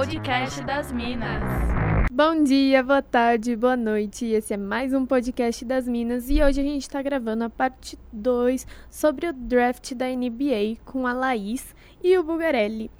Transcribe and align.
podcast 0.00 0.64
das 0.64 0.90
Minas. 0.90 1.42
Bom 2.10 2.42
dia, 2.42 2.82
boa 2.82 3.02
tarde, 3.02 3.54
boa 3.54 3.76
noite. 3.76 4.24
Esse 4.24 4.54
é 4.54 4.56
mais 4.56 4.94
um 4.94 5.04
podcast 5.04 5.62
das 5.62 5.86
Minas 5.86 6.30
e 6.30 6.42
hoje 6.42 6.58
a 6.58 6.64
gente 6.64 6.80
está 6.80 7.02
gravando 7.02 7.44
a 7.44 7.50
parte 7.50 7.98
2 8.10 8.66
sobre 8.88 9.28
o 9.28 9.32
draft 9.34 9.92
da 9.92 10.06
NBA 10.06 10.78
com 10.86 11.06
a 11.06 11.12
Laís 11.12 11.74
e 12.02 12.16
o 12.16 12.22
Bugarelli. 12.22 12.90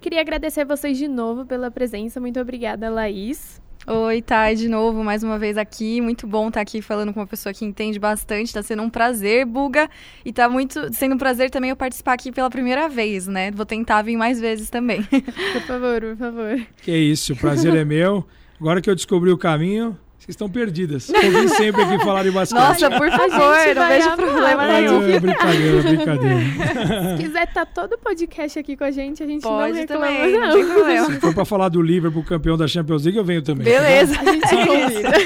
Queria 0.00 0.22
agradecer 0.22 0.62
a 0.62 0.64
vocês 0.64 0.96
de 0.96 1.06
novo 1.06 1.44
pela 1.44 1.70
presença. 1.70 2.18
Muito 2.18 2.40
obrigada, 2.40 2.88
Laís. 2.88 3.60
Oi, 3.88 4.20
Thay, 4.20 4.56
de 4.56 4.68
novo, 4.68 5.04
mais 5.04 5.22
uma 5.22 5.38
vez 5.38 5.56
aqui. 5.56 6.00
Muito 6.00 6.26
bom 6.26 6.48
estar 6.48 6.60
aqui 6.60 6.82
falando 6.82 7.14
com 7.14 7.20
uma 7.20 7.26
pessoa 7.26 7.52
que 7.52 7.64
entende 7.64 8.00
bastante. 8.00 8.46
Está 8.46 8.60
sendo 8.60 8.82
um 8.82 8.90
prazer, 8.90 9.46
Buga. 9.46 9.88
E 10.24 10.30
está 10.30 10.48
muito 10.48 10.92
sendo 10.92 11.14
um 11.14 11.18
prazer 11.18 11.50
também 11.50 11.70
eu 11.70 11.76
participar 11.76 12.14
aqui 12.14 12.32
pela 12.32 12.50
primeira 12.50 12.88
vez, 12.88 13.28
né? 13.28 13.52
Vou 13.52 13.64
tentar 13.64 14.02
vir 14.02 14.16
mais 14.16 14.40
vezes 14.40 14.70
também. 14.70 15.04
Por 15.04 15.62
favor, 15.62 16.00
por 16.00 16.16
favor. 16.16 16.66
Que 16.82 16.96
isso, 16.96 17.34
o 17.34 17.36
prazer 17.36 17.76
é 17.76 17.84
meu. 17.84 18.26
Agora 18.60 18.80
que 18.80 18.90
eu 18.90 18.94
descobri 18.96 19.30
o 19.30 19.38
caminho, 19.38 19.96
vocês 20.26 20.34
estão 20.34 20.50
perdidas. 20.50 21.08
Ouvi 21.08 21.48
sempre 21.50 21.82
aqui 21.82 22.04
falar 22.04 22.24
de 22.24 22.32
basquete. 22.32 22.58
Nossa, 22.58 22.90
por 22.90 23.08
favor, 23.08 23.74
não 23.76 23.88
vejo 23.88 24.16
problema 24.16 24.66
nenhum. 24.66 25.08
É, 25.08 25.20
brincadeira, 25.20 25.82
brincadeira. 25.82 27.16
Se 27.16 27.22
quiser 27.22 27.44
estar 27.44 27.64
tá 27.64 27.66
todo 27.66 27.96
podcast 27.96 28.58
aqui 28.58 28.76
com 28.76 28.82
a 28.82 28.90
gente, 28.90 29.22
a 29.22 29.26
gente 29.26 29.42
Pode 29.42 29.72
não 29.72 29.78
reclama, 29.78 30.06
também, 30.06 30.32
não. 30.32 30.40
não 30.48 30.52
tem 30.52 30.66
problema. 30.66 31.06
Se 31.06 31.20
for 31.20 31.32
pra 31.32 31.44
falar 31.44 31.68
do 31.68 31.80
Liverpool 31.80 32.24
campeão 32.24 32.56
da 32.56 32.66
Champions 32.66 33.04
League, 33.04 33.16
eu 33.16 33.24
venho 33.24 33.40
também. 33.40 33.66
Beleza. 33.66 34.18
A 34.18 34.24
gente 34.24 34.48
convida. 34.66 35.16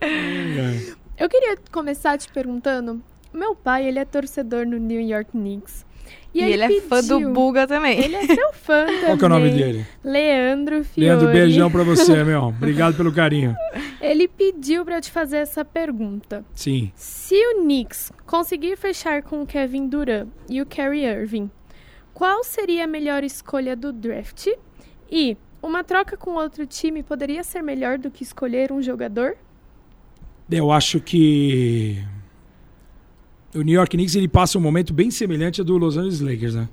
É. 0.00 1.24
Eu 1.24 1.28
queria 1.28 1.56
começar 1.72 2.16
te 2.16 2.28
perguntando. 2.30 3.02
Meu 3.32 3.56
pai, 3.56 3.88
ele 3.88 3.98
é 3.98 4.04
torcedor 4.04 4.64
no 4.64 4.78
New 4.78 5.00
York 5.00 5.32
Knicks. 5.32 5.85
E, 6.36 6.52
ele, 6.52 6.62
é 6.62 6.80
fã 6.80 7.02
do 7.02 7.30
Buga 7.30 7.66
também. 7.66 7.98
Ele 7.98 8.14
é 8.14 8.26
seu 8.26 8.52
fã 8.52 8.84
também. 8.86 9.04
Qual 9.06 9.18
que 9.18 9.24
é 9.24 9.26
o 9.26 9.30
nome 9.30 9.50
dele? 9.50 9.86
Leandro 10.04 10.84
Fiore. 10.84 11.08
Leandro, 11.08 11.32
beijão 11.32 11.70
pra 11.70 11.82
você, 11.82 12.22
meu. 12.24 12.42
Obrigado 12.44 12.96
pelo 12.96 13.12
carinho. 13.12 13.56
Ele 14.00 14.28
pediu 14.28 14.84
pra 14.84 14.96
eu 14.96 15.00
te 15.00 15.10
fazer 15.10 15.38
essa 15.38 15.64
pergunta. 15.64 16.44
Sim. 16.54 16.92
Se 16.94 17.34
o 17.34 17.62
Knicks 17.62 18.12
conseguir 18.26 18.76
fechar 18.76 19.22
com 19.22 19.42
o 19.42 19.46
Kevin 19.46 19.88
Durant 19.88 20.28
e 20.48 20.60
o 20.60 20.66
Kyrie 20.66 21.04
Irving, 21.04 21.50
qual 22.12 22.44
seria 22.44 22.84
a 22.84 22.86
melhor 22.86 23.24
escolha 23.24 23.74
do 23.74 23.92
draft? 23.92 24.48
E 25.10 25.36
uma 25.62 25.82
troca 25.82 26.16
com 26.16 26.34
outro 26.34 26.66
time 26.66 27.02
poderia 27.02 27.42
ser 27.42 27.62
melhor 27.62 27.98
do 27.98 28.10
que 28.10 28.22
escolher 28.22 28.70
um 28.72 28.82
jogador? 28.82 29.36
Eu 30.50 30.70
acho 30.70 31.00
que 31.00 32.04
o 33.56 33.62
New 33.62 33.74
York 33.74 33.96
Knicks 33.96 34.14
ele 34.14 34.28
passa 34.28 34.58
um 34.58 34.60
momento 34.60 34.92
bem 34.92 35.10
semelhante 35.10 35.60
ao 35.60 35.64
do 35.64 35.76
Los 35.78 35.96
Angeles 35.96 36.20
Lakers, 36.20 36.54
né? 36.54 36.68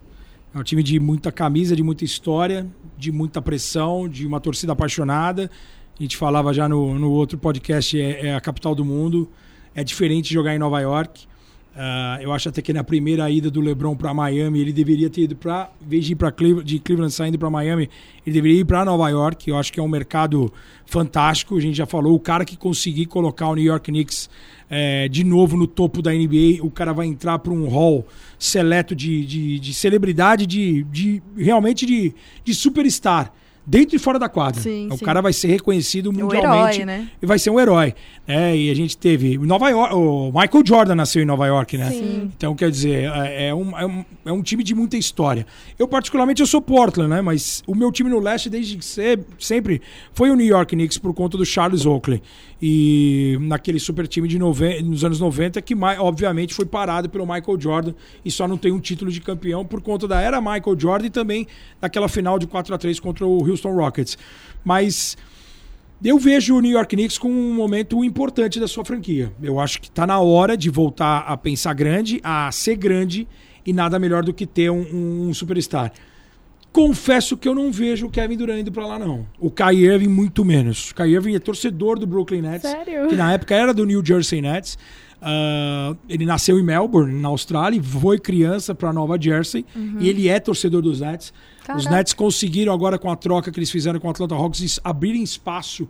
É 0.54 0.60
um 0.60 0.64
time 0.64 0.84
de 0.84 1.00
muita 1.00 1.32
camisa, 1.32 1.76
de 1.76 1.82
muita 1.82 2.04
história, 2.04 2.68
de 2.98 3.12
muita 3.12 3.42
pressão, 3.42 4.08
de 4.08 4.28
uma 4.28 4.40
torcida 4.40 4.74
apaixonada. 4.74 5.50
A 5.98 6.04
gente 6.04 6.16
falava 6.16 6.54
já 6.54 6.70
no, 6.70 7.00
no 7.00 7.12
outro 7.12 7.38
podcast, 7.38 8.00
é, 8.00 8.28
é 8.28 8.36
a 8.36 8.42
capital 8.42 8.76
do 8.76 8.86
mundo. 8.86 9.28
É 9.74 9.84
diferente 9.84 10.32
jogar 10.32 10.54
em 10.54 10.60
Nova 10.60 10.80
York. 10.80 11.26
Ah, 11.76 12.20
eu 12.22 12.32
acho 12.32 12.50
até 12.50 12.62
que 12.62 12.72
na 12.72 12.84
primeira 12.84 13.28
ida 13.32 13.50
do 13.50 13.60
LeBron 13.60 13.96
para 13.96 14.14
Miami, 14.14 14.60
ele 14.60 14.72
deveria 14.72 15.10
ter 15.10 15.22
ido 15.22 15.36
para, 15.36 15.72
em 15.82 15.90
vez 15.90 16.06
de 16.06 16.12
ir 16.12 16.16
para 16.16 16.32
Cleveland, 16.32 16.68
de 16.68 16.78
Cleveland 16.78 17.12
saindo 17.12 17.40
para 17.40 17.50
Miami, 17.50 17.90
ele 18.26 18.34
deveria 18.34 18.60
ir 18.60 18.66
para 18.66 18.86
Nova 18.86 19.10
York. 19.10 19.50
Eu 19.50 19.58
acho 19.58 19.74
que 19.74 19.80
é 19.80 19.84
um 19.84 19.88
mercado 19.88 20.54
fantástico. 20.86 21.58
A 21.58 21.62
gente 21.62 21.76
já 21.76 21.88
falou, 21.88 22.14
o 22.14 22.20
cara 22.20 22.46
que 22.46 22.56
conseguir 22.56 23.08
colocar 23.08 23.48
o 23.48 23.56
New 23.56 23.64
York 23.64 23.92
Knicks 23.92 24.30
é, 24.76 25.08
de 25.08 25.24
novo 25.24 25.56
no 25.56 25.68
topo 25.68 26.02
da 26.02 26.12
NBA, 26.12 26.64
o 26.64 26.72
cara 26.72 26.92
vai 26.94 27.06
entrar 27.06 27.38
para 27.38 27.54
um 27.54 27.68
hall 27.68 28.08
seleto 28.40 28.96
de, 28.96 29.24
de, 29.24 29.60
de 29.60 29.72
celebridade, 29.72 30.48
de, 30.48 30.84
de 30.86 31.22
realmente 31.38 31.86
de, 31.86 32.12
de 32.44 32.56
superstar. 32.56 33.32
Dentro 33.66 33.96
e 33.96 34.00
fora 34.00 34.20
da 34.20 34.28
quadra. 34.28 34.62
Sim, 34.62 34.90
o 34.92 34.98
sim. 34.98 35.06
cara 35.06 35.22
vai 35.22 35.32
ser 35.32 35.48
reconhecido 35.48 36.08
O 36.08 36.14
mundialmente 36.14 36.82
herói, 36.82 36.86
né? 36.86 37.10
e 37.22 37.26
vai 37.26 37.40
ser 37.40 37.50
um 37.50 37.60
herói. 37.60 37.94
né? 38.28 38.56
e 38.56 38.70
a 38.70 38.74
gente 38.74 38.98
teve 38.98 39.38
Nova 39.38 39.70
York, 39.70 39.96
o 39.96 40.32
Michael 40.34 40.64
Jordan 40.66 40.96
nasceu 40.96 41.22
em 41.22 41.26
Nova 41.26 41.48
York, 41.48 41.78
né? 41.78 41.90
Sim. 41.92 42.32
Então, 42.36 42.56
quer 42.56 42.70
dizer, 42.70 43.10
é 43.10 43.44
é 43.48 43.56
um, 43.56 43.78
é, 43.78 43.86
um, 43.86 44.06
é 44.26 44.32
um 44.32 44.42
time 44.42 44.64
de 44.64 44.74
muita 44.76 44.98
história. 44.98 45.46
Eu, 45.78 45.88
particularmente, 45.88 46.42
eu 46.42 46.48
sou 46.48 46.62
Portland, 46.62 47.10
né? 47.10 47.22
Mas 47.22 47.64
o 47.68 47.76
meu 47.76 47.92
time 47.92 48.10
no 48.10 48.20
leste, 48.20 48.50
desde 48.50 48.78
sempre, 49.40 49.82
foi 50.14 50.30
o 50.30 50.36
New 50.36 50.46
York 50.46 50.76
Knicks 50.76 50.98
por 50.98 51.14
conta 51.14 51.38
do 51.38 51.46
Charles 51.46 51.86
Oakley. 51.86 52.22
E 52.62 53.38
naquele 53.42 53.80
super 53.80 54.08
time 54.08 54.28
de 54.28 54.40
noven 54.40 54.82
nos 54.84 55.04
anos 55.04 55.20
90, 55.20 55.62
que 55.62 55.76
obviamente 56.00 56.54
foi 56.54 56.66
parado 56.66 57.10
pelo 57.10 57.26
Michael 57.26 57.60
Jordan 57.60 57.94
e 58.24 58.32
só 58.32 58.48
não 58.48 58.58
tem 58.58 58.72
um 58.72 58.80
título 58.80 59.12
de 59.12 59.20
campeão 59.20 59.66
por 59.66 59.82
conta 59.82 60.08
da 60.08 60.22
era 60.22 60.40
Michael 60.40 60.80
Jordan 60.80 61.08
e 61.08 61.10
também 61.10 61.46
daquela 61.82 62.08
final 62.08 62.40
de 62.40 62.48
4 62.48 62.74
a 62.74 62.78
3 62.78 63.00
contra 63.02 63.28
o 63.28 63.44
Houston 63.54 63.74
Rockets. 63.74 64.18
Mas 64.64 65.18
eu 66.04 66.20
vejo 66.20 66.56
o 66.56 66.60
New 66.60 66.72
York 66.72 66.96
Knicks 66.96 67.18
com 67.18 67.30
um 67.30 67.54
momento 67.54 68.04
importante 68.04 68.60
da 68.60 68.68
sua 68.68 68.84
franquia. 68.84 69.32
Eu 69.42 69.60
acho 69.60 69.80
que 69.80 69.88
está 69.88 70.06
na 70.06 70.20
hora 70.20 70.58
de 70.58 70.70
voltar 70.70 71.20
a 71.20 71.38
pensar 71.38 71.74
grande, 71.74 72.20
a 72.24 72.52
ser 72.52 72.76
grande, 72.76 73.28
e 73.66 73.72
nada 73.72 73.98
melhor 73.98 74.24
do 74.24 74.34
que 74.34 74.46
ter 74.46 74.70
um, 74.70 75.30
um 75.30 75.34
superstar. 75.34 75.94
Confesso 76.74 77.38
que 77.38 77.48
eu 77.48 77.54
não 77.54 77.72
vejo 77.72 78.08
o 78.08 78.10
Kevin 78.10 78.36
Durant 78.36 78.62
indo 78.62 78.72
para 78.72 78.86
lá, 78.86 78.98
não. 78.98 79.28
O 79.40 79.52
Kyrie 79.52 79.86
Irving, 79.86 80.08
muito 80.08 80.44
menos. 80.44 80.90
O 80.90 80.96
Kyrie 80.96 81.14
Irving 81.14 81.36
é 81.36 81.40
torcedor 81.40 82.00
do 82.00 82.08
Brooklyn 82.08 82.42
Nets, 82.42 82.70
Sério? 82.70 83.08
que 83.08 83.16
na 83.16 83.32
época 83.32 83.54
era 83.54 83.74
do 83.74 83.86
New 83.86 84.04
Jersey 84.04 84.42
Nets. 84.42 84.78
Ah, 85.26 85.96
ele 86.10 86.26
nasceu 86.26 86.60
em 86.60 86.64
Melbourne, 86.64 87.14
na 87.22 87.30
Austrália, 87.30 87.80
e 87.80 87.82
foi 87.82 88.20
criança 88.20 88.76
para 88.76 88.92
Nova 88.92 89.20
Jersey, 89.20 89.66
e 90.00 90.10
ele 90.10 90.28
é 90.28 90.38
torcedor 90.40 90.82
dos 90.82 91.00
Nets. 91.00 91.34
Os 91.62 91.66
Caraca. 91.66 91.90
Nets 91.92 92.14
conseguiram 92.14 92.74
agora 92.74 93.00
com 93.00 93.10
a 93.10 93.16
troca 93.16 93.50
que 93.50 93.58
eles 93.58 93.72
fizeram 93.72 94.00
com 94.00 94.08
o 94.08 94.12
Atlanta 94.12 94.36
Hawks 94.36 94.82
abrirem 94.84 95.24
espaço 95.24 95.88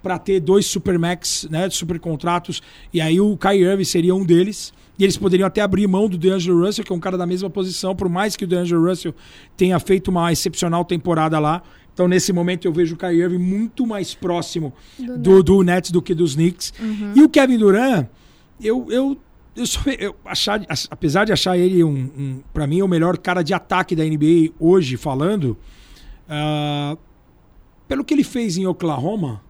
para 0.00 0.18
ter 0.20 0.38
dois 0.38 0.66
supermax, 0.66 1.48
né, 1.50 1.68
super 1.68 1.98
contratos, 1.98 2.62
e 2.92 3.00
aí 3.00 3.20
o 3.20 3.36
Kyrie 3.36 3.64
Irving 3.64 3.84
seria 3.84 4.14
um 4.14 4.24
deles. 4.24 4.72
E 4.98 5.04
eles 5.04 5.18
poderiam 5.18 5.46
até 5.46 5.60
abrir 5.60 5.86
mão 5.86 6.08
do 6.08 6.16
DeAngelo 6.16 6.64
Russell, 6.64 6.82
que 6.82 6.90
é 6.90 6.96
um 6.96 7.00
cara 7.00 7.18
da 7.18 7.26
mesma 7.26 7.50
posição, 7.50 7.94
por 7.94 8.08
mais 8.08 8.34
que 8.34 8.44
o 8.44 8.46
DeAngelo 8.46 8.88
Russell 8.88 9.14
tenha 9.54 9.78
feito 9.78 10.08
uma 10.08 10.32
excepcional 10.32 10.86
temporada 10.86 11.38
lá. 11.38 11.62
Então, 11.92 12.08
nesse 12.08 12.32
momento, 12.32 12.66
eu 12.66 12.72
vejo 12.72 12.94
o 12.94 12.98
Kyrie 12.98 13.20
Irving 13.20 13.38
muito 13.38 13.86
mais 13.86 14.14
próximo 14.14 14.72
do, 14.98 15.42
do 15.42 15.62
Nets 15.62 15.90
do 15.90 16.00
que 16.00 16.14
dos 16.14 16.34
Knicks. 16.34 16.72
E 17.14 17.22
o 17.22 17.28
Kevin 17.28 17.58
Durant, 17.58 18.06
eu, 18.60 18.86
eu, 18.90 19.16
eu, 19.54 19.66
sou, 19.66 19.82
eu 19.92 20.16
achar, 20.24 20.60
apesar 20.90 21.24
de 21.24 21.32
achar 21.32 21.56
ele 21.56 21.82
um, 21.82 22.10
um 22.16 22.42
para 22.52 22.66
mim, 22.66 22.82
o 22.82 22.88
melhor 22.88 23.16
cara 23.18 23.42
de 23.42 23.54
ataque 23.54 23.94
da 23.94 24.04
NBA 24.04 24.52
hoje, 24.58 24.96
falando, 24.96 25.56
ah, 26.28 26.96
pelo 27.88 28.04
que 28.04 28.14
ele 28.14 28.24
fez 28.24 28.56
em 28.56 28.66
Oklahoma, 28.66 29.42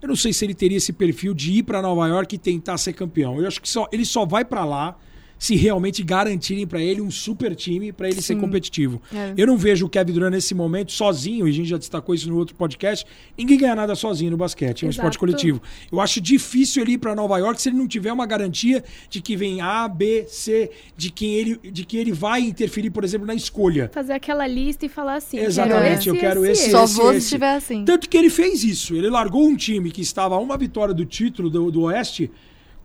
eu 0.00 0.08
não 0.08 0.16
sei 0.16 0.32
se 0.32 0.44
ele 0.44 0.54
teria 0.54 0.76
esse 0.76 0.92
perfil 0.92 1.34
de 1.34 1.52
ir 1.52 1.62
para 1.62 1.82
Nova 1.82 2.06
York 2.06 2.34
e 2.34 2.38
tentar 2.38 2.78
ser 2.78 2.92
campeão. 2.92 3.40
Eu 3.40 3.46
acho 3.48 3.60
que 3.60 3.68
só, 3.68 3.88
ele 3.90 4.04
só 4.04 4.24
vai 4.24 4.44
para 4.44 4.64
lá 4.64 4.96
se 5.38 5.54
realmente 5.54 6.02
garantirem 6.02 6.66
para 6.66 6.80
ele 6.80 7.00
um 7.00 7.10
super 7.10 7.54
time 7.54 7.92
para 7.92 8.08
ele 8.08 8.22
ser 8.22 8.34
Sim. 8.34 8.40
competitivo. 8.40 9.00
É. 9.14 9.34
Eu 9.36 9.46
não 9.46 9.56
vejo 9.56 9.86
o 9.86 9.88
Kevin 9.88 10.12
Durant 10.12 10.32
nesse 10.32 10.54
momento 10.54 10.92
sozinho, 10.92 11.46
e 11.46 11.50
a 11.50 11.54
gente 11.54 11.68
já 11.68 11.76
destacou 11.76 12.14
isso 12.14 12.28
no 12.28 12.36
outro 12.36 12.54
podcast. 12.54 13.06
Ninguém 13.36 13.58
ganha 13.58 13.74
nada 13.74 13.94
sozinho 13.94 14.30
no 14.30 14.36
basquete, 14.36 14.82
é 14.82 14.86
um 14.86 14.90
Exato. 14.90 15.08
esporte 15.08 15.18
coletivo. 15.18 15.60
Eu 15.90 16.00
acho 16.00 16.20
difícil 16.20 16.82
ele 16.82 16.92
ir 16.92 16.98
para 16.98 17.14
Nova 17.14 17.38
York 17.38 17.60
se 17.60 17.68
ele 17.68 17.76
não 17.76 17.86
tiver 17.86 18.12
uma 18.12 18.26
garantia 18.26 18.82
de 19.10 19.20
que 19.20 19.36
vem 19.36 19.60
A, 19.60 19.86
B, 19.88 20.24
C, 20.28 20.70
de 20.96 21.10
quem 21.10 21.34
ele, 21.34 21.56
de 21.70 21.84
que 21.84 21.96
ele 21.96 22.12
vai 22.12 22.40
interferir, 22.40 22.90
por 22.90 23.04
exemplo, 23.04 23.26
na 23.26 23.34
escolha. 23.34 23.90
Fazer 23.92 24.14
aquela 24.14 24.46
lista 24.46 24.86
e 24.86 24.88
falar 24.88 25.16
assim: 25.16 25.38
Exatamente, 25.38 26.08
eu 26.08 26.16
quero 26.16 26.44
esse, 26.46 26.70
Só 26.70 26.84
esse, 26.84 26.94
vou 26.94 27.10
se 27.10 27.16
esse. 27.16 27.26
estiver 27.26 27.54
assim. 27.54 27.84
Tanto 27.84 28.08
que 28.08 28.16
ele 28.16 28.30
fez 28.30 28.64
isso. 28.64 28.94
Ele 28.94 29.08
largou 29.08 29.46
um 29.46 29.56
time 29.56 29.90
que 29.90 30.00
estava 30.00 30.34
a 30.34 30.38
uma 30.38 30.56
vitória 30.56 30.94
do 30.94 31.04
título 31.04 31.50
do, 31.50 31.70
do 31.70 31.82
Oeste 31.82 32.30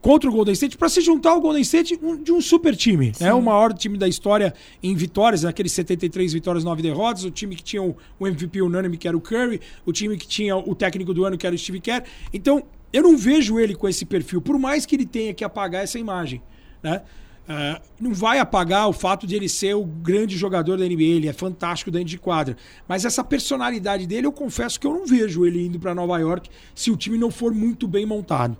contra 0.02 0.30
o 0.30 0.34
Golden 0.34 0.54
State 0.54 0.78
para 0.78 0.90
se 0.90 1.00
juntar 1.02 1.32
ao 1.32 1.42
Golden 1.42 1.62
State 1.62 2.00
de 2.24 2.32
um 2.32 2.42
super 2.42 2.76
time. 2.76 3.12
É 3.20 3.34
o 3.34 3.42
maior 3.42 3.74
time 3.74 3.98
da 3.98 4.08
história 4.08 4.54
em 4.82 4.96
vitórias, 4.96 5.46
aqueles 5.46 5.72
73 5.74 6.34
vitórias, 6.34 6.64
9 6.64 6.82
derrotas. 6.82 7.24
O 7.24 7.32
time 7.32 7.56
que 7.56 7.64
tinha 7.64 7.84
o, 7.84 7.96
o 8.20 8.28
MVP 8.28 8.62
unânime, 8.62 8.98
que 8.98 9.08
era 9.08 9.16
o 9.16 9.22
Curry. 9.22 9.62
O 9.86 9.94
time 9.94 10.18
que 10.18 10.28
tinha 10.28 10.58
o 10.58 10.74
técnico 10.74 11.14
do 11.14 11.24
ano, 11.24 11.38
que 11.38 11.46
era 11.46 11.56
o 11.56 11.58
Steve 11.58 11.80
Kerr. 11.80 12.04
Então, 12.34 12.64
eu 12.92 13.04
não 13.04 13.16
vejo 13.16 13.60
ele 13.60 13.76
com 13.76 13.88
esse 13.88 14.04
perfil, 14.04 14.42
por 14.42 14.58
mais 14.58 14.86
que 14.86 14.96
ele 14.96 15.06
tenha 15.06 15.34
que 15.34 15.44
apagar 15.44 15.84
essa 15.84 15.98
imagem. 15.98 16.42
Né? 16.84 17.02
Ah, 17.48 17.82
não 18.00 18.14
vai 18.14 18.40
apagar 18.40 18.88
o 18.88 18.94
fato 18.94 19.26
de 19.26 19.36
ele 19.36 19.50
ser 19.50 19.76
o 19.76 19.84
grande 19.84 20.38
jogador 20.38 20.78
da 20.78 20.86
NBA, 20.86 21.04
ele 21.04 21.28
é 21.28 21.34
fantástico 21.34 21.92
dentro 21.92 22.10
de 22.10 22.18
quadra. 22.18 22.56
Mas 22.88 23.06
essa 23.06 23.24
personalidade 23.24 24.06
dele, 24.08 24.28
eu 24.28 24.32
confesso 24.32 24.80
que 24.80 24.86
eu 24.86 24.94
não 24.94 25.06
vejo 25.06 25.46
ele 25.46 25.66
indo 25.66 25.80
para 25.80 25.96
Nova 25.96 26.18
York 26.20 26.50
se 26.76 26.92
o 26.92 26.98
time 26.98 27.18
não 27.18 27.32
for 27.32 27.54
muito 27.54 27.88
bem 27.88 28.06
montado. 28.06 28.58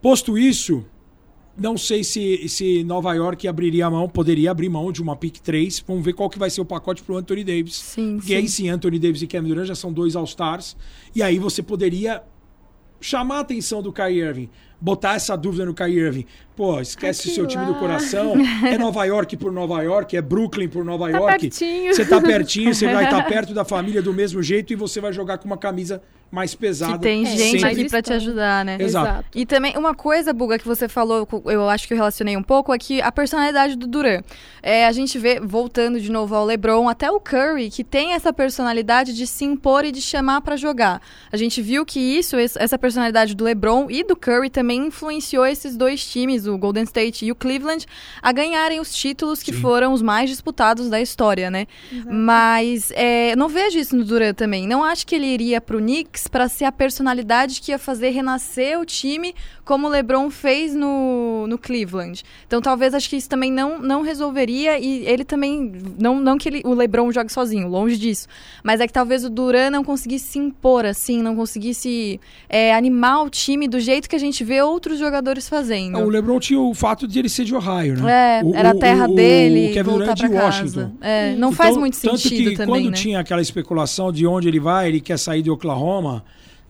Posto 0.00 0.38
isso, 0.38 0.84
não 1.56 1.76
sei 1.76 2.04
se, 2.04 2.48
se 2.48 2.84
Nova 2.84 3.12
York 3.14 3.48
abriria 3.48 3.86
a 3.86 3.90
mão, 3.90 4.08
poderia 4.08 4.50
abrir 4.50 4.68
mão 4.68 4.92
de 4.92 5.02
uma 5.02 5.16
pick 5.16 5.38
3. 5.40 5.82
Vamos 5.86 6.04
ver 6.04 6.12
qual 6.12 6.30
que 6.30 6.38
vai 6.38 6.50
ser 6.50 6.60
o 6.60 6.64
pacote 6.64 7.02
pro 7.02 7.16
Anthony 7.16 7.42
Davis. 7.42 7.74
Sim, 7.76 8.16
Porque 8.16 8.28
sim. 8.32 8.36
aí 8.36 8.48
sim, 8.48 8.68
Anthony 8.68 8.98
Davis 8.98 9.22
e 9.22 9.26
Kevin 9.26 9.48
Durant 9.48 9.66
já 9.66 9.74
são 9.74 9.92
dois 9.92 10.14
All-Stars. 10.14 10.76
E 11.14 11.22
aí 11.22 11.38
você 11.38 11.62
poderia 11.62 12.22
chamar 13.00 13.36
a 13.38 13.40
atenção 13.40 13.80
do 13.80 13.92
Kyrie 13.92 14.20
Irving, 14.20 14.48
botar 14.80 15.14
essa 15.14 15.36
dúvida 15.36 15.64
no 15.64 15.72
Kyrie 15.74 15.98
Irving. 16.00 16.26
Pô, 16.56 16.80
esquece 16.80 17.28
o 17.28 17.30
seu 17.32 17.46
time 17.46 17.64
do 17.64 17.72
lá. 17.72 17.78
coração. 17.78 18.34
É 18.66 18.76
Nova 18.76 19.04
York 19.04 19.36
por 19.36 19.52
Nova 19.52 19.80
York, 19.82 20.16
é 20.16 20.22
Brooklyn 20.22 20.68
por 20.68 20.84
Nova 20.84 21.10
Tá 21.10 21.16
York. 21.18 21.40
pertinho. 21.40 21.94
Você 21.94 22.04
tá 22.04 22.20
pertinho, 22.20 22.74
você 22.74 22.92
vai 22.92 23.04
estar 23.04 23.22
perto 23.26 23.54
da 23.54 23.64
família 23.64 24.02
do 24.02 24.12
mesmo 24.12 24.42
jeito 24.42 24.72
e 24.72 24.76
você 24.76 25.00
vai 25.00 25.12
jogar 25.12 25.38
com 25.38 25.46
uma 25.46 25.56
camisa 25.56 26.02
mais 26.30 26.54
pesada. 26.54 26.92
Que 26.94 26.98
tem 27.00 27.26
É, 27.26 27.36
gente 27.36 27.60
sempre. 27.60 27.80
aqui 27.80 27.88
pra 27.90 28.02
te 28.02 28.12
ajudar, 28.12 28.64
né? 28.64 28.76
Exato. 28.80 29.24
E 29.34 29.46
também, 29.46 29.76
uma 29.76 29.94
coisa, 29.94 30.32
Buga, 30.32 30.58
que 30.58 30.66
você 30.66 30.88
falou, 30.88 31.26
eu 31.46 31.68
acho 31.68 31.86
que 31.88 31.94
eu 31.94 31.96
relacionei 31.96 32.36
um 32.36 32.42
pouco, 32.42 32.72
é 32.72 32.78
que 32.78 33.00
a 33.00 33.10
personalidade 33.10 33.76
do 33.76 33.86
Duran. 33.86 34.20
É, 34.62 34.86
a 34.86 34.92
gente 34.92 35.18
vê, 35.18 35.40
voltando 35.40 36.00
de 36.00 36.10
novo 36.10 36.34
ao 36.34 36.44
LeBron, 36.44 36.88
até 36.88 37.10
o 37.10 37.18
Curry, 37.20 37.70
que 37.70 37.82
tem 37.82 38.12
essa 38.12 38.32
personalidade 38.32 39.14
de 39.14 39.26
se 39.26 39.44
impor 39.44 39.84
e 39.84 39.92
de 39.92 40.02
chamar 40.02 40.40
pra 40.42 40.56
jogar. 40.56 41.00
A 41.32 41.36
gente 41.36 41.62
viu 41.62 41.86
que 41.86 41.98
isso, 42.00 42.36
essa 42.36 42.78
personalidade 42.78 43.34
do 43.34 43.44
LeBron 43.44 43.86
e 43.88 44.04
do 44.04 44.14
Curry 44.16 44.50
também 44.50 44.86
influenciou 44.86 45.46
esses 45.46 45.76
dois 45.76 46.04
times, 46.04 46.46
o 46.46 46.58
Golden 46.58 46.84
State 46.84 47.24
e 47.24 47.32
o 47.32 47.34
Cleveland, 47.34 47.86
a 48.20 48.32
ganharem 48.32 48.80
os 48.80 48.92
títulos 48.94 49.42
que 49.42 49.52
Sim. 49.52 49.60
foram 49.60 49.92
os 49.92 50.02
mais 50.02 50.28
disputados 50.28 50.90
da 50.90 51.00
história, 51.00 51.50
né? 51.50 51.66
Mas 52.04 52.90
é, 52.94 53.34
não 53.36 53.48
vejo 53.48 53.78
isso 53.78 53.96
no 53.96 54.04
Duran 54.04 54.34
também. 54.34 54.66
Não 54.66 54.82
acho 54.82 55.06
que 55.06 55.14
ele 55.14 55.26
iria 55.26 55.60
pro 55.60 55.78
Knicks 55.78 56.17
para 56.26 56.48
ser 56.48 56.64
a 56.64 56.72
personalidade 56.72 57.60
que 57.60 57.70
ia 57.70 57.78
fazer 57.78 58.08
renascer 58.10 58.80
o 58.80 58.84
time 58.84 59.34
como 59.64 59.86
o 59.86 59.90
LeBron 59.90 60.30
fez 60.30 60.74
no, 60.74 61.46
no 61.46 61.58
Cleveland. 61.58 62.22
Então 62.46 62.60
talvez 62.62 62.94
acho 62.94 63.08
que 63.10 63.16
isso 63.16 63.28
também 63.28 63.52
não, 63.52 63.78
não 63.78 64.00
resolveria 64.02 64.78
e 64.78 65.06
ele 65.06 65.24
também 65.24 65.70
não 65.98 66.18
não 66.18 66.38
que 66.38 66.48
ele, 66.48 66.62
o 66.64 66.72
LeBron 66.74 67.12
jogue 67.12 67.30
sozinho, 67.30 67.68
longe 67.68 67.96
disso, 67.98 68.26
mas 68.64 68.80
é 68.80 68.86
que 68.86 68.92
talvez 68.92 69.24
o 69.24 69.30
Duran 69.30 69.70
não 69.70 69.84
conseguisse 69.84 70.26
se 70.32 70.38
impor 70.38 70.86
assim, 70.86 71.22
não 71.22 71.36
conseguisse 71.36 72.18
é, 72.48 72.74
animar 72.74 73.22
o 73.22 73.28
time 73.30 73.68
do 73.68 73.78
jeito 73.78 74.08
que 74.08 74.16
a 74.16 74.18
gente 74.18 74.42
vê 74.42 74.62
outros 74.62 74.98
jogadores 74.98 75.48
fazendo. 75.48 75.98
O 75.98 76.08
LeBron 76.08 76.40
tinha 76.40 76.58
o 76.60 76.72
fato 76.74 77.06
de 77.06 77.18
ele 77.18 77.28
ser 77.28 77.44
de 77.44 77.54
Ohio, 77.54 77.98
né? 78.00 78.40
É, 78.40 78.44
O- 78.44 78.54
era 78.54 78.70
a 78.70 78.74
terra 78.74 79.06
o- 79.08 79.14
dele, 79.14 79.70
O 79.70 79.74
Kevin 79.74 79.90
Durant 79.90 80.16
de 80.18 80.26
Washington. 80.26 80.92
É, 81.00 81.30
não 81.32 81.48
Então, 81.48 81.52
faz 81.52 81.76
muito 81.76 82.00
tanto 82.00 82.16
sentido 82.18 82.50
que 82.50 82.56
também, 82.56 82.82
quando 82.84 82.90
né? 82.90 82.96
tinha 82.96 83.20
aquela 83.20 83.42
especulação 83.42 84.10
de 84.10 84.26
onde 84.26 84.48
ele 84.48 84.60
vai, 84.60 84.88
ele 84.88 85.00
quer 85.00 85.18
sair 85.18 85.42
de 85.42 85.50
Oklahoma, 85.50 86.07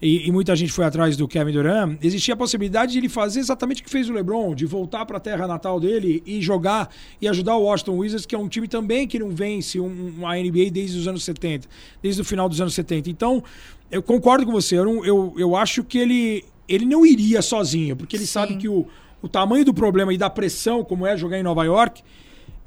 e, 0.00 0.28
e 0.28 0.32
muita 0.32 0.54
gente 0.54 0.70
foi 0.72 0.84
atrás 0.84 1.16
do 1.16 1.26
Kevin 1.26 1.50
Durant, 1.52 1.98
existia 2.02 2.34
a 2.34 2.36
possibilidade 2.36 2.92
de 2.92 2.98
ele 2.98 3.08
fazer 3.08 3.40
exatamente 3.40 3.82
o 3.82 3.84
que 3.84 3.90
fez 3.90 4.08
o 4.08 4.12
LeBron, 4.12 4.54
de 4.54 4.64
voltar 4.64 5.04
para 5.04 5.16
a 5.16 5.20
terra 5.20 5.46
natal 5.46 5.80
dele 5.80 6.22
e 6.24 6.40
jogar 6.40 6.88
e 7.20 7.26
ajudar 7.26 7.56
o 7.56 7.62
Washington 7.64 7.96
Wizards, 7.96 8.24
que 8.24 8.34
é 8.34 8.38
um 8.38 8.48
time 8.48 8.68
também 8.68 9.08
que 9.08 9.18
não 9.18 9.30
vence 9.30 9.80
um, 9.80 10.14
uma 10.16 10.36
NBA 10.36 10.70
desde 10.70 10.98
os 10.98 11.08
anos 11.08 11.24
70, 11.24 11.68
desde 12.00 12.20
o 12.20 12.24
final 12.24 12.48
dos 12.48 12.60
anos 12.60 12.74
70. 12.74 13.10
Então, 13.10 13.42
eu 13.90 14.02
concordo 14.02 14.46
com 14.46 14.52
você, 14.52 14.78
eu, 14.78 14.84
não- 14.84 15.04
eu, 15.04 15.34
eu 15.36 15.56
acho 15.56 15.82
que 15.82 15.98
ele, 15.98 16.44
ele 16.68 16.84
não 16.86 17.04
iria 17.04 17.42
sozinho, 17.42 17.96
porque 17.96 18.14
ele 18.14 18.26
Sim. 18.26 18.32
sabe 18.32 18.56
que 18.56 18.68
o, 18.68 18.86
o 19.20 19.28
tamanho 19.28 19.64
do 19.64 19.74
problema 19.74 20.14
e 20.14 20.16
da 20.18 20.30
pressão, 20.30 20.84
como 20.84 21.06
é 21.08 21.16
jogar 21.16 21.40
em 21.40 21.42
Nova 21.42 21.64
York, 21.64 22.02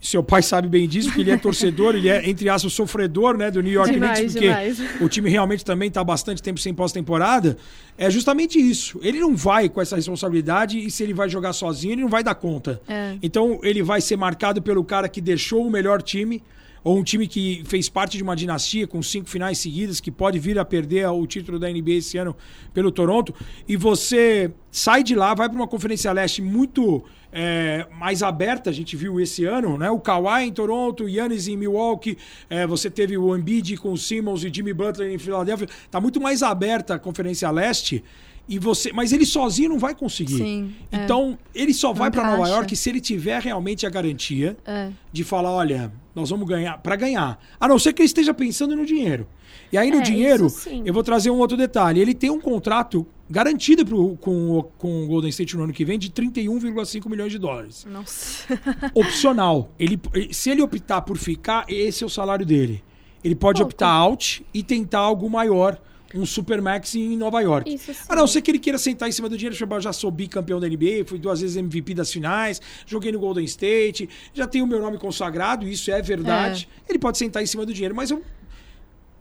seu 0.01 0.23
pai 0.23 0.41
sabe 0.41 0.67
bem 0.67 0.87
disso, 0.87 1.09
porque 1.09 1.21
ele 1.21 1.29
é 1.29 1.37
torcedor, 1.37 1.95
ele 1.95 2.09
é, 2.09 2.27
entre 2.27 2.49
aspas, 2.49 2.73
sofredor 2.73 3.37
né, 3.37 3.51
do 3.51 3.61
New 3.61 3.71
York 3.71 3.91
Demais, 3.91 4.17
Knicks, 4.17 4.33
porque 4.33 4.47
demais. 4.47 5.01
o 5.01 5.07
time 5.07 5.29
realmente 5.29 5.63
também 5.63 5.89
está 5.89 6.03
bastante 6.03 6.41
tempo 6.41 6.59
sem 6.59 6.73
pós-temporada. 6.73 7.55
É 7.95 8.09
justamente 8.09 8.59
isso. 8.59 8.99
Ele 9.03 9.19
não 9.19 9.35
vai 9.35 9.69
com 9.69 9.79
essa 9.79 9.95
responsabilidade 9.95 10.79
e 10.79 10.89
se 10.89 11.03
ele 11.03 11.13
vai 11.13 11.29
jogar 11.29 11.53
sozinho, 11.53 11.93
ele 11.93 12.01
não 12.01 12.09
vai 12.09 12.23
dar 12.23 12.33
conta. 12.33 12.81
É. 12.87 13.15
Então 13.21 13.59
ele 13.61 13.83
vai 13.83 14.01
ser 14.01 14.17
marcado 14.17 14.59
pelo 14.59 14.83
cara 14.83 15.07
que 15.07 15.21
deixou 15.21 15.67
o 15.67 15.69
melhor 15.69 16.01
time, 16.01 16.41
ou 16.83 16.97
um 16.97 17.03
time 17.03 17.27
que 17.27 17.63
fez 17.65 17.89
parte 17.89 18.17
de 18.17 18.23
uma 18.23 18.35
dinastia 18.35 18.87
com 18.87 19.01
cinco 19.01 19.29
finais 19.29 19.57
seguidas, 19.57 19.99
que 19.99 20.11
pode 20.11 20.39
vir 20.39 20.57
a 20.57 20.65
perder 20.65 21.07
o 21.07 21.25
título 21.27 21.59
da 21.59 21.69
NBA 21.69 21.91
esse 21.91 22.17
ano 22.17 22.35
pelo 22.73 22.91
Toronto, 22.91 23.33
e 23.67 23.75
você 23.75 24.51
sai 24.71 25.03
de 25.03 25.15
lá, 25.15 25.33
vai 25.33 25.47
para 25.47 25.55
uma 25.55 25.67
Conferência 25.67 26.11
Leste 26.11 26.41
muito 26.41 27.03
é, 27.31 27.87
mais 27.97 28.21
aberta, 28.21 28.69
a 28.69 28.73
gente 28.73 28.95
viu 28.95 29.19
esse 29.19 29.45
ano, 29.45 29.77
né? 29.77 29.89
O 29.89 29.99
Kawhi 29.99 30.45
em 30.45 30.51
Toronto, 30.51 31.05
o 31.05 31.09
Yannis 31.09 31.47
em 31.47 31.55
Milwaukee, 31.55 32.17
é, 32.49 32.67
você 32.67 32.89
teve 32.89 33.17
o 33.17 33.35
Embiid 33.35 33.77
com 33.77 33.93
o 33.93 33.97
Simmons 33.97 34.43
e 34.43 34.51
Jimmy 34.53 34.73
Butler 34.73 35.11
em 35.11 35.17
Filadélfia. 35.17 35.67
Tá 35.89 36.01
muito 36.01 36.19
mais 36.19 36.43
aberta 36.43 36.95
a 36.95 36.99
Conferência 36.99 37.49
Leste. 37.49 38.03
E 38.49 38.59
você, 38.59 38.91
mas 38.91 39.13
ele 39.13 39.25
sozinho 39.25 39.69
não 39.69 39.79
vai 39.79 39.95
conseguir. 39.95 40.37
Sim, 40.37 40.73
é. 40.91 41.03
Então, 41.03 41.37
ele 41.55 41.73
só 41.73 41.93
vai 41.93 42.11
para 42.11 42.35
Nova. 42.35 42.49
York 42.49 42.75
se 42.75 42.89
ele 42.89 42.99
tiver 42.99 43.41
realmente 43.41 43.85
a 43.85 43.89
garantia 43.89 44.57
É. 44.65 44.89
de 45.11 45.23
falar, 45.23 45.51
olha, 45.51 45.91
nós 46.13 46.29
vamos 46.29 46.47
ganhar 46.47 46.77
para 46.79 46.95
ganhar. 46.97 47.39
A 47.59 47.67
não 47.67 47.79
ser 47.79 47.93
que 47.93 48.01
ele 48.01 48.07
esteja 48.07 48.33
pensando 48.33 48.75
no 48.75 48.85
dinheiro. 48.85 49.25
E 49.71 49.77
aí 49.77 49.89
no 49.89 49.99
É, 49.99 50.01
dinheiro, 50.01 50.47
eu 50.83 50.93
vou 50.93 51.01
trazer 51.03 51.29
um 51.31 51.37
outro 51.37 51.55
detalhe. 51.55 52.01
Ele 52.01 52.13
tem 52.13 52.29
um 52.29 52.41
contrato 52.41 53.07
garantido 53.29 53.85
pro, 53.85 54.17
com, 54.17 54.57
o- 54.57 54.63
com 54.63 55.03
o 55.03 55.07
Golden 55.07 55.29
State 55.29 55.55
no 55.55 55.63
ano 55.63 55.71
que 55.71 55.85
vem 55.85 55.97
de 55.97 56.09
31,5 56.09 57.07
milhões 57.09 57.31
de 57.31 57.37
dólares. 57.37 57.85
Nossa. 57.89 58.45
Opcional. 58.93 59.71
Ele, 59.79 59.97
se 60.31 60.49
ele 60.49 60.61
optar 60.61 61.01
por 61.03 61.17
ficar, 61.17 61.65
esse 61.69 62.03
é 62.03 62.07
o 62.07 62.09
salário 62.09 62.45
dele. 62.45 62.83
Ele 63.23 63.35
pode 63.35 63.59
Pouco. 63.59 63.71
optar 63.71 63.87
out 63.89 64.45
e 64.53 64.61
tentar 64.63 64.99
algo 64.99 65.29
maior, 65.29 65.79
um 66.15 66.25
Supermax 66.25 66.95
em 66.95 67.17
Nova 67.17 67.41
York. 67.41 67.73
Isso 67.73 67.93
sim. 67.93 67.99
A 68.07 68.15
não 68.15 68.27
ser 68.27 68.41
que 68.41 68.51
ele 68.51 68.59
queira 68.59 68.77
sentar 68.77 69.07
em 69.07 69.11
cima 69.11 69.29
do 69.29 69.37
dinheiro, 69.37 69.55
eu 69.59 69.81
já 69.81 69.93
sou 69.93 70.11
bicampeão 70.11 70.59
da 70.59 70.67
NBA, 70.67 71.05
fui 71.05 71.19
duas 71.19 71.41
vezes 71.41 71.57
MVP 71.57 71.93
das 71.93 72.11
finais, 72.11 72.61
joguei 72.85 73.11
no 73.11 73.19
Golden 73.19 73.45
State, 73.45 74.09
já 74.33 74.47
tenho 74.47 74.65
o 74.65 74.67
meu 74.67 74.81
nome 74.81 74.97
consagrado, 74.97 75.67
isso 75.67 75.91
é 75.91 76.01
verdade. 76.01 76.67
Ele 76.87 76.99
pode 76.99 77.17
sentar 77.17 77.41
em 77.41 77.45
cima 77.45 77.65
do 77.65 77.73
dinheiro, 77.73 77.95
mas 77.95 78.11
eu 78.11 78.23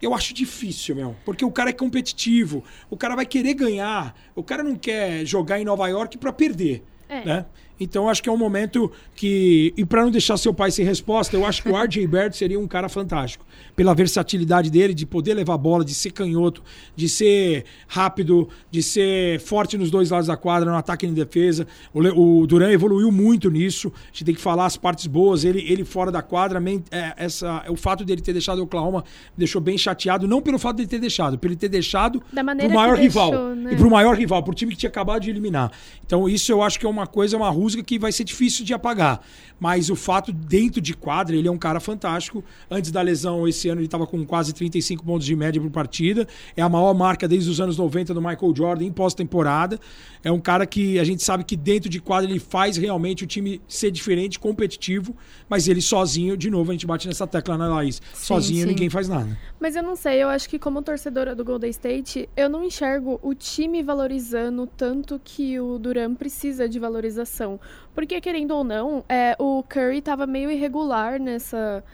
eu 0.00 0.14
acho 0.14 0.32
difícil, 0.32 0.96
meu. 0.96 1.14
Porque 1.25 1.44
o 1.44 1.50
cara 1.50 1.70
é 1.70 1.72
competitivo, 1.72 2.64
o 2.88 2.96
cara 2.96 3.14
vai 3.14 3.26
querer 3.26 3.54
ganhar, 3.54 4.19
o 4.34 4.42
cara 4.42 4.62
não 4.62 4.75
quer 4.75 5.26
jogar 5.26 5.60
em 5.60 5.64
Nova 5.64 5.87
York 5.88 6.16
pra 6.16 6.32
perder. 6.32 6.82
É. 7.08 7.25
Né? 7.25 7.46
Então 7.80 8.08
acho 8.08 8.22
que 8.22 8.28
é 8.28 8.32
um 8.32 8.36
momento 8.36 8.92
que. 9.16 9.72
E 9.76 9.84
pra 9.84 10.02
não 10.02 10.10
deixar 10.10 10.36
seu 10.36 10.52
pai 10.52 10.70
sem 10.70 10.84
resposta, 10.84 11.34
eu 11.34 11.46
acho 11.46 11.62
que 11.62 11.68
o 11.70 11.76
RJ 11.76 12.06
Barrett 12.06 12.36
seria 12.36 12.60
um 12.60 12.68
cara 12.68 12.88
fantástico. 12.88 13.44
Pela 13.74 13.94
versatilidade 13.94 14.70
dele, 14.70 14.92
de 14.92 15.06
poder 15.06 15.34
levar 15.34 15.54
a 15.54 15.58
bola, 15.58 15.84
de 15.84 15.94
ser 15.94 16.10
canhoto, 16.10 16.62
de 16.94 17.08
ser 17.08 17.64
rápido, 17.88 18.48
de 18.70 18.82
ser 18.82 19.40
forte 19.40 19.78
nos 19.78 19.90
dois 19.90 20.10
lados 20.10 20.26
da 20.26 20.36
quadra, 20.36 20.70
no 20.70 20.76
ataque 20.76 21.06
e 21.06 21.08
na 21.08 21.14
defesa. 21.14 21.66
O, 21.94 22.40
o 22.42 22.46
Duran 22.46 22.70
evoluiu 22.70 23.10
muito 23.10 23.50
nisso. 23.50 23.92
A 23.96 24.06
gente 24.12 24.24
tem 24.24 24.34
que 24.34 24.40
falar 24.40 24.66
as 24.66 24.76
partes 24.76 25.06
boas. 25.06 25.44
Ele, 25.44 25.64
ele 25.66 25.84
fora 25.84 26.12
da 26.12 26.22
quadra, 26.22 26.62
é, 26.90 27.14
essa, 27.16 27.64
o 27.68 27.76
fato 27.76 28.04
dele 28.04 28.20
ter 28.20 28.32
deixado 28.32 28.58
o 28.58 28.64
Oklahoma 28.64 29.00
me 29.00 29.38
deixou 29.38 29.60
bem 29.60 29.78
chateado. 29.78 30.28
Não 30.28 30.42
pelo 30.42 30.58
fato 30.58 30.76
dele 30.76 30.88
ter 30.88 30.98
deixado, 30.98 31.38
pelo 31.38 31.52
ele 31.52 31.58
ter 31.58 31.68
deixado 31.68 32.22
Da 32.32 32.44
pro 32.44 32.70
maior 32.70 32.98
rival. 32.98 33.30
deixou, 33.30 33.54
né? 33.54 33.72
E 33.72 33.76
pro 33.76 33.90
maior 33.90 34.16
rival, 34.16 34.42
pro 34.42 34.54
time 34.54 34.72
que 34.72 34.78
tinha 34.78 34.90
acabado 34.90 35.22
de 35.22 35.30
eliminar. 35.30 35.72
Então, 36.04 36.28
isso 36.28 36.52
eu 36.52 36.62
acho 36.62 36.78
que 36.78 36.86
é 36.86 36.88
uma 36.88 37.06
coisa, 37.06 37.36
uma 37.36 37.50
rusga 37.70 37.82
que 37.82 37.99
vai 37.99 38.12
ser 38.12 38.25
difícil 38.25 38.64
de 38.64 38.75
apagar. 38.75 39.20
Mas 39.58 39.90
o 39.90 39.96
fato, 39.96 40.32
dentro 40.32 40.81
de 40.81 40.94
quadra, 40.94 41.37
ele 41.37 41.46
é 41.46 41.50
um 41.50 41.58
cara 41.58 41.78
fantástico. 41.81 42.43
Antes 42.70 42.90
da 42.90 43.02
lesão, 43.02 43.46
esse 43.46 43.69
ano, 43.69 43.81
ele 43.81 43.87
estava 43.87 44.06
com 44.06 44.25
quase 44.25 44.55
35 44.55 45.05
pontos 45.05 45.26
de 45.26 45.37
média 45.37 45.61
por 45.61 45.70
partida. 45.70 46.26
É 46.56 46.62
a 46.62 46.68
maior 46.68 46.94
marca 46.94 47.28
desde 47.28 47.50
os 47.50 47.61
anos 47.61 47.76
90 47.76 48.14
do 48.14 48.23
Michael 48.23 48.54
Jordan 48.56 48.85
em 48.85 48.92
pós-temporada. 48.92 49.78
É 50.25 50.33
um 50.33 50.40
cara 50.40 50.66
que 50.66 50.99
a 50.99 51.04
gente 51.04 51.23
sabe 51.23 51.44
que 51.44 51.56
dentro 51.56 51.90
de 51.90 52.00
quadra 52.00 52.28
ele 52.28 52.40
faz 52.40 52.78
realmente 52.78 53.25
o 53.25 53.26
time 53.26 53.61
ser 53.68 53.90
diferente, 53.90 54.38
competitivo. 54.38 55.14
Mas 55.49 55.68
ele 55.68 55.83
sozinho, 55.83 56.37
de 56.37 56.50
novo, 56.50 56.71
a 56.71 56.75
gente 56.75 56.87
bate 56.87 57.06
nessa 57.06 57.26
tecla 57.26 57.59
na 57.59 57.68
Laís. 57.68 58.00
sozinho 58.14 58.62
sim. 58.62 58.66
ninguém 58.66 58.88
faz 58.88 59.09
nada. 59.09 59.37
Mas 59.61 59.76
eu 59.76 59.83
não 59.83 59.94
sei, 59.94 60.23
eu 60.23 60.28
acho 60.28 60.49
que 60.49 60.59
como 60.59 60.80
torcedora 60.80 61.35
do 61.35 61.44
Golden 61.44 61.71
State, 61.71 62.28
eu 62.35 62.49
não 62.49 62.64
enxergo 62.64 63.21
o 63.23 63.35
time 63.35 63.83
valorizando 63.83 64.66
tanto 64.66 65.21
que 65.23 65.61
o 65.61 65.78
Duran 65.78 66.14
precisa 66.14 66.66
de 66.66 66.78
valorização. 66.78 67.60
Porque, 67.95 68.21
querendo 68.21 68.52
ou 68.52 68.64
não, 68.64 69.05
é, 69.09 69.35
o 69.38 69.62
Curry 69.62 70.00
tava 70.00 70.26
meio 70.26 70.50
irregular 70.50 71.21
nessa, 71.21 71.85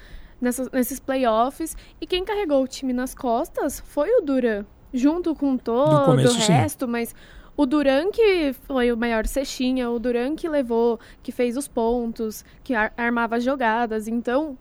nessa- 0.41 0.69
nesses 0.73 0.99
playoffs. 1.01 1.77
E 2.01 2.07
quem 2.07 2.25
carregou 2.25 2.63
o 2.63 2.69
time 2.69 2.93
nas 2.93 3.15
costas 3.15 3.81
foi 3.81 4.11
o 4.11 4.21
Duran. 4.21 4.65
Junto 4.93 5.35
com 5.35 5.57
todo 5.57 6.05
começo, 6.05 6.29
o 6.37 6.41
sim. 6.41 6.53
resto, 6.53 6.87
mas 6.89 7.15
o 7.57 7.67
Duran 7.67 8.11
que 8.11 8.53
foi 8.63 8.93
o 8.93 8.97
maior 8.97 9.27
cestinha, 9.27 9.91
o 9.91 9.99
Duran 9.99 10.35
que 10.37 10.49
levou, 10.49 10.99
que 11.23 11.33
fez 11.33 11.57
os 11.57 11.67
pontos, 11.67 12.45
que 12.63 12.75
ar- 12.75 12.93
armava 12.97 13.37
as 13.37 13.45
jogadas. 13.45 14.07
Então, 14.09 14.57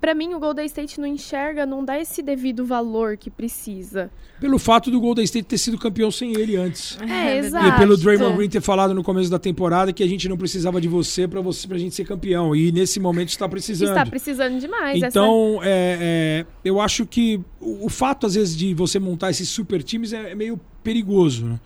Pra 0.00 0.14
mim, 0.14 0.32
o 0.32 0.38
Golden 0.40 0.64
State 0.64 0.98
não 0.98 1.06
enxerga, 1.06 1.66
não 1.66 1.84
dá 1.84 1.98
esse 2.00 2.22
devido 2.22 2.64
valor 2.64 3.18
que 3.18 3.28
precisa. 3.28 4.10
Pelo 4.40 4.58
fato 4.58 4.90
do 4.90 4.98
Golden 4.98 5.24
State 5.24 5.46
ter 5.46 5.58
sido 5.58 5.76
campeão 5.76 6.10
sem 6.10 6.32
ele 6.32 6.56
antes. 6.56 6.98
É, 7.02 7.34
É 7.34 7.38
exato. 7.38 7.66
E 7.68 7.78
pelo 7.78 7.96
Draymond 7.96 8.36
Green 8.36 8.48
ter 8.48 8.62
falado 8.62 8.94
no 8.94 9.02
começo 9.02 9.30
da 9.30 9.38
temporada 9.38 9.92
que 9.92 10.02
a 10.02 10.06
gente 10.06 10.26
não 10.28 10.38
precisava 10.38 10.80
de 10.80 10.88
você 10.88 11.28
pra 11.28 11.42
você 11.42 11.68
pra 11.68 11.76
gente 11.76 11.94
ser 11.94 12.06
campeão. 12.06 12.56
E 12.56 12.72
nesse 12.72 12.98
momento 12.98 13.28
está 13.28 13.46
precisando. 13.46 13.90
Está 13.90 14.06
precisando 14.06 14.58
demais. 14.58 15.02
Então, 15.02 15.60
é, 15.62 15.98
é, 16.00 16.46
eu 16.64 16.80
acho 16.80 17.04
que 17.04 17.40
o, 17.60 17.90
fato, 17.90 18.26
às 18.26 18.34
vezes, 18.34 18.56
de 18.56 18.72
você 18.72 18.98
montar 18.98 19.30
esses 19.30 19.48
super 19.50 19.82
times 19.82 20.14
é, 20.14 20.30
é 20.30 20.34
meio 20.34 20.58
perigoso. 20.82 21.44
né? 21.44 21.60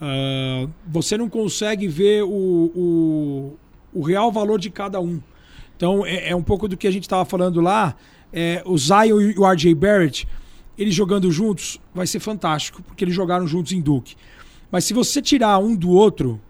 Ah, 0.00 0.68
você 0.86 1.16
não 1.16 1.28
consegue 1.28 1.86
ver 1.88 2.22
o, 2.24 2.28
o, 2.74 3.56
o 3.94 4.02
real 4.02 4.30
valor 4.30 4.58
de 4.58 4.70
cada 4.70 5.00
um. 5.00 5.20
Então, 5.76 6.04
é, 6.06 6.30
é 6.30 6.36
um 6.36 6.42
pouco 6.42 6.66
do 6.68 6.76
que 6.76 6.86
a 6.86 6.90
gente 6.90 7.02
estava 7.04 7.24
falando 7.24 7.60
lá. 7.60 7.94
É, 8.32 8.62
o 8.64 8.76
Zion 8.76 9.20
e 9.20 9.34
o 9.38 9.46
RJ 9.46 9.74
Barrett, 9.74 10.26
eles 10.76 10.94
jogando 10.94 11.30
juntos, 11.30 11.80
vai 11.94 12.06
ser 12.06 12.18
fantástico, 12.20 12.82
porque 12.82 13.04
eles 13.04 13.14
jogaram 13.14 13.46
juntos 13.46 13.72
em 13.72 13.80
Duke. 13.80 14.14
Mas 14.70 14.84
se 14.84 14.92
você 14.92 15.22
tirar 15.22 15.58
um 15.58 15.74
do 15.76 15.90
outro, 15.90 16.40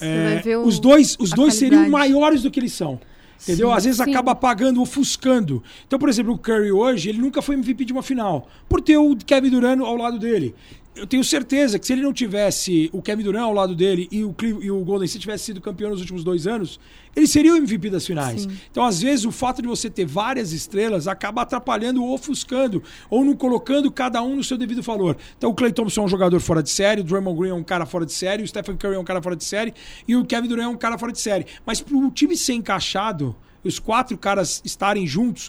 é, 0.00 0.56
o- 0.56 0.62
os 0.66 0.78
dois, 0.78 1.16
os 1.18 1.30
dois 1.30 1.54
seriam 1.54 1.88
maiores 1.90 2.42
do 2.42 2.50
que 2.50 2.60
eles 2.60 2.72
são. 2.72 3.00
Entendeu? 3.42 3.68
Sim, 3.68 3.74
Às 3.76 3.84
vezes 3.84 4.02
sim. 4.02 4.10
acaba 4.10 4.32
apagando, 4.32 4.82
ofuscando. 4.82 5.62
Então, 5.86 5.96
por 5.98 6.08
exemplo, 6.08 6.32
o 6.34 6.38
Curry 6.38 6.72
hoje, 6.72 7.08
ele 7.08 7.18
nunca 7.18 7.40
foi 7.40 7.54
MVP 7.54 7.84
de 7.84 7.92
uma 7.92 8.02
final. 8.02 8.48
Por 8.68 8.80
ter 8.80 8.96
o 8.96 9.16
Kevin 9.16 9.50
Durant 9.50 9.80
ao 9.80 9.96
lado 9.96 10.18
dele. 10.18 10.54
Eu 10.96 11.06
tenho 11.06 11.22
certeza 11.22 11.78
que 11.78 11.86
se 11.86 11.92
ele 11.92 12.02
não 12.02 12.12
tivesse 12.12 12.90
o 12.92 13.00
Kevin 13.00 13.22
Durant 13.22 13.44
ao 13.44 13.52
lado 13.52 13.72
dele 13.72 14.08
e 14.10 14.24
o, 14.24 14.32
Cle- 14.32 14.58
e 14.60 14.68
o 14.68 14.82
Golden 14.84 15.04
State 15.06 15.20
tivesse 15.20 15.44
sido 15.44 15.60
campeão 15.60 15.90
nos 15.90 16.00
últimos 16.00 16.24
dois 16.24 16.44
anos, 16.44 16.80
ele 17.14 17.26
seria 17.28 17.52
o 17.52 17.56
MVP 17.56 17.88
das 17.88 18.04
finais. 18.04 18.42
Sim. 18.42 18.48
Então, 18.68 18.84
às 18.84 19.00
vezes, 19.00 19.24
o 19.24 19.30
fato 19.30 19.62
de 19.62 19.68
você 19.68 19.88
ter 19.88 20.04
várias 20.04 20.52
estrelas 20.52 21.06
acaba 21.06 21.42
atrapalhando 21.42 22.02
ou 22.02 22.12
ofuscando, 22.12 22.82
ou 23.08 23.24
não 23.24 23.36
colocando 23.36 23.92
cada 23.92 24.20
um 24.22 24.34
no 24.34 24.42
seu 24.42 24.58
devido 24.58 24.82
valor. 24.82 25.16
Então, 25.36 25.50
o 25.50 25.54
Clay 25.54 25.72
Thompson 25.72 26.00
é 26.02 26.04
um 26.06 26.08
jogador 26.08 26.40
fora 26.40 26.64
de 26.64 26.70
série, 26.70 27.00
o 27.00 27.04
Draymond 27.04 27.38
Green 27.38 27.50
é 27.50 27.54
um 27.54 27.62
cara 27.62 27.86
fora 27.86 28.04
de 28.04 28.12
série, 28.12 28.42
o 28.42 28.48
Stephen 28.48 28.76
Curry 28.76 28.96
é 28.96 28.98
um 28.98 29.04
cara 29.04 29.22
fora 29.22 29.36
de 29.36 29.44
série 29.44 29.72
e 30.06 30.16
o 30.16 30.24
Kevin 30.24 30.48
Durant 30.48 30.64
é 30.64 30.68
um 30.68 30.76
cara 30.76 30.98
fora 30.98 31.12
de 31.12 31.20
série. 31.20 31.46
Mas 31.64 31.80
para 31.80 31.96
o 31.96 32.10
time 32.10 32.36
ser 32.36 32.54
encaixado, 32.54 33.36
os 33.62 33.78
quatro 33.78 34.18
caras 34.18 34.60
estarem 34.64 35.06
juntos, 35.06 35.48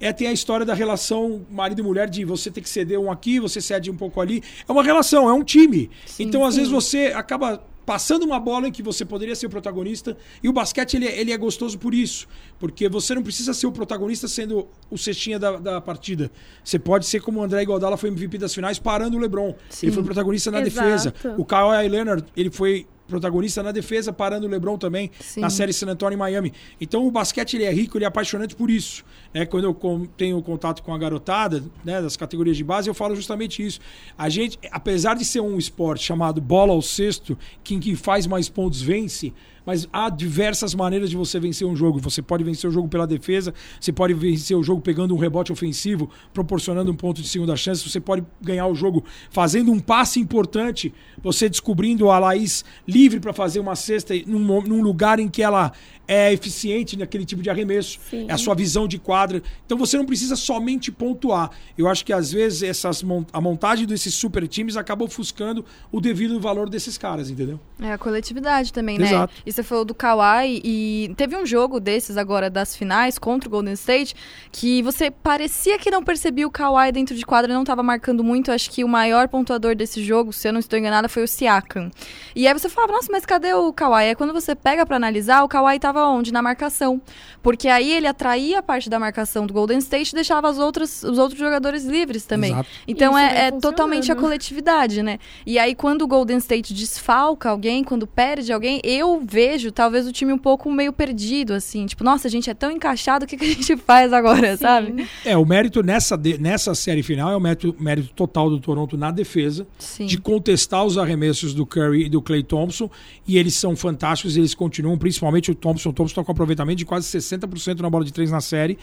é 0.00 0.12
tem 0.12 0.26
a 0.28 0.32
história 0.32 0.64
da 0.66 0.74
relação 0.74 1.44
marido 1.50 1.80
e 1.80 1.84
mulher 1.84 2.08
de 2.08 2.24
você 2.24 2.50
ter 2.50 2.60
que 2.62 2.68
ceder 2.68 2.98
um 2.98 3.10
aqui, 3.10 3.38
você 3.38 3.60
cede 3.60 3.90
um 3.90 3.96
pouco 3.96 4.20
ali. 4.20 4.42
É 4.68 4.72
uma 4.72 4.82
relação, 4.82 5.28
é 5.28 5.32
um 5.32 5.44
time. 5.44 5.90
então, 6.18 6.44
às 6.44 6.56
vezes, 6.56 6.70
você 6.70 7.12
acaba 7.14 7.62
passando 7.86 8.22
uma 8.24 8.38
bola 8.38 8.68
em 8.68 8.72
que 8.72 8.82
você 8.84 9.04
poderia 9.04 9.34
ser 9.34 9.46
o 9.46 9.50
protagonista. 9.50 10.16
E 10.42 10.48
o 10.48 10.52
basquete, 10.52 10.94
ele, 10.94 11.06
é- 11.08 11.18
ele 11.20 11.32
é 11.32 11.36
gostoso 11.36 11.76
por 11.76 11.92
isso. 11.92 12.28
Porque 12.58 12.88
você 12.88 13.14
não 13.16 13.22
precisa 13.22 13.52
ser 13.52 13.66
o 13.66 13.72
protagonista 13.72 14.28
sendo 14.28 14.68
o 14.88 14.96
cestinha 14.96 15.38
da, 15.40 15.56
da 15.56 15.80
partida. 15.80 16.30
Você 16.62 16.78
pode 16.78 17.06
ser 17.06 17.20
como 17.20 17.40
o 17.40 17.42
André 17.42 17.62
Iguodala 17.62 17.96
foi 17.96 18.10
MVP 18.10 18.38
das 18.38 18.54
finais, 18.54 18.78
parando 18.78 19.16
o 19.16 19.20
LeBron. 19.20 19.54
Ele 19.82 19.90
foi 19.90 20.04
protagonista 20.04 20.50
na 20.52 20.60
Exato. 20.60 20.86
defesa. 20.86 21.14
O 21.36 21.44
Kawhi 21.44 21.88
Leonard, 21.88 22.24
ele 22.36 22.50
foi 22.50 22.86
protagonista 23.10 23.62
na 23.62 23.72
defesa, 23.72 24.12
parando 24.12 24.46
o 24.46 24.50
LeBron 24.50 24.78
também 24.78 25.10
Sim. 25.20 25.40
na 25.40 25.50
série 25.50 25.72
San 25.72 25.88
Antonio 25.88 26.16
e 26.16 26.18
Miami. 26.18 26.52
Então 26.80 27.06
o 27.06 27.10
basquete 27.10 27.54
ele 27.54 27.64
é 27.64 27.72
rico, 27.72 27.98
ele 27.98 28.04
é 28.04 28.08
apaixonante 28.08 28.56
por 28.56 28.70
isso. 28.70 29.04
Né? 29.34 29.44
Quando 29.44 29.64
eu 29.64 30.08
tenho 30.16 30.40
contato 30.42 30.82
com 30.82 30.94
a 30.94 30.98
garotada 30.98 31.62
né, 31.84 32.00
das 32.00 32.16
categorias 32.16 32.56
de 32.56 32.64
base, 32.64 32.88
eu 32.88 32.94
falo 32.94 33.14
justamente 33.14 33.64
isso. 33.64 33.80
A 34.16 34.28
gente, 34.28 34.58
apesar 34.70 35.14
de 35.14 35.24
ser 35.24 35.40
um 35.40 35.58
esporte 35.58 36.04
chamado 36.04 36.40
bola 36.40 36.72
ao 36.72 36.80
cesto, 36.80 37.36
quem 37.62 37.78
que 37.80 37.94
faz 37.96 38.26
mais 38.26 38.48
pontos 38.48 38.80
vence, 38.80 39.32
mas 39.64 39.88
há 39.92 40.08
diversas 40.10 40.74
maneiras 40.74 41.10
de 41.10 41.16
você 41.16 41.38
vencer 41.38 41.66
um 41.66 41.76
jogo. 41.76 41.98
Você 42.00 42.22
pode 42.22 42.44
vencer 42.44 42.68
o 42.68 42.72
jogo 42.72 42.88
pela 42.88 43.06
defesa, 43.06 43.52
você 43.80 43.92
pode 43.92 44.14
vencer 44.14 44.56
o 44.56 44.62
jogo 44.62 44.80
pegando 44.80 45.14
um 45.14 45.18
rebote 45.18 45.52
ofensivo, 45.52 46.10
proporcionando 46.32 46.90
um 46.90 46.96
ponto 46.96 47.20
de 47.22 47.28
segunda 47.28 47.56
chance, 47.56 47.88
você 47.88 48.00
pode 48.00 48.24
ganhar 48.40 48.66
o 48.66 48.74
jogo 48.74 49.04
fazendo 49.30 49.72
um 49.72 49.80
passe 49.80 50.20
importante, 50.20 50.92
você 51.22 51.48
descobrindo 51.48 52.10
a 52.10 52.18
Laís 52.18 52.64
livre 52.86 53.20
para 53.20 53.32
fazer 53.32 53.60
uma 53.60 53.76
cesta 53.76 54.14
num, 54.26 54.62
num 54.62 54.82
lugar 54.82 55.18
em 55.18 55.28
que 55.28 55.42
ela 55.42 55.72
é 56.10 56.32
eficiente 56.32 56.96
naquele 56.96 57.24
tipo 57.24 57.40
de 57.40 57.48
arremesso, 57.48 58.00
Sim. 58.10 58.26
é 58.28 58.32
a 58.32 58.36
sua 58.36 58.52
visão 58.52 58.88
de 58.88 58.98
quadra. 58.98 59.40
Então 59.64 59.78
você 59.78 59.96
não 59.96 60.04
precisa 60.04 60.34
somente 60.34 60.90
pontuar. 60.90 61.52
Eu 61.78 61.86
acho 61.86 62.04
que 62.04 62.12
às 62.12 62.32
vezes 62.32 62.64
essas 62.64 63.04
a 63.32 63.40
montagem 63.40 63.86
desses 63.86 64.12
super 64.12 64.48
times 64.48 64.76
acaba 64.76 65.04
ofuscando 65.04 65.64
o 65.92 66.00
devido 66.00 66.40
valor 66.40 66.68
desses 66.68 66.98
caras, 66.98 67.30
entendeu? 67.30 67.60
É 67.80 67.92
a 67.92 67.98
coletividade 67.98 68.72
também, 68.72 68.98
né? 68.98 69.06
E 69.50 69.52
você 69.52 69.64
falou 69.64 69.84
do 69.84 69.92
Kawhi 69.92 70.60
e 70.64 71.12
teve 71.16 71.36
um 71.36 71.44
jogo 71.44 71.80
desses 71.80 72.16
agora 72.16 72.48
das 72.48 72.76
finais 72.76 73.18
contra 73.18 73.48
o 73.48 73.50
Golden 73.50 73.74
State 73.74 74.14
que 74.52 74.80
você 74.80 75.10
parecia 75.10 75.76
que 75.76 75.90
não 75.90 76.04
percebia 76.04 76.46
o 76.46 76.50
Kawhi 76.50 76.92
dentro 76.92 77.16
de 77.16 77.26
quadra, 77.26 77.52
não 77.52 77.62
estava 77.62 77.82
marcando 77.82 78.22
muito. 78.22 78.52
Acho 78.52 78.70
que 78.70 78.84
o 78.84 78.88
maior 78.88 79.26
pontuador 79.26 79.74
desse 79.74 80.04
jogo, 80.04 80.32
se 80.32 80.46
eu 80.46 80.52
não 80.52 80.60
estou 80.60 80.78
enganada, 80.78 81.08
foi 81.08 81.24
o 81.24 81.28
Siakam. 81.28 81.90
E 82.34 82.46
aí 82.46 82.54
você 82.54 82.68
falava, 82.68 82.92
nossa, 82.92 83.08
mas 83.10 83.26
cadê 83.26 83.52
o 83.52 83.72
Kawhi? 83.72 84.04
Aí 84.04 84.14
quando 84.14 84.32
você 84.32 84.54
pega 84.54 84.86
pra 84.86 84.94
analisar, 84.94 85.42
o 85.42 85.48
Kawhi 85.48 85.80
tava 85.80 86.06
onde? 86.06 86.32
Na 86.32 86.40
marcação. 86.40 87.02
Porque 87.42 87.66
aí 87.66 87.90
ele 87.90 88.06
atraía 88.06 88.60
a 88.60 88.62
parte 88.62 88.88
da 88.88 89.00
marcação 89.00 89.46
do 89.46 89.52
Golden 89.52 89.78
State 89.78 90.12
e 90.12 90.14
deixava 90.14 90.48
as 90.48 90.58
outras, 90.58 91.02
os 91.02 91.18
outros 91.18 91.40
jogadores 91.40 91.84
livres 91.84 92.24
também. 92.24 92.52
Exato. 92.52 92.68
Então 92.86 93.18
Isso 93.18 93.34
é, 93.34 93.46
é 93.46 93.50
totalmente 93.50 94.12
a 94.12 94.14
coletividade, 94.14 95.02
né? 95.02 95.18
E 95.44 95.58
aí, 95.58 95.74
quando 95.74 96.02
o 96.02 96.06
Golden 96.06 96.38
State 96.38 96.72
desfalca 96.72 97.50
alguém, 97.50 97.82
quando 97.82 98.06
perde 98.06 98.52
alguém, 98.52 98.80
eu 98.84 99.20
vejo 99.24 99.39
talvez 99.72 100.06
o 100.06 100.12
time 100.12 100.32
um 100.32 100.38
pouco 100.38 100.70
meio 100.70 100.92
perdido, 100.92 101.52
assim. 101.52 101.86
Tipo, 101.86 102.02
nossa, 102.04 102.28
a 102.28 102.30
gente 102.30 102.48
é 102.50 102.54
tão 102.54 102.70
encaixado, 102.70 103.24
o 103.24 103.28
que, 103.28 103.36
que 103.36 103.44
a 103.44 103.48
gente 103.48 103.76
faz 103.84 104.12
agora, 104.12 104.56
Sim. 104.56 104.62
sabe? 104.62 105.08
É, 105.24 105.36
o 105.36 105.44
mérito 105.44 105.82
nessa, 105.82 106.16
de- 106.16 106.38
nessa 106.38 106.74
série 106.74 107.02
final 107.02 107.30
é 107.30 107.36
o 107.36 107.40
mérito, 107.40 107.74
mérito 107.78 108.12
total 108.14 108.48
do 108.50 108.58
Toronto 108.60 108.96
na 108.96 109.10
defesa, 109.10 109.66
Sim. 109.78 110.06
de 110.06 110.18
contestar 110.18 110.84
os 110.84 110.98
arremessos 110.98 111.54
do 111.54 111.64
Curry 111.66 112.06
e 112.06 112.08
do 112.08 112.20
Clay 112.22 112.42
Thompson, 112.42 112.90
e 113.26 113.38
eles 113.38 113.54
são 113.54 113.74
fantásticos, 113.76 114.36
eles 114.36 114.54
continuam, 114.54 114.96
principalmente 114.98 115.50
o 115.50 115.54
Thompson. 115.54 115.90
O 115.90 115.92
Thompson 115.92 116.12
está 116.12 116.24
com 116.24 116.32
aproveitamento 116.32 116.78
de 116.78 116.84
quase 116.84 117.06
60% 117.18 117.80
na 117.80 117.90
bola 117.90 118.04
de 118.04 118.12
três 118.12 118.30
na 118.30 118.40
série. 118.40 118.78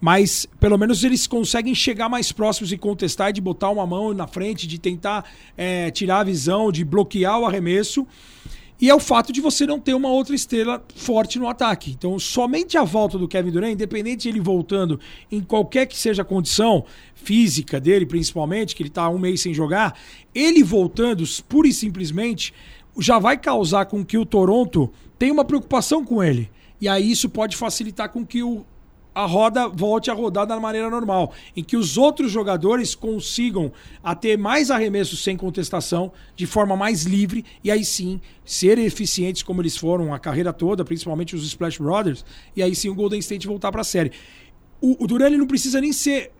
Mas 0.00 0.46
pelo 0.58 0.78
menos 0.78 1.04
eles 1.04 1.26
conseguem 1.26 1.74
chegar 1.74 2.08
mais 2.08 2.32
próximos 2.32 2.72
e 2.72 2.78
contestar, 2.78 3.34
de 3.34 3.40
botar 3.42 3.68
uma 3.68 3.86
mão 3.86 4.14
na 4.14 4.26
frente, 4.26 4.66
de 4.66 4.78
tentar 4.78 5.26
é, 5.54 5.90
tirar 5.90 6.20
a 6.20 6.24
visão, 6.24 6.72
de 6.72 6.82
bloquear 6.86 7.38
o 7.38 7.44
arremesso. 7.44 8.06
E 8.80 8.88
é 8.88 8.94
o 8.94 9.00
fato 9.00 9.32
de 9.32 9.40
você 9.40 9.66
não 9.66 9.78
ter 9.78 9.92
uma 9.92 10.08
outra 10.08 10.34
estrela 10.34 10.82
forte 10.96 11.38
no 11.38 11.48
ataque. 11.48 11.90
Então, 11.90 12.18
somente 12.18 12.78
a 12.78 12.84
volta 12.84 13.18
do 13.18 13.28
Kevin 13.28 13.50
Durant, 13.50 13.72
independente 13.72 14.22
de 14.22 14.28
ele 14.30 14.40
voltando 14.40 14.98
em 15.30 15.40
qualquer 15.40 15.86
que 15.86 15.98
seja 15.98 16.22
a 16.22 16.24
condição 16.24 16.84
física 17.14 17.78
dele, 17.78 18.06
principalmente, 18.06 18.74
que 18.74 18.82
ele 18.82 18.88
está 18.88 19.08
um 19.10 19.18
mês 19.18 19.42
sem 19.42 19.52
jogar, 19.52 19.98
ele 20.34 20.62
voltando 20.62 21.24
pura 21.46 21.68
e 21.68 21.72
simplesmente 21.72 22.54
já 22.98 23.18
vai 23.18 23.36
causar 23.36 23.84
com 23.84 24.04
que 24.04 24.16
o 24.16 24.24
Toronto 24.24 24.90
tenha 25.18 25.32
uma 25.32 25.44
preocupação 25.44 26.04
com 26.04 26.22
ele. 26.22 26.50
E 26.80 26.88
aí 26.88 27.10
isso 27.10 27.28
pode 27.28 27.56
facilitar 27.56 28.08
com 28.08 28.24
que 28.24 28.42
o, 28.42 28.64
a 29.14 29.26
roda 29.26 29.68
volte 29.68 30.10
a 30.10 30.14
rodar 30.14 30.46
da 30.46 30.58
maneira 30.60 30.88
normal, 30.88 31.32
em 31.56 31.64
que 31.64 31.76
os 31.76 31.98
outros 31.98 32.30
jogadores 32.30 32.94
consigam 32.94 33.72
a 34.02 34.14
ter 34.14 34.38
mais 34.38 34.70
arremessos 34.70 35.22
sem 35.22 35.36
contestação, 35.36 36.12
de 36.36 36.46
forma 36.46 36.76
mais 36.76 37.02
livre, 37.04 37.44
e 37.64 37.70
aí 37.70 37.84
sim 37.84 38.20
ser 38.44 38.78
eficientes 38.78 39.42
como 39.42 39.60
eles 39.62 39.76
foram 39.76 40.14
a 40.14 40.18
carreira 40.18 40.52
toda, 40.52 40.84
principalmente 40.84 41.34
os 41.34 41.44
Splash 41.44 41.78
Brothers, 41.78 42.24
e 42.54 42.62
aí 42.62 42.74
sim 42.74 42.88
o 42.88 42.94
Golden 42.94 43.18
State 43.18 43.46
voltar 43.46 43.72
para 43.72 43.80
a 43.80 43.84
série. 43.84 44.12
O, 44.80 45.04
o 45.04 45.06
Durant 45.06 45.26
ele 45.28 45.36
não 45.38 45.46
precisa 45.46 45.80
nem 45.80 45.92
ser 45.92 46.32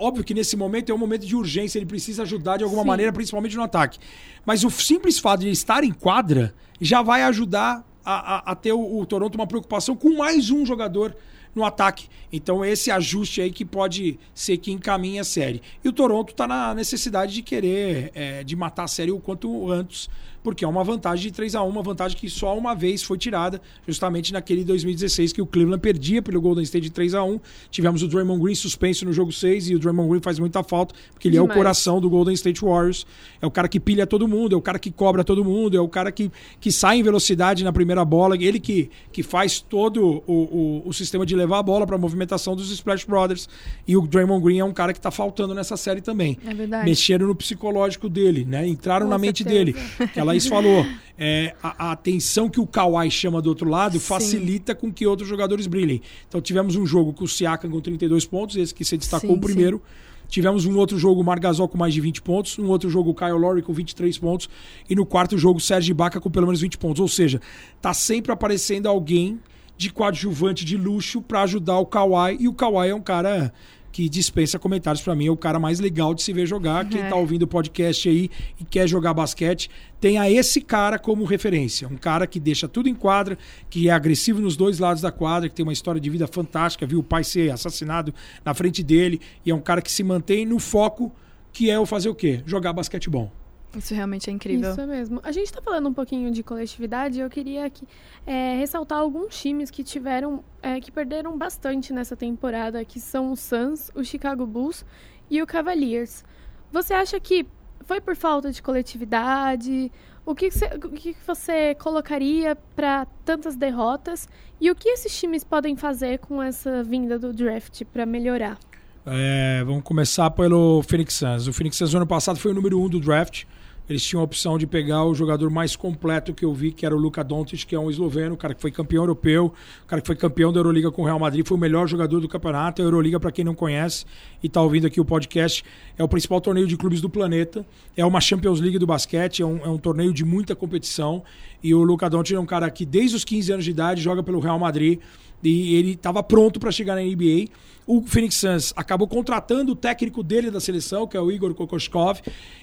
Óbvio 0.00 0.22
que 0.22 0.32
nesse 0.32 0.56
momento 0.56 0.92
é 0.92 0.94
um 0.94 0.98
momento 0.98 1.26
de 1.26 1.34
urgência, 1.34 1.76
ele 1.76 1.84
precisa 1.84 2.22
ajudar 2.22 2.56
de 2.56 2.62
alguma 2.62 2.82
Sim. 2.82 2.86
maneira, 2.88 3.12
principalmente 3.12 3.56
no 3.56 3.64
ataque. 3.64 3.98
Mas 4.46 4.62
o 4.62 4.70
simples 4.70 5.18
fato 5.18 5.40
de 5.40 5.48
estar 5.50 5.82
em 5.82 5.90
quadra 5.90 6.54
já 6.80 7.02
vai 7.02 7.22
ajudar 7.24 7.84
a, 8.04 8.36
a- 8.36 8.52
a 8.52 8.54
ter 8.54 8.70
o, 8.72 9.00
o 9.00 9.04
Toronto 9.04 9.34
uma 9.34 9.44
preocupação 9.48 9.96
com 9.96 10.16
mais 10.16 10.50
um 10.52 10.64
jogador 10.64 11.16
no 11.58 11.64
ataque. 11.64 12.08
Então 12.32 12.64
esse 12.64 12.90
ajuste 12.90 13.40
aí 13.40 13.50
que 13.50 13.64
pode 13.64 14.18
ser 14.32 14.56
que 14.58 14.70
encaminhe 14.70 15.18
a 15.18 15.24
série. 15.24 15.60
E 15.84 15.88
o 15.88 15.92
Toronto 15.92 16.30
está 16.30 16.46
na 16.46 16.74
necessidade 16.74 17.34
de 17.34 17.42
querer 17.42 18.10
é, 18.14 18.44
de 18.44 18.56
matar 18.56 18.84
a 18.84 18.88
série 18.88 19.10
o 19.10 19.18
quanto 19.18 19.70
antes, 19.70 20.08
porque 20.42 20.64
é 20.64 20.68
uma 20.68 20.84
vantagem 20.84 21.24
de 21.24 21.32
3 21.32 21.54
a 21.56 21.62
1 21.62 21.68
uma 21.68 21.82
vantagem 21.82 22.16
que 22.16 22.30
só 22.30 22.56
uma 22.56 22.74
vez 22.74 23.02
foi 23.02 23.18
tirada, 23.18 23.60
justamente 23.86 24.32
naquele 24.32 24.64
2016 24.64 25.32
que 25.32 25.42
o 25.42 25.46
Cleveland 25.46 25.80
perdia 25.80 26.22
pelo 26.22 26.40
Golden 26.40 26.62
State 26.64 26.84
de 26.84 26.90
3 26.90 27.14
a 27.14 27.24
1 27.24 27.40
Tivemos 27.70 28.02
o 28.02 28.08
Draymond 28.08 28.42
Green 28.42 28.54
suspenso 28.54 29.04
no 29.04 29.12
jogo 29.12 29.32
6 29.32 29.70
e 29.70 29.74
o 29.74 29.78
Draymond 29.78 30.08
Green 30.08 30.22
faz 30.22 30.38
muita 30.38 30.62
falta, 30.62 30.94
porque 31.12 31.28
ele 31.28 31.36
é 31.36 31.40
o 31.40 31.44
Demais. 31.44 31.58
coração 31.58 32.00
do 32.00 32.08
Golden 32.08 32.34
State 32.34 32.60
Warriors. 32.64 33.06
É 33.42 33.46
o 33.46 33.50
cara 33.50 33.68
que 33.68 33.80
pilha 33.80 34.06
todo 34.06 34.26
mundo, 34.28 34.54
é 34.54 34.58
o 34.58 34.62
cara 34.62 34.78
que 34.78 34.90
cobra 34.90 35.24
todo 35.24 35.44
mundo, 35.44 35.76
é 35.76 35.80
o 35.80 35.88
cara 35.88 36.10
que, 36.12 36.30
que 36.60 36.70
sai 36.70 36.98
em 36.98 37.02
velocidade 37.02 37.64
na 37.64 37.72
primeira 37.72 38.04
bola, 38.04 38.36
ele 38.36 38.60
que, 38.60 38.90
que 39.12 39.22
faz 39.22 39.60
todo 39.60 40.22
o, 40.26 40.32
o, 40.32 40.82
o 40.86 40.92
sistema 40.92 41.26
de 41.26 41.34
levar 41.48 41.58
a 41.58 41.62
bola 41.62 41.86
para 41.86 41.96
a 41.96 41.98
movimentação 41.98 42.54
dos 42.54 42.70
Splash 42.70 43.04
Brothers. 43.04 43.48
E 43.86 43.96
o 43.96 44.06
Draymond 44.06 44.44
Green 44.44 44.58
é 44.58 44.64
um 44.64 44.72
cara 44.72 44.92
que 44.92 44.98
está 44.98 45.10
faltando 45.10 45.54
nessa 45.54 45.76
série 45.76 46.00
também 46.00 46.38
É 46.46 46.52
verdade. 46.54 46.84
mexeram 46.84 47.26
no 47.26 47.34
psicológico 47.34 48.08
dele, 48.08 48.44
né? 48.44 48.66
Entraram 48.66 49.06
Com 49.06 49.10
na 49.10 49.18
mente 49.18 49.42
certeza. 49.42 49.64
dele. 49.64 49.76
Que 50.12 50.20
a 50.20 50.24
Laís 50.24 50.46
falou. 50.46 50.84
é, 51.18 51.54
a, 51.62 51.88
a 51.88 51.92
atenção 51.92 52.48
que 52.48 52.60
o 52.60 52.66
Kawhi 52.66 53.10
chama 53.10 53.40
do 53.42 53.48
outro 53.48 53.68
lado 53.68 53.94
Sim. 53.94 53.98
facilita 54.00 54.74
com 54.74 54.92
que 54.92 55.06
outros 55.06 55.28
jogadores 55.28 55.66
brilhem. 55.66 56.00
Então 56.28 56.40
tivemos 56.40 56.76
um 56.76 56.84
jogo 56.86 57.12
com 57.12 57.24
o 57.24 57.28
Siakam 57.28 57.70
com 57.70 57.80
32 57.80 58.24
pontos, 58.26 58.56
esse 58.56 58.74
que 58.74 58.84
você 58.84 58.96
destacou 58.96 59.30
Sim, 59.30 59.36
o 59.36 59.40
primeiro. 59.40 59.82
Tivemos 60.28 60.66
um 60.66 60.76
outro 60.76 60.98
jogo, 60.98 61.22
o 61.22 61.24
Margasol 61.24 61.66
com 61.68 61.78
mais 61.78 61.94
de 61.94 62.02
20 62.02 62.20
pontos. 62.20 62.58
Um 62.58 62.66
outro 62.68 62.90
jogo, 62.90 63.10
o 63.10 63.14
Kyle 63.14 63.32
Lowry 63.32 63.62
com 63.62 63.72
23 63.72 64.18
pontos. 64.18 64.46
E 64.88 64.94
no 64.94 65.06
quarto 65.06 65.38
jogo, 65.38 65.56
o 65.58 65.60
Sérgio 65.60 65.92
Ibaka 65.92 66.20
com 66.20 66.30
pelo 66.30 66.44
menos 66.46 66.60
20 66.60 66.76
pontos. 66.76 67.00
Ou 67.00 67.08
seja, 67.08 67.40
tá 67.80 67.94
sempre 67.94 68.30
aparecendo 68.30 68.86
alguém 68.88 69.40
de 69.78 69.90
coadjuvante 69.90 70.64
de 70.64 70.76
luxo 70.76 71.22
para 71.22 71.42
ajudar 71.42 71.78
o 71.78 71.86
Kawhi. 71.86 72.36
E 72.40 72.48
o 72.48 72.52
Kawhi 72.52 72.88
é 72.90 72.94
um 72.94 73.00
cara 73.00 73.52
que 73.90 74.06
dispensa 74.08 74.58
comentários 74.58 75.02
para 75.02 75.14
mim, 75.14 75.26
é 75.26 75.30
o 75.30 75.36
cara 75.36 75.58
mais 75.58 75.80
legal 75.80 76.14
de 76.14 76.22
se 76.22 76.32
ver 76.32 76.46
jogar. 76.46 76.84
Quem 76.88 77.00
É. 77.00 77.08
tá 77.08 77.16
ouvindo 77.16 77.42
o 77.44 77.46
podcast 77.46 78.08
aí 78.08 78.30
e 78.60 78.64
quer 78.64 78.86
jogar 78.86 79.14
basquete, 79.14 79.70
tenha 80.00 80.30
esse 80.30 80.60
cara 80.60 80.98
como 80.98 81.24
referência. 81.24 81.88
Um 81.88 81.96
cara 81.96 82.26
que 82.26 82.38
deixa 82.38 82.68
tudo 82.68 82.88
em 82.88 82.94
quadra, 82.94 83.38
que 83.70 83.88
é 83.88 83.92
agressivo 83.92 84.40
nos 84.40 84.56
dois 84.56 84.78
lados 84.78 85.00
da 85.02 85.10
quadra, 85.10 85.48
que 85.48 85.54
tem 85.54 85.64
uma 85.64 85.72
história 85.72 86.00
de 86.00 86.10
vida 86.10 86.26
fantástica, 86.26 86.86
viu 86.86 86.98
o 86.98 87.02
pai 87.02 87.24
ser 87.24 87.50
assassinado 87.50 88.12
na 88.44 88.52
frente 88.52 88.82
dele, 88.82 89.20
e 89.44 89.50
é 89.50 89.54
um 89.54 89.60
cara 89.60 89.80
que 89.80 89.90
se 89.90 90.04
mantém 90.04 90.44
no 90.44 90.58
foco, 90.58 91.10
que 91.52 91.70
é 91.70 91.78
o 91.80 91.86
fazer 91.86 92.08
o 92.08 92.14
quê? 92.14 92.42
Jogar 92.46 92.72
basquetebol. 92.72 93.32
Isso 93.76 93.94
realmente 93.94 94.30
é 94.30 94.32
incrível. 94.32 94.70
Isso 94.70 94.80
é 94.80 94.86
mesmo. 94.86 95.20
A 95.22 95.30
gente 95.30 95.46
está 95.46 95.60
falando 95.60 95.88
um 95.88 95.92
pouquinho 95.92 96.30
de 96.30 96.42
coletividade. 96.42 97.20
Eu 97.20 97.28
queria 97.28 97.66
aqui, 97.66 97.86
é, 98.26 98.56
ressaltar 98.56 98.98
alguns 98.98 99.38
times 99.38 99.70
que 99.70 99.84
tiveram, 99.84 100.42
é, 100.62 100.80
que 100.80 100.90
perderam 100.90 101.36
bastante 101.36 101.92
nessa 101.92 102.16
temporada, 102.16 102.84
que 102.84 102.98
são 102.98 103.30
o 103.30 103.36
Suns, 103.36 103.90
o 103.94 104.02
Chicago 104.02 104.46
Bulls 104.46 104.84
e 105.30 105.42
o 105.42 105.46
Cavaliers. 105.46 106.24
Você 106.72 106.94
acha 106.94 107.20
que 107.20 107.46
foi 107.84 108.00
por 108.00 108.16
falta 108.16 108.50
de 108.50 108.62
coletividade? 108.62 109.92
O 110.24 110.34
que 110.34 110.50
você, 110.50 110.66
o 110.66 110.90
que 110.90 111.16
você 111.26 111.74
colocaria 111.74 112.56
para 112.74 113.06
tantas 113.24 113.54
derrotas? 113.54 114.28
E 114.60 114.70
o 114.70 114.74
que 114.74 114.88
esses 114.88 115.18
times 115.18 115.44
podem 115.44 115.76
fazer 115.76 116.18
com 116.18 116.42
essa 116.42 116.82
vinda 116.82 117.18
do 117.18 117.32
draft 117.32 117.82
para 117.84 118.04
melhorar? 118.04 118.58
É, 119.06 119.62
vamos 119.64 119.82
começar 119.84 120.30
pelo 120.30 120.82
Phoenix 120.82 121.14
Suns. 121.14 121.46
O 121.46 121.52
Phoenix 121.52 121.76
Suns 121.76 121.94
ano 121.94 122.06
passado 122.06 122.38
foi 122.38 122.50
o 122.50 122.54
número 122.54 122.78
um 122.78 122.88
do 122.88 123.00
draft. 123.00 123.44
Eles 123.88 124.04
tinham 124.04 124.20
a 124.20 124.24
opção 124.24 124.58
de 124.58 124.66
pegar 124.66 125.04
o 125.04 125.14
jogador 125.14 125.50
mais 125.50 125.74
completo 125.74 126.34
que 126.34 126.44
eu 126.44 126.52
vi, 126.52 126.72
que 126.72 126.84
era 126.84 126.94
o 126.94 126.98
Luka 126.98 127.24
Doncic, 127.24 127.64
que 127.64 127.74
é 127.74 127.80
um 127.80 127.90
esloveno, 127.90 128.36
cara 128.36 128.54
que 128.54 128.60
foi 128.60 128.70
campeão 128.70 129.02
europeu, 129.02 129.52
cara 129.86 130.02
que 130.02 130.06
foi 130.06 130.16
campeão 130.16 130.52
da 130.52 130.60
Euroliga 130.60 130.90
com 130.90 131.02
o 131.02 131.04
Real 131.04 131.18
Madrid, 131.18 131.46
foi 131.46 131.56
o 131.56 131.60
melhor 131.60 131.88
jogador 131.88 132.20
do 132.20 132.28
campeonato. 132.28 132.82
A 132.82 132.84
Euroliga, 132.84 133.18
para 133.18 133.32
quem 133.32 133.44
não 133.44 133.54
conhece 133.54 134.04
e 134.42 134.46
está 134.46 134.60
ouvindo 134.60 134.86
aqui 134.86 135.00
o 135.00 135.04
podcast, 135.04 135.64
é 135.96 136.04
o 136.04 136.08
principal 136.08 136.40
torneio 136.40 136.66
de 136.66 136.76
clubes 136.76 137.00
do 137.00 137.08
planeta. 137.08 137.64
É 137.96 138.04
uma 138.04 138.20
Champions 138.20 138.60
League 138.60 138.78
do 138.78 138.86
basquete, 138.86 139.42
é 139.42 139.46
um, 139.46 139.58
é 139.64 139.68
um 139.68 139.78
torneio 139.78 140.12
de 140.12 140.24
muita 140.24 140.54
competição. 140.54 141.22
E 141.62 141.74
o 141.74 141.82
Luka 141.82 142.08
Doncic 142.08 142.36
é 142.36 142.40
um 142.40 142.46
cara 142.46 142.70
que 142.70 142.84
desde 142.84 143.16
os 143.16 143.24
15 143.24 143.52
anos 143.52 143.64
de 143.64 143.70
idade 143.70 144.00
joga 144.00 144.22
pelo 144.22 144.38
Real 144.40 144.58
Madrid 144.58 145.00
e 145.42 145.74
ele 145.76 145.92
estava 145.92 146.22
pronto 146.22 146.58
para 146.58 146.70
chegar 146.70 146.96
na 146.96 147.02
NBA. 147.02 147.46
O 147.86 148.02
Phoenix 148.02 148.34
Suns 148.36 148.74
acabou 148.76 149.08
contratando 149.08 149.72
o 149.72 149.76
técnico 149.76 150.22
dele 150.22 150.50
da 150.50 150.60
seleção, 150.60 151.06
que 151.06 151.16
é 151.16 151.20
o 151.20 151.30
Igor 151.30 151.54
Kokoskov, 151.54 152.20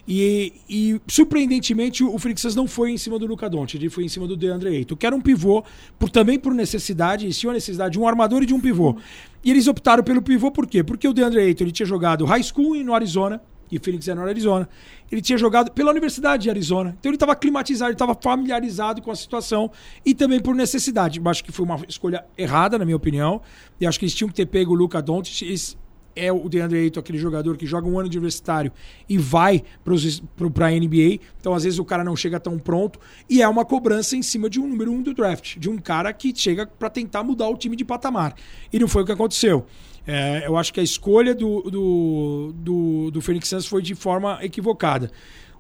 e, 0.08 0.54
e 0.70 1.02
surpreendentemente 1.08 2.04
o 2.04 2.20
Phoenix 2.20 2.42
Suns 2.42 2.56
não 2.56 2.68
foi 2.68 2.92
em 2.92 2.98
cima 2.98 3.18
do 3.18 3.26
Luka 3.26 3.50
Doncic, 3.50 3.82
ele 3.82 3.90
foi 3.90 4.04
em 4.04 4.08
cima 4.08 4.28
do 4.28 4.38
DeAndre 4.38 4.70
Ayton, 4.70 4.96
que 4.96 5.06
era 5.06 5.16
um 5.16 5.22
pivô, 5.22 5.64
por, 5.98 6.12
também 6.12 6.38
por 6.38 6.54
necessidade, 6.54 7.26
eles 7.26 7.40
tinham 7.40 7.50
a 7.50 7.56
necessidade 7.56 7.94
de 7.94 8.00
um 8.00 8.08
armador 8.08 8.44
e 8.44 8.46
de 8.46 8.54
um 8.54 8.60
pivô. 8.60 8.96
E 9.44 9.50
eles 9.50 9.68
optaram 9.68 10.04
pelo 10.04 10.22
pivô 10.22 10.52
por 10.52 10.68
quê? 10.68 10.84
Porque 10.84 11.08
o 11.08 11.14
DeAndre 11.14 11.40
Ayton 11.40 11.64
ele 11.64 11.72
tinha 11.72 11.88
jogado 11.88 12.24
high 12.26 12.44
school 12.44 12.76
no 12.84 12.94
Arizona, 12.94 13.42
e 13.72 13.80
Phoenix 13.80 14.08
é 14.08 14.16
no 14.16 14.22
Arizona. 14.24 14.68
Ele 15.12 15.22
tinha 15.22 15.38
jogado 15.38 15.72
pela 15.72 15.92
Universidade 15.92 16.44
de 16.44 16.50
Arizona. 16.50 16.96
Então 17.00 17.10
ele 17.10 17.16
estava 17.16 17.36
climatizado, 17.36 17.90
ele 17.90 17.96
estava 17.96 18.16
familiarizado 18.16 19.02
com 19.02 19.12
a 19.12 19.16
situação 19.16 19.72
e 20.06 20.14
também 20.14 20.40
por 20.40 20.56
necessidade. 20.56 21.22
Acho 21.24 21.44
que 21.44 21.52
foi 21.52 21.66
uma 21.66 21.80
escolha 21.88 22.26
errada, 22.38 22.78
na 22.78 22.86
minha 22.86 22.98
opinião. 22.98 23.42
E 23.80 23.86
acho 23.86 24.00
que 24.00 24.06
eles 24.06 24.16
tinham 24.16 24.30
que 24.30 24.36
ter 24.36 24.46
pego 24.46 24.74
o 24.74 24.76
Luca 24.76 25.02
Doncic. 25.02 25.78
É 26.16 26.32
o 26.32 26.48
DeAndre 26.48 26.80
Ayton, 26.80 27.00
aquele 27.00 27.18
jogador 27.18 27.58
que 27.58 27.66
joga 27.66 27.88
um 27.88 28.00
ano 28.00 28.08
de 28.08 28.18
universitário 28.18 28.72
e 29.08 29.18
vai 29.18 29.64
para 29.84 30.68
a 30.68 30.72
NBA. 30.72 31.20
Então, 31.40 31.54
às 31.54 31.64
vezes, 31.64 31.78
o 31.78 31.86
cara 31.86 32.04
não 32.04 32.16
chega 32.16 32.40
tão 32.40 32.58
pronto. 32.58 33.00
E 33.30 33.42
é 33.42 33.48
uma 33.48 33.66
cobrança 33.66 34.16
em 34.16 34.22
cima 34.22 34.50
de 34.50 34.60
um 34.60 34.68
número 34.68 34.92
um 34.92 35.02
do 35.02 35.14
draft, 35.14 35.58
de 35.58 35.70
um 35.70 35.78
cara 35.78 36.14
que 36.14 36.34
chega 36.36 36.66
para 36.66 36.90
tentar 36.90 37.24
mudar 37.24 37.50
o 37.50 37.58
time 37.58 37.76
de 37.76 37.84
patamar. 37.84 38.34
E 38.72 38.80
não 38.80 38.88
foi 38.88 39.04
o 39.04 39.06
que 39.06 39.12
aconteceu. 39.12 39.66
É, 40.08 40.46
eu 40.46 40.56
acho 40.56 40.72
que 40.72 40.80
a 40.80 40.84
escolha 40.84 41.34
do, 41.34 41.62
do, 41.64 42.54
do, 42.56 43.12
do 43.12 43.22
Phoenix 43.22 43.50
Suns 43.50 43.66
foi 43.66 43.82
de 43.82 43.96
forma 43.96 44.40
equivocada. 44.42 45.12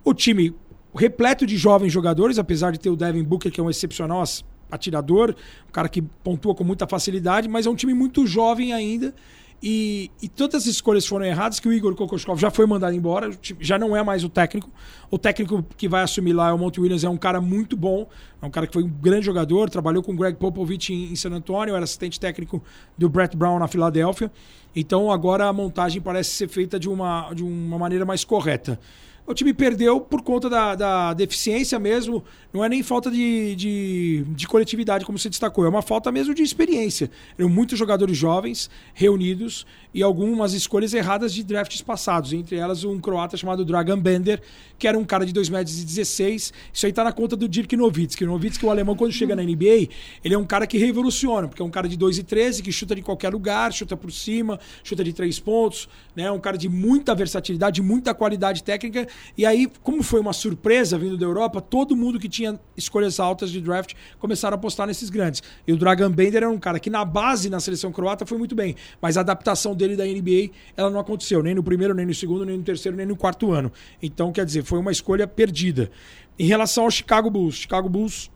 O 0.03 0.13
time 0.13 0.53
repleto 0.93 1.45
de 1.45 1.57
jovens 1.57 1.91
jogadores, 1.91 2.39
apesar 2.39 2.71
de 2.71 2.79
ter 2.79 2.89
o 2.89 2.95
Devin 2.95 3.23
Booker, 3.23 3.51
que 3.51 3.59
é 3.59 3.63
um 3.63 3.69
excepcional 3.69 4.23
atirador, 4.71 5.35
um 5.67 5.71
cara 5.71 5.89
que 5.89 6.01
pontua 6.01 6.55
com 6.55 6.63
muita 6.63 6.87
facilidade, 6.87 7.49
mas 7.49 7.65
é 7.65 7.69
um 7.69 7.75
time 7.75 7.93
muito 7.93 8.25
jovem 8.25 8.71
ainda 8.71 9.13
e, 9.61 10.11
e 10.21 10.27
todas 10.27 10.63
as 10.63 10.67
escolhas 10.67 11.05
foram 11.07 11.25
erradas, 11.25 11.59
que 11.59 11.67
o 11.67 11.73
Igor 11.73 11.95
Kokoskov 11.95 12.39
já 12.39 12.51
foi 12.51 12.65
mandado 12.65 12.95
embora, 12.95 13.31
já 13.59 13.79
não 13.79 13.95
é 13.95 14.03
mais 14.03 14.23
o 14.23 14.29
técnico. 14.29 14.69
O 15.09 15.17
técnico 15.17 15.63
que 15.75 15.87
vai 15.87 16.03
assumir 16.03 16.33
lá, 16.33 16.53
o 16.53 16.57
Monte 16.57 16.79
Williams, 16.79 17.03
é 17.03 17.09
um 17.09 17.17
cara 17.17 17.39
muito 17.41 17.75
bom, 17.75 18.07
é 18.41 18.45
um 18.45 18.49
cara 18.49 18.67
que 18.67 18.73
foi 18.73 18.83
um 18.83 18.89
grande 18.89 19.25
jogador, 19.25 19.69
trabalhou 19.69 20.03
com 20.03 20.11
o 20.11 20.15
Greg 20.15 20.37
Popovich 20.37 20.93
em, 20.93 21.11
em 21.11 21.15
San 21.15 21.31
Antonio, 21.31 21.75
era 21.75 21.83
assistente 21.83 22.19
técnico 22.19 22.61
do 22.97 23.09
Brett 23.09 23.35
Brown 23.35 23.57
na 23.57 23.67
Filadélfia. 23.67 24.31
Então 24.75 25.11
agora 25.11 25.47
a 25.47 25.53
montagem 25.53 26.01
parece 26.01 26.31
ser 26.31 26.49
feita 26.49 26.79
de 26.79 26.89
uma, 26.89 27.33
de 27.33 27.43
uma 27.43 27.79
maneira 27.79 28.05
mais 28.05 28.23
correta. 28.23 28.79
O 29.27 29.33
time 29.33 29.53
perdeu 29.53 29.99
por 29.99 30.21
conta 30.21 30.47
da, 30.47 30.75
da 30.75 31.13
deficiência 31.13 31.79
mesmo. 31.79 32.23
Não 32.53 32.63
é 32.63 32.69
nem 32.69 32.83
falta 32.83 33.09
de, 33.09 33.55
de, 33.55 34.23
de, 34.27 34.47
coletividade, 34.47 35.03
como 35.03 35.17
você 35.17 35.29
destacou. 35.29 35.65
É 35.65 35.69
uma 35.69 35.81
falta 35.81 36.11
mesmo 36.11 36.33
de 36.33 36.43
experiência. 36.43 37.09
Eram 37.37 37.49
muitos 37.49 37.77
jogadores 37.77 38.15
jovens 38.15 38.69
reunidos 38.93 39.65
e 39.95 40.03
algumas 40.03 40.53
escolhas 40.53 40.93
erradas 40.93 41.33
de 41.33 41.43
drafts 41.43 41.81
passados. 41.81 42.33
Entre 42.33 42.57
elas, 42.57 42.83
um 42.83 42.99
croata 42.99 43.37
chamado 43.37 43.65
Dragan 43.65 43.97
Bender, 43.97 44.41
que 44.77 44.87
era 44.87 44.99
um 44.99 45.05
cara 45.05 45.25
de 45.25 45.33
2,16 45.33 45.51
metros. 45.51 45.81
E 45.81 45.85
16. 45.85 46.53
Isso 46.71 46.85
aí 46.85 46.93
tá 46.93 47.03
na 47.03 47.11
conta 47.11 47.35
do 47.35 47.47
Dirk 47.47 47.75
Nowitzki. 47.75 48.25
O 48.25 48.27
Nowitzki, 48.27 48.65
o 48.65 48.69
alemão, 48.69 48.95
quando 48.95 49.11
chega 49.11 49.35
na 49.35 49.41
NBA, 49.41 49.89
ele 50.23 50.33
é 50.33 50.37
um 50.37 50.45
cara 50.45 50.67
que 50.67 50.77
revoluciona, 50.77 51.47
porque 51.47 51.61
é 51.61 51.65
um 51.65 51.71
cara 51.71 51.87
de 51.87 51.97
2,13 51.97 52.61
que 52.61 52.71
chuta 52.71 52.93
de 52.93 53.01
qualquer 53.01 53.29
lugar, 53.29 53.71
chuta 53.73 53.95
por 53.97 54.11
cima, 54.11 54.59
chuta 54.83 55.03
de 55.03 55.13
três 55.13 55.39
pontos. 55.39 55.87
Né? 56.15 56.29
Um 56.29 56.39
cara 56.39 56.57
de 56.57 56.69
muita 56.69 57.15
versatilidade, 57.15 57.81
muita 57.81 58.13
qualidade 58.13 58.61
técnica 58.61 59.07
e 59.37 59.45
aí, 59.45 59.69
como 59.83 60.03
foi 60.03 60.19
uma 60.19 60.33
surpresa 60.33 60.97
vindo 60.97 61.17
da 61.17 61.25
Europa, 61.25 61.61
todo 61.61 61.95
mundo 61.95 62.19
que 62.19 62.27
tinha 62.27 62.59
escolhas 62.75 63.19
altas 63.19 63.49
de 63.49 63.61
draft 63.61 63.93
começaram 64.19 64.55
a 64.55 64.57
apostar 64.57 64.87
nesses 64.87 65.09
grandes. 65.09 65.41
E 65.67 65.73
o 65.73 65.77
Dragan 65.77 66.11
Bender 66.11 66.43
era 66.43 66.49
um 66.49 66.59
cara 66.59 66.79
que 66.79 66.89
na 66.89 67.03
base, 67.05 67.49
na 67.49 67.59
seleção 67.59 67.91
croata, 67.91 68.25
foi 68.25 68.37
muito 68.37 68.55
bem. 68.55 68.75
Mas 69.01 69.17
a 69.17 69.21
adaptação 69.21 69.75
dele 69.75 69.84
da 69.93 70.05
NBA, 70.05 70.51
ela 70.77 70.89
não 70.89 70.99
aconteceu. 70.99 71.43
Nem 71.43 71.53
no 71.53 71.61
primeiro, 71.61 71.93
nem 71.93 72.05
no 72.05 72.13
segundo, 72.13 72.45
nem 72.45 72.57
no 72.57 72.63
terceiro, 72.63 72.95
nem 72.97 73.05
no 73.05 73.15
quarto 73.15 73.51
ano. 73.51 73.71
Então, 74.01 74.31
quer 74.31 74.45
dizer, 74.45 74.63
foi 74.63 74.79
uma 74.79 74.91
escolha 74.91 75.27
perdida. 75.27 75.91
Em 76.39 76.47
relação 76.47 76.85
ao 76.85 76.91
Chicago 76.91 77.29
Bulls, 77.29 77.55
Chicago 77.55 77.89
Bulls 77.89 78.31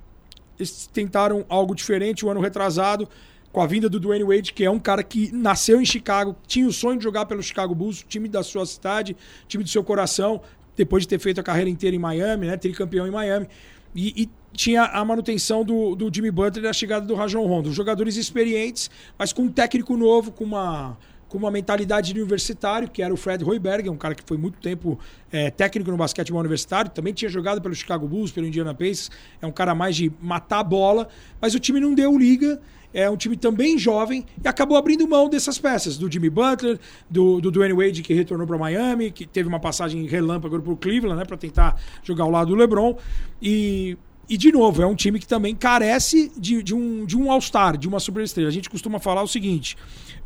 eles 0.60 0.90
tentaram 0.92 1.46
algo 1.48 1.74
diferente 1.74 2.26
o 2.26 2.30
ano 2.30 2.42
retrasado 2.42 3.08
com 3.52 3.62
a 3.62 3.66
vinda 3.66 3.90
do 3.90 4.00
Dwayne 4.00 4.24
Wade, 4.24 4.54
que 4.54 4.64
é 4.64 4.70
um 4.70 4.80
cara 4.80 5.02
que 5.02 5.32
nasceu 5.34 5.82
em 5.82 5.86
Chicago, 5.86 6.36
tinha 6.46 6.68
o 6.68 6.74
sonho 6.74 6.98
de 6.98 7.04
jogar 7.04 7.26
pelo 7.26 7.42
Chicago 7.42 7.74
Bulls, 7.74 8.06
time 8.08 8.28
da 8.28 8.44
sua 8.44 8.66
cidade, 8.66 9.18
time 9.48 9.64
do 9.64 9.70
seu 9.70 9.84
coração, 9.84 10.42
depois 10.76 11.04
de 11.04 11.10
ter 11.10 11.20
feito 11.20 11.40
a 11.42 11.44
carreira 11.44 11.70
inteira 11.70 11.96
em 11.96 12.00
Miami, 12.00 12.46
né? 12.46 12.58
Tricampeão 12.58 13.08
em 13.08 13.12
Miami. 13.12 13.48
E, 13.96 14.24
e, 14.24 14.30
tinha 14.52 14.84
a 14.84 15.06
manutenção 15.06 15.64
do, 15.64 15.96
do 15.96 16.12
Jimmy 16.14 16.32
Butler 16.32 16.66
e 16.66 16.68
a 16.68 16.74
chegada 16.74 17.06
do 17.06 17.14
Rajon 17.14 17.46
Rondo. 17.46 17.72
Jogadores 17.72 18.16
experientes, 18.18 18.90
mas 19.18 19.32
com 19.32 19.44
um 19.44 19.50
técnico 19.50 19.96
novo, 19.96 20.32
com 20.32 20.44
uma, 20.44 20.98
com 21.30 21.38
uma 21.38 21.52
mentalidade 21.52 22.12
de 22.12 22.20
universitário, 22.20 22.90
que 22.90 23.02
era 23.02 23.14
o 23.14 23.18
Fred 23.18 23.46
Hoiberg, 23.46 23.90
um 23.90 23.96
cara 23.96 24.16
que 24.16 24.24
foi 24.26 24.38
muito 24.38 24.60
tempo 24.60 25.00
é, 25.32 25.50
técnico 25.50 25.90
no 25.92 25.96
basquetebol 25.96 26.42
universitário, 26.42 26.92
também 26.92 27.14
tinha 27.14 27.30
jogado 27.30 27.62
pelo 27.62 27.74
Chicago 27.74 28.08
Bulls, 28.08 28.32
pelo 28.32 28.48
Indiana 28.48 28.74
Pacers, 28.74 29.12
é 29.42 29.48
um 29.48 29.52
cara 29.52 29.74
mais 29.74 29.96
de 29.96 30.12
matar 30.20 30.60
a 30.60 30.64
bola, 30.64 31.08
mas 31.40 31.56
o 31.56 31.60
time 31.60 31.80
não 31.80 31.94
deu 31.94 32.18
liga 32.18 32.60
é 32.94 33.10
um 33.10 33.16
time 33.16 33.38
também 33.38 33.78
jovem 33.78 34.26
e 34.44 34.48
acabou 34.48 34.76
abrindo 34.76 35.08
mão 35.08 35.30
dessas 35.30 35.60
peças, 35.60 35.98
do 35.98 36.12
Jimmy 36.12 36.30
Butler, 36.30 36.80
do, 37.10 37.40
do 37.40 37.52
Dwayne 37.52 37.74
Wade, 37.74 38.02
que 38.02 38.14
retornou 38.14 38.48
para 38.48 38.58
Miami, 38.58 39.12
que 39.12 39.28
teve 39.28 39.48
uma 39.48 39.60
passagem 39.60 40.06
relâmpago 40.08 40.60
para 40.60 40.72
o 40.72 40.78
Cleveland, 40.78 41.20
né, 41.20 41.26
para 41.26 41.38
tentar 41.38 41.80
jogar 42.04 42.24
ao 42.24 42.32
lado 42.32 42.48
do 42.48 42.56
LeBron. 42.56 42.98
E, 43.42 43.98
e, 44.30 44.38
de 44.38 44.52
novo, 44.52 44.82
é 44.82 44.86
um 44.86 44.96
time 44.96 45.20
que 45.20 45.28
também 45.28 45.56
carece 45.56 46.32
de, 46.38 46.62
de 46.62 46.76
um, 46.76 47.06
de 47.06 47.18
um 47.18 47.32
All-Star, 47.32 47.76
de 47.78 47.88
uma 47.88 48.00
superestrela. 48.00 48.48
A 48.48 48.52
gente 48.52 48.70
costuma 48.70 49.00
falar 49.00 49.24
o 49.24 49.28
seguinte, 49.28 49.76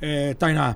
é, 0.01 0.33
Tainá, 0.33 0.75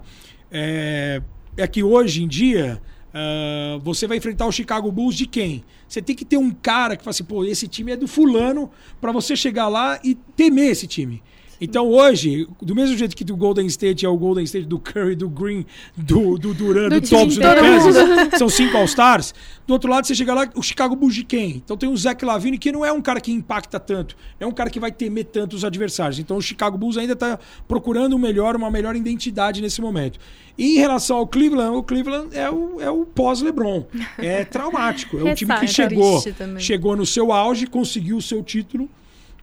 é, 0.50 1.22
é 1.58 1.68
que 1.68 1.84
hoje 1.84 2.24
em 2.24 2.28
dia. 2.28 2.82
Uh, 3.08 3.80
você 3.80 4.06
vai 4.06 4.18
enfrentar 4.18 4.46
o 4.46 4.52
Chicago 4.52 4.92
Bulls 4.92 5.16
de 5.16 5.26
quem? 5.26 5.64
Você 5.88 6.04
tem 6.04 6.16
que 6.16 6.26
ter 6.26 6.38
um 6.38 6.52
cara 6.52 6.96
que 6.96 7.04
fala 7.04 7.12
assim, 7.12 7.24
pô, 7.24 7.44
esse 7.44 7.68
time 7.68 7.94
é 7.94 7.96
do 7.96 8.08
fulano, 8.08 8.70
para 9.02 9.12
você 9.12 9.36
chegar 9.36 9.70
lá 9.70 10.00
e 10.04 10.14
temer 10.14 10.70
esse 10.70 10.86
time. 10.86 11.24
Então 11.60 11.88
hoje, 11.88 12.48
do 12.62 12.76
mesmo 12.76 12.96
jeito 12.96 13.16
que 13.16 13.24
do 13.24 13.36
Golden 13.36 13.66
State 13.68 14.06
é 14.06 14.10
o 14.10 14.18
Golden 14.18 14.44
State 14.44 14.68
do 14.68 14.78
Curry, 14.78 15.16
do 15.16 15.28
Green, 15.28 15.66
do, 15.96 16.38
do 16.38 16.54
Durant, 16.54 16.90
do, 16.90 17.02
do 17.02 17.10
Thompson, 17.10 17.40
do 17.40 17.48
Pezes, 17.48 18.38
são 18.38 18.50
cinco 18.50 18.78
All-Stars. 18.78 19.34
Do 19.66 19.74
outro 19.74 19.90
lado, 19.90 20.06
você 20.06 20.16
chega 20.16 20.34
lá, 20.34 20.48
o 20.56 20.62
Chicago 20.62 20.96
Bulls 20.96 21.16
de 21.16 21.24
quem? 21.24 21.62
Então 21.64 21.76
tem 21.76 21.90
o 21.90 21.98
Zach 21.98 22.24
Lavine, 22.24 22.58
que 22.58 22.72
não 22.72 22.86
é 22.86 22.92
um 22.92 23.02
cara 23.02 23.20
que 23.20 23.32
impacta 23.32 23.80
tanto, 23.80 24.16
é 24.40 24.46
um 24.46 24.52
cara 24.52 24.70
que 24.70 24.80
vai 24.80 24.92
temer 24.92 25.26
tanto 25.26 25.56
os 25.56 25.66
adversários. 25.66 26.20
Então 26.20 26.38
o 26.38 26.42
Chicago 26.42 26.78
Bulls 26.78 26.98
ainda 26.98 27.14
está 27.14 27.40
procurando 27.68 28.16
um 28.16 28.20
melhor, 28.20 28.56
uma 28.56 28.70
melhor 28.70 28.96
identidade 28.96 29.62
nesse 29.62 29.82
momento. 29.82 30.20
E 30.58 30.76
em 30.76 30.80
relação 30.80 31.18
ao 31.18 31.28
Cleveland, 31.28 31.76
o 31.76 31.84
Cleveland 31.84 32.36
é 32.36 32.50
o, 32.50 32.82
é 32.82 32.90
o 32.90 33.06
pós-LeBron. 33.06 33.86
É 34.18 34.44
traumático. 34.44 35.18
É 35.20 35.24
um 35.24 35.36
time 35.36 35.54
que 35.60 35.68
chegou, 35.68 36.24
chegou 36.58 36.96
no 36.96 37.06
seu 37.06 37.32
auge, 37.32 37.68
conseguiu 37.68 38.18
o 38.18 38.22
seu 38.22 38.44
título 38.44 38.90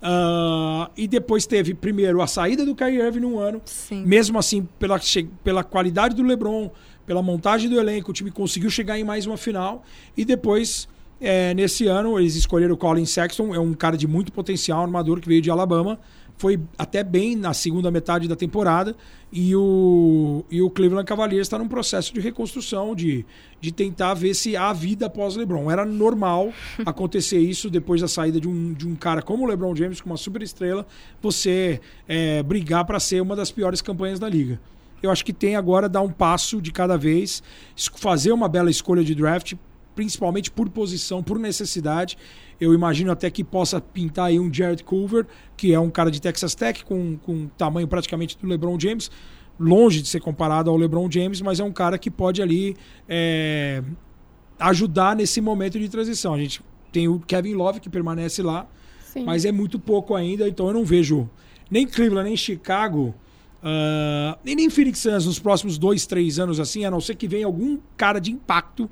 Uh, 0.02 0.90
e 0.96 1.08
depois 1.08 1.46
teve, 1.46 1.72
primeiro, 1.72 2.20
a 2.20 2.26
saída 2.26 2.64
do 2.64 2.74
Kyrie 2.74 3.00
Irving 3.00 3.20
num 3.20 3.38
ano. 3.38 3.62
Sim. 3.64 4.04
Mesmo 4.04 4.38
assim, 4.38 4.68
pela, 4.78 5.00
pela 5.42 5.64
qualidade 5.64 6.14
do 6.14 6.22
LeBron, 6.22 6.70
pela 7.06 7.22
montagem 7.22 7.68
do 7.70 7.78
elenco, 7.78 8.10
o 8.10 8.14
time 8.14 8.30
conseguiu 8.30 8.70
chegar 8.70 8.98
em 8.98 9.04
mais 9.04 9.26
uma 9.26 9.36
final. 9.36 9.82
E 10.16 10.24
depois, 10.24 10.88
é, 11.20 11.54
nesse 11.54 11.86
ano, 11.86 12.18
eles 12.18 12.34
escolheram 12.36 12.74
o 12.74 12.76
Colin 12.76 13.06
Sexton, 13.06 13.54
é 13.54 13.58
um 13.58 13.72
cara 13.72 13.96
de 13.96 14.06
muito 14.06 14.32
potencial, 14.32 14.82
armador 14.82 15.20
que 15.20 15.28
veio 15.28 15.40
de 15.40 15.50
Alabama, 15.50 15.98
foi 16.36 16.60
até 16.76 17.02
bem 17.02 17.36
na 17.36 17.54
segunda 17.54 17.90
metade 17.90 18.26
da 18.28 18.36
temporada 18.36 18.96
e 19.32 19.54
o, 19.54 20.44
e 20.50 20.60
o 20.62 20.70
Cleveland 20.70 21.06
Cavaliers 21.06 21.46
está 21.46 21.58
num 21.58 21.68
processo 21.68 22.12
de 22.12 22.20
reconstrução, 22.20 22.94
de, 22.94 23.24
de 23.60 23.72
tentar 23.72 24.14
ver 24.14 24.34
se 24.34 24.56
há 24.56 24.72
vida 24.72 25.06
após 25.06 25.36
LeBron. 25.36 25.70
Era 25.70 25.84
normal 25.84 26.52
acontecer 26.84 27.38
isso 27.38 27.70
depois 27.70 28.00
da 28.00 28.08
saída 28.08 28.40
de 28.40 28.48
um, 28.48 28.72
de 28.72 28.86
um 28.86 28.94
cara 28.94 29.22
como 29.22 29.44
o 29.44 29.46
LeBron 29.46 29.74
James, 29.74 30.00
com 30.00 30.10
uma 30.10 30.16
super 30.16 30.42
estrela, 30.42 30.86
você 31.20 31.80
é, 32.06 32.42
brigar 32.42 32.84
para 32.84 33.00
ser 33.00 33.20
uma 33.20 33.34
das 33.34 33.50
piores 33.50 33.80
campanhas 33.80 34.18
da 34.18 34.28
liga. 34.28 34.60
Eu 35.02 35.10
acho 35.10 35.24
que 35.24 35.32
tem 35.32 35.54
agora 35.54 35.88
dar 35.88 36.00
um 36.00 36.10
passo 36.10 36.62
de 36.62 36.72
cada 36.72 36.96
vez, 36.96 37.42
fazer 37.96 38.32
uma 38.32 38.48
bela 38.48 38.70
escolha 38.70 39.04
de 39.04 39.14
draft, 39.14 39.54
principalmente 39.94 40.50
por 40.50 40.68
posição, 40.68 41.22
por 41.22 41.38
necessidade. 41.38 42.16
Eu 42.60 42.72
imagino 42.72 43.10
até 43.10 43.30
que 43.30 43.42
possa 43.42 43.80
pintar 43.80 44.26
aí 44.26 44.38
um 44.38 44.52
Jared 44.52 44.82
Culver, 44.84 45.26
que 45.56 45.72
é 45.72 45.80
um 45.80 45.90
cara 45.90 46.10
de 46.10 46.20
Texas 46.20 46.54
Tech, 46.54 46.84
com, 46.84 47.16
com 47.18 47.46
tamanho 47.58 47.88
praticamente 47.88 48.38
do 48.38 48.46
LeBron 48.46 48.78
James, 48.78 49.10
longe 49.58 50.02
de 50.02 50.08
ser 50.08 50.20
comparado 50.20 50.70
ao 50.70 50.76
LeBron 50.76 51.10
James, 51.10 51.40
mas 51.40 51.60
é 51.60 51.64
um 51.64 51.72
cara 51.72 51.98
que 51.98 52.10
pode 52.10 52.42
ali 52.42 52.76
é, 53.08 53.82
ajudar 54.58 55.16
nesse 55.16 55.40
momento 55.40 55.78
de 55.78 55.88
transição. 55.88 56.34
A 56.34 56.38
gente 56.38 56.60
tem 56.92 57.08
o 57.08 57.18
Kevin 57.20 57.54
Love, 57.54 57.80
que 57.80 57.88
permanece 57.88 58.42
lá, 58.42 58.66
Sim. 59.00 59.24
mas 59.24 59.44
é 59.44 59.52
muito 59.52 59.78
pouco 59.78 60.14
ainda, 60.14 60.48
então 60.48 60.68
eu 60.68 60.74
não 60.74 60.84
vejo 60.84 61.28
nem 61.70 61.86
Cleveland, 61.86 62.28
nem 62.28 62.36
Chicago. 62.36 63.14
Uh, 63.62 64.38
e 64.44 64.54
nem 64.54 64.68
Phoenix 64.68 64.98
Suns 64.98 65.24
nos 65.24 65.38
próximos 65.38 65.78
dois, 65.78 66.04
três 66.04 66.38
anos 66.38 66.60
assim, 66.60 66.84
a 66.84 66.90
não 66.90 67.00
ser 67.00 67.14
que 67.14 67.26
venha 67.26 67.46
algum 67.46 67.78
cara 67.96 68.20
de 68.20 68.30
impacto 68.30 68.90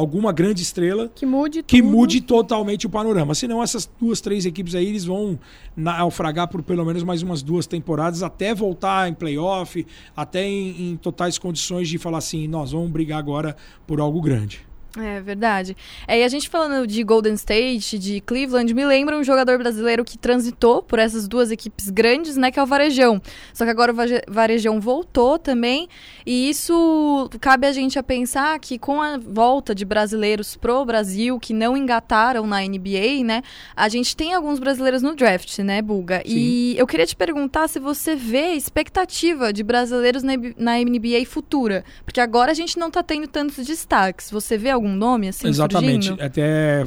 alguma 0.00 0.32
grande 0.32 0.62
estrela 0.62 1.10
que 1.14 1.26
mude 1.26 1.62
que 1.62 1.80
tudo. 1.80 1.90
mude 1.90 2.20
totalmente 2.20 2.86
o 2.86 2.90
panorama. 2.90 3.34
Senão 3.34 3.62
essas 3.62 3.88
duas, 4.00 4.20
três 4.20 4.46
equipes 4.46 4.74
aí 4.74 4.86
eles 4.86 5.04
vão 5.04 5.38
naufragar 5.76 6.48
por 6.48 6.62
pelo 6.62 6.84
menos 6.84 7.02
mais 7.02 7.22
umas 7.22 7.42
duas 7.42 7.66
temporadas 7.66 8.22
até 8.22 8.54
voltar 8.54 9.08
em 9.08 9.14
playoff, 9.14 9.86
até 10.16 10.44
em, 10.44 10.90
em 10.90 10.96
totais 10.96 11.38
condições 11.38 11.88
de 11.88 11.98
falar 11.98 12.18
assim, 12.18 12.48
nós 12.48 12.72
vamos 12.72 12.90
brigar 12.90 13.18
agora 13.18 13.56
por 13.86 14.00
algo 14.00 14.20
grande. 14.20 14.69
É 14.98 15.20
verdade. 15.20 15.76
É, 16.08 16.20
e 16.20 16.24
a 16.24 16.28
gente 16.28 16.48
falando 16.48 16.84
de 16.84 17.02
Golden 17.04 17.34
State, 17.34 17.96
de 17.96 18.20
Cleveland, 18.20 18.74
me 18.74 18.84
lembra 18.84 19.16
um 19.16 19.22
jogador 19.22 19.56
brasileiro 19.56 20.04
que 20.04 20.18
transitou 20.18 20.82
por 20.82 20.98
essas 20.98 21.28
duas 21.28 21.52
equipes 21.52 21.88
grandes, 21.90 22.36
né, 22.36 22.50
que 22.50 22.58
é 22.58 22.62
o 22.62 22.66
Varejão. 22.66 23.22
Só 23.54 23.64
que 23.64 23.70
agora 23.70 23.92
o 23.92 23.96
Varejão 24.28 24.80
voltou 24.80 25.38
também, 25.38 25.88
e 26.26 26.50
isso 26.50 27.30
cabe 27.40 27.68
a 27.68 27.72
gente 27.72 27.98
a 27.98 28.02
pensar 28.02 28.58
que 28.58 28.78
com 28.78 29.00
a 29.00 29.16
volta 29.16 29.74
de 29.74 29.84
brasileiros 29.84 30.56
pro 30.56 30.84
Brasil 30.84 31.38
que 31.38 31.54
não 31.54 31.76
engataram 31.76 32.44
na 32.46 32.60
NBA, 32.60 33.22
né, 33.24 33.42
a 33.76 33.88
gente 33.88 34.16
tem 34.16 34.34
alguns 34.34 34.58
brasileiros 34.58 35.02
no 35.02 35.14
draft, 35.14 35.56
né, 35.60 35.80
Buga? 35.80 36.22
Sim. 36.26 36.34
E 36.34 36.74
eu 36.76 36.86
queria 36.86 37.06
te 37.06 37.14
perguntar 37.14 37.68
se 37.68 37.78
você 37.78 38.16
vê 38.16 38.54
expectativa 38.54 39.52
de 39.52 39.62
brasileiros 39.62 40.24
na 40.24 40.78
NBA 40.78 41.24
futura, 41.26 41.84
porque 42.04 42.20
agora 42.20 42.50
a 42.50 42.54
gente 42.54 42.76
não 42.76 42.90
tá 42.90 43.04
tendo 43.04 43.28
tantos 43.28 43.64
destaques. 43.64 44.30
Você 44.30 44.58
vê 44.58 44.79
algum 44.80 44.94
nome 44.94 45.28
assim 45.28 45.48
Exatamente. 45.48 46.06
Surgindo? 46.06 46.24
Até 46.24 46.84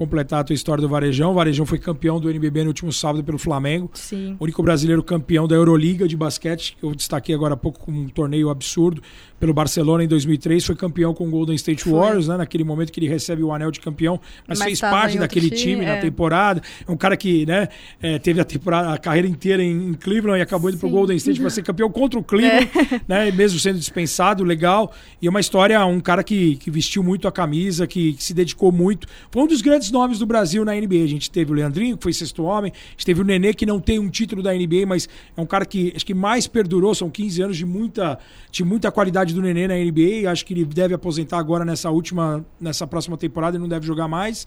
completar 0.00 0.40
a 0.40 0.44
tua 0.44 0.54
história 0.54 0.80
do 0.80 0.88
Varejão. 0.88 1.32
O 1.32 1.34
Varejão 1.34 1.66
foi 1.66 1.78
campeão 1.78 2.18
do 2.18 2.30
NBB 2.30 2.62
no 2.62 2.68
último 2.68 2.90
sábado 2.90 3.22
pelo 3.22 3.36
Flamengo. 3.36 3.90
Sim. 3.92 4.34
O 4.40 4.44
único 4.44 4.62
brasileiro 4.62 5.02
campeão 5.02 5.46
da 5.46 5.54
Euroliga 5.54 6.08
de 6.08 6.16
basquete, 6.16 6.74
que 6.80 6.86
eu 6.86 6.94
destaquei 6.94 7.34
agora 7.34 7.52
há 7.52 7.56
pouco 7.56 7.80
como 7.80 8.00
um 8.00 8.08
torneio 8.08 8.48
absurdo, 8.48 9.02
pelo 9.38 9.52
Barcelona 9.52 10.02
em 10.02 10.08
2003. 10.08 10.64
Foi 10.64 10.74
campeão 10.74 11.12
com 11.12 11.28
o 11.28 11.30
Golden 11.30 11.54
State 11.54 11.84
foi. 11.84 11.92
Warriors, 11.92 12.28
né? 12.28 12.38
naquele 12.38 12.64
momento 12.64 12.90
que 12.90 12.98
ele 12.98 13.08
recebe 13.08 13.42
o 13.42 13.52
anel 13.52 13.70
de 13.70 13.78
campeão, 13.78 14.18
mas, 14.48 14.58
mas 14.58 14.68
fez 14.68 14.80
parte 14.80 15.18
daquele 15.18 15.50
time, 15.50 15.60
time 15.60 15.84
é. 15.84 15.96
na 15.96 16.00
temporada. 16.00 16.62
É 16.88 16.90
um 16.90 16.96
cara 16.96 17.14
que 17.14 17.44
né, 17.44 17.68
é, 18.00 18.18
teve 18.18 18.40
a, 18.40 18.44
temporada, 18.44 18.94
a 18.94 18.98
carreira 18.98 19.28
inteira 19.28 19.62
em, 19.62 19.90
em 19.90 19.92
Cleveland 19.92 20.38
e 20.38 20.42
acabou 20.42 20.70
indo 20.70 20.78
para 20.78 20.88
o 20.88 20.90
Golden 20.90 21.16
State 21.18 21.38
para 21.38 21.50
ser 21.50 21.62
campeão 21.62 21.90
contra 21.90 22.18
o 22.18 22.24
Cleveland, 22.24 22.70
é. 22.90 23.00
né? 23.06 23.30
mesmo 23.32 23.58
sendo 23.58 23.78
dispensado, 23.78 24.44
legal. 24.44 24.94
E 25.20 25.26
é 25.26 25.30
uma 25.30 25.40
história, 25.40 25.84
um 25.84 26.00
cara 26.00 26.24
que, 26.24 26.56
que 26.56 26.70
vestiu 26.70 27.02
muito 27.02 27.28
a 27.28 27.32
camisa, 27.32 27.86
que, 27.86 28.14
que 28.14 28.24
se 28.24 28.32
dedicou 28.32 28.72
muito. 28.72 29.06
Foi 29.30 29.42
um 29.42 29.46
dos 29.46 29.60
grandes 29.60 29.89
nomes 29.90 30.18
do 30.18 30.26
Brasil 30.26 30.64
na 30.64 30.74
NBA. 30.74 31.04
A 31.04 31.06
gente 31.06 31.30
teve 31.30 31.52
o 31.52 31.54
Leandrinho, 31.54 31.96
que 31.96 32.02
foi 32.02 32.12
sexto 32.12 32.44
homem, 32.44 32.72
a 32.74 32.90
gente 32.90 33.06
teve 33.06 33.20
o 33.20 33.24
Nenê, 33.24 33.52
que 33.54 33.66
não 33.66 33.80
tem 33.80 33.98
um 33.98 34.08
título 34.08 34.42
da 34.42 34.52
NBA, 34.52 34.86
mas 34.86 35.08
é 35.36 35.40
um 35.40 35.46
cara 35.46 35.64
que 35.64 35.92
acho 35.94 36.04
que 36.04 36.14
mais 36.14 36.46
perdurou, 36.46 36.94
são 36.94 37.10
15 37.10 37.42
anos 37.42 37.56
de 37.56 37.66
muita, 37.66 38.18
de 38.50 38.64
muita 38.64 38.90
qualidade 38.90 39.34
do 39.34 39.42
Nenê 39.42 39.68
na 39.68 39.74
NBA. 39.74 40.30
Acho 40.30 40.44
que 40.44 40.54
ele 40.54 40.64
deve 40.64 40.94
aposentar 40.94 41.38
agora 41.38 41.64
nessa 41.64 41.90
última, 41.90 42.44
nessa 42.60 42.86
próxima 42.86 43.16
temporada, 43.16 43.56
ele 43.56 43.62
não 43.62 43.68
deve 43.68 43.86
jogar 43.86 44.08
mais. 44.08 44.46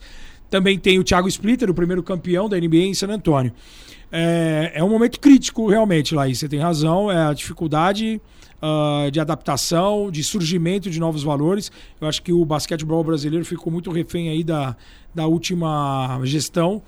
Também 0.49 0.77
tem 0.77 0.99
o 0.99 1.03
Thiago 1.03 1.27
Splitter, 1.27 1.69
o 1.69 1.73
primeiro 1.73 2.03
campeão 2.03 2.47
da 2.47 2.57
NBA 2.59 2.77
em 2.77 2.93
San 2.93 3.07
Antônio. 3.07 3.51
É, 4.11 4.73
é 4.75 4.83
um 4.83 4.89
momento 4.89 5.19
crítico, 5.19 5.67
realmente, 5.67 6.13
Laís. 6.13 6.37
Você 6.37 6.47
tem 6.47 6.59
razão, 6.59 7.11
é 7.11 7.25
a 7.25 7.33
dificuldade 7.33 8.21
uh, 8.63 9.11
de 9.11 9.19
adaptação, 9.19 10.09
de 10.09 10.23
surgimento 10.23 10.89
de 10.89 10.99
novos 10.99 11.21
valores. 11.21 11.71
Eu 11.99 12.07
acho 12.07 12.21
que 12.21 12.31
o 12.31 12.45
basquetebol 12.45 13.03
brasileiro 13.03 13.45
ficou 13.45 13.71
muito 13.71 13.91
refém 13.91 14.29
aí 14.29 14.43
da, 14.43 14.75
da 15.13 15.27
última 15.27 16.19
gestão, 16.23 16.81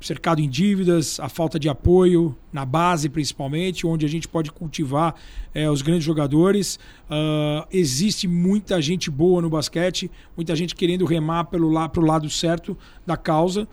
cercado 0.00 0.40
em 0.40 0.48
dívidas, 0.48 1.18
a 1.20 1.28
falta 1.28 1.58
de 1.58 1.68
apoio 1.68 2.36
na 2.52 2.64
base 2.66 3.08
principalmente, 3.08 3.86
onde 3.86 4.04
a 4.04 4.08
gente 4.08 4.28
pode 4.28 4.50
cultivar 4.50 5.14
é, 5.54 5.70
os 5.70 5.80
grandes 5.80 6.04
jogadores. 6.04 6.78
Uh, 7.08 7.66
existe 7.70 8.26
muita 8.26 8.82
gente 8.82 9.10
boa 9.10 9.40
no 9.40 9.48
basquete, 9.48 10.10
muita 10.36 10.56
gente 10.56 10.74
querendo 10.74 11.04
remar 11.04 11.44
pelo 11.44 11.70
la 11.70 11.88
pro 11.88 12.04
lado 12.04 12.28
certo 12.28 12.76
da 13.06 13.16
causa. 13.16 13.68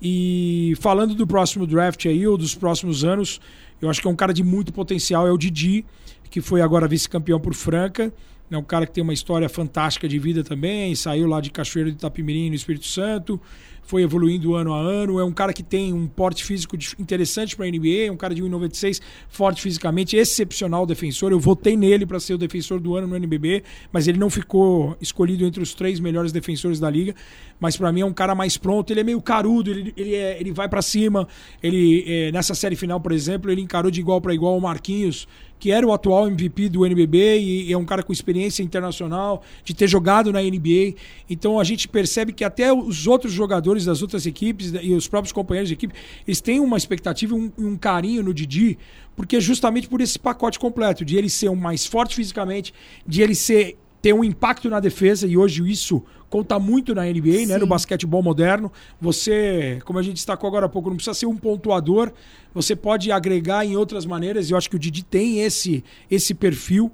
E 0.00 0.74
falando 0.78 1.14
do 1.14 1.26
próximo 1.26 1.66
draft 1.66 2.04
aí, 2.06 2.26
ou 2.26 2.36
dos 2.36 2.54
próximos 2.54 3.02
anos, 3.02 3.40
eu 3.80 3.88
acho 3.88 4.00
que 4.00 4.06
é 4.06 4.10
um 4.10 4.16
cara 4.16 4.32
de 4.32 4.42
muito 4.42 4.72
potencial, 4.72 5.26
é 5.26 5.32
o 5.32 5.38
Didi 5.38 5.84
que 6.30 6.40
foi 6.40 6.60
agora 6.60 6.86
vice-campeão 6.88 7.40
por 7.40 7.54
Franca. 7.54 8.12
É 8.50 8.56
um 8.56 8.62
cara 8.62 8.86
que 8.86 8.92
tem 8.92 9.02
uma 9.02 9.12
história 9.12 9.48
fantástica 9.48 10.08
de 10.08 10.18
vida 10.18 10.44
também, 10.44 10.94
saiu 10.94 11.26
lá 11.26 11.40
de 11.40 11.50
Cachoeiro 11.50 11.90
de 11.90 11.96
Itapimirim, 11.96 12.48
no 12.48 12.54
Espírito 12.54 12.86
Santo, 12.86 13.40
foi 13.86 14.02
evoluindo 14.02 14.54
ano 14.54 14.74
a 14.74 14.80
ano. 14.80 15.18
É 15.18 15.24
um 15.24 15.32
cara 15.32 15.52
que 15.52 15.62
tem 15.62 15.92
um 15.92 16.06
porte 16.06 16.44
físico 16.44 16.76
interessante 16.98 17.56
para 17.56 17.66
a 17.66 17.70
NBA, 17.70 18.06
é 18.06 18.10
um 18.10 18.16
cara 18.16 18.34
de 18.34 18.42
1,96, 18.42 19.00
forte 19.28 19.62
fisicamente, 19.62 20.16
excepcional 20.16 20.84
defensor. 20.84 21.32
Eu 21.32 21.40
votei 21.40 21.76
nele 21.76 22.04
para 22.04 22.20
ser 22.20 22.34
o 22.34 22.38
defensor 22.38 22.80
do 22.80 22.96
ano 22.96 23.06
no 23.06 23.16
NBB, 23.16 23.62
mas 23.92 24.06
ele 24.06 24.18
não 24.18 24.28
ficou 24.28 24.96
escolhido 25.00 25.44
entre 25.44 25.62
os 25.62 25.72
três 25.74 26.00
melhores 26.00 26.32
defensores 26.32 26.78
da 26.78 26.90
liga. 26.90 27.14
Mas 27.58 27.76
para 27.76 27.90
mim 27.92 28.00
é 28.00 28.06
um 28.06 28.12
cara 28.12 28.34
mais 28.34 28.56
pronto. 28.56 28.92
Ele 28.92 29.00
é 29.00 29.04
meio 29.04 29.20
carudo, 29.22 29.70
ele, 29.70 29.94
ele, 29.96 30.14
é, 30.14 30.40
ele 30.40 30.52
vai 30.52 30.68
para 30.68 30.82
cima. 30.82 31.26
Ele 31.62 32.04
é, 32.06 32.32
nessa 32.32 32.54
série 32.54 32.76
final, 32.76 33.00
por 33.00 33.12
exemplo, 33.12 33.50
ele 33.50 33.60
encarou 33.60 33.90
de 33.90 34.00
igual 34.00 34.20
para 34.20 34.34
igual 34.34 34.58
o 34.58 34.60
Marquinhos 34.60 35.26
que 35.58 35.70
era 35.70 35.86
o 35.86 35.92
atual 35.92 36.26
MVP 36.26 36.68
do 36.68 36.84
NBB 36.84 37.38
e 37.38 37.72
é 37.72 37.78
um 37.78 37.84
cara 37.84 38.02
com 38.02 38.12
experiência 38.12 38.62
internacional, 38.62 39.42
de 39.64 39.74
ter 39.74 39.88
jogado 39.88 40.32
na 40.32 40.40
NBA. 40.40 40.94
Então 41.28 41.58
a 41.58 41.64
gente 41.64 41.88
percebe 41.88 42.32
que 42.32 42.44
até 42.44 42.72
os 42.72 43.06
outros 43.06 43.32
jogadores 43.32 43.84
das 43.84 44.02
outras 44.02 44.26
equipes 44.26 44.72
e 44.82 44.92
os 44.92 45.08
próprios 45.08 45.32
companheiros 45.32 45.68
de 45.68 45.74
equipe, 45.74 45.94
eles 46.26 46.40
têm 46.40 46.60
uma 46.60 46.76
expectativa 46.76 47.34
e 47.34 47.38
um, 47.38 47.52
um, 47.58 47.76
carinho 47.76 48.22
no 48.22 48.34
Didi, 48.34 48.78
porque 49.14 49.36
é 49.36 49.40
justamente 49.40 49.88
por 49.88 50.00
esse 50.00 50.18
pacote 50.18 50.58
completo, 50.58 51.04
de 51.04 51.16
ele 51.16 51.30
ser 51.30 51.48
um 51.48 51.56
mais 51.56 51.86
forte 51.86 52.14
fisicamente, 52.14 52.72
de 53.06 53.22
ele 53.22 53.34
ser 53.34 53.76
ter 54.06 54.12
um 54.12 54.22
impacto 54.22 54.70
na 54.70 54.78
defesa, 54.78 55.26
e 55.26 55.36
hoje 55.36 55.68
isso 55.68 56.00
conta 56.30 56.60
muito 56.60 56.94
na 56.94 57.02
NBA, 57.02 57.44
né, 57.48 57.58
no 57.58 57.66
basquetebol 57.66 58.22
moderno. 58.22 58.70
Você, 59.00 59.80
como 59.84 59.98
a 59.98 60.02
gente 60.02 60.14
destacou 60.14 60.46
agora 60.46 60.66
há 60.66 60.68
pouco, 60.68 60.88
não 60.88 60.94
precisa 60.94 61.12
ser 61.12 61.26
um 61.26 61.36
pontuador, 61.36 62.12
você 62.54 62.76
pode 62.76 63.10
agregar 63.10 63.66
em 63.66 63.74
outras 63.74 64.06
maneiras, 64.06 64.48
e 64.48 64.52
eu 64.52 64.56
acho 64.56 64.70
que 64.70 64.76
o 64.76 64.78
Didi 64.78 65.02
tem 65.02 65.40
esse, 65.40 65.82
esse 66.08 66.34
perfil. 66.34 66.92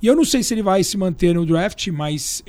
E 0.00 0.06
eu 0.06 0.14
não 0.14 0.24
sei 0.24 0.44
se 0.44 0.54
ele 0.54 0.62
vai 0.62 0.84
se 0.84 0.96
manter 0.96 1.34
no 1.34 1.44
draft, 1.44 1.88
mas 1.88 2.44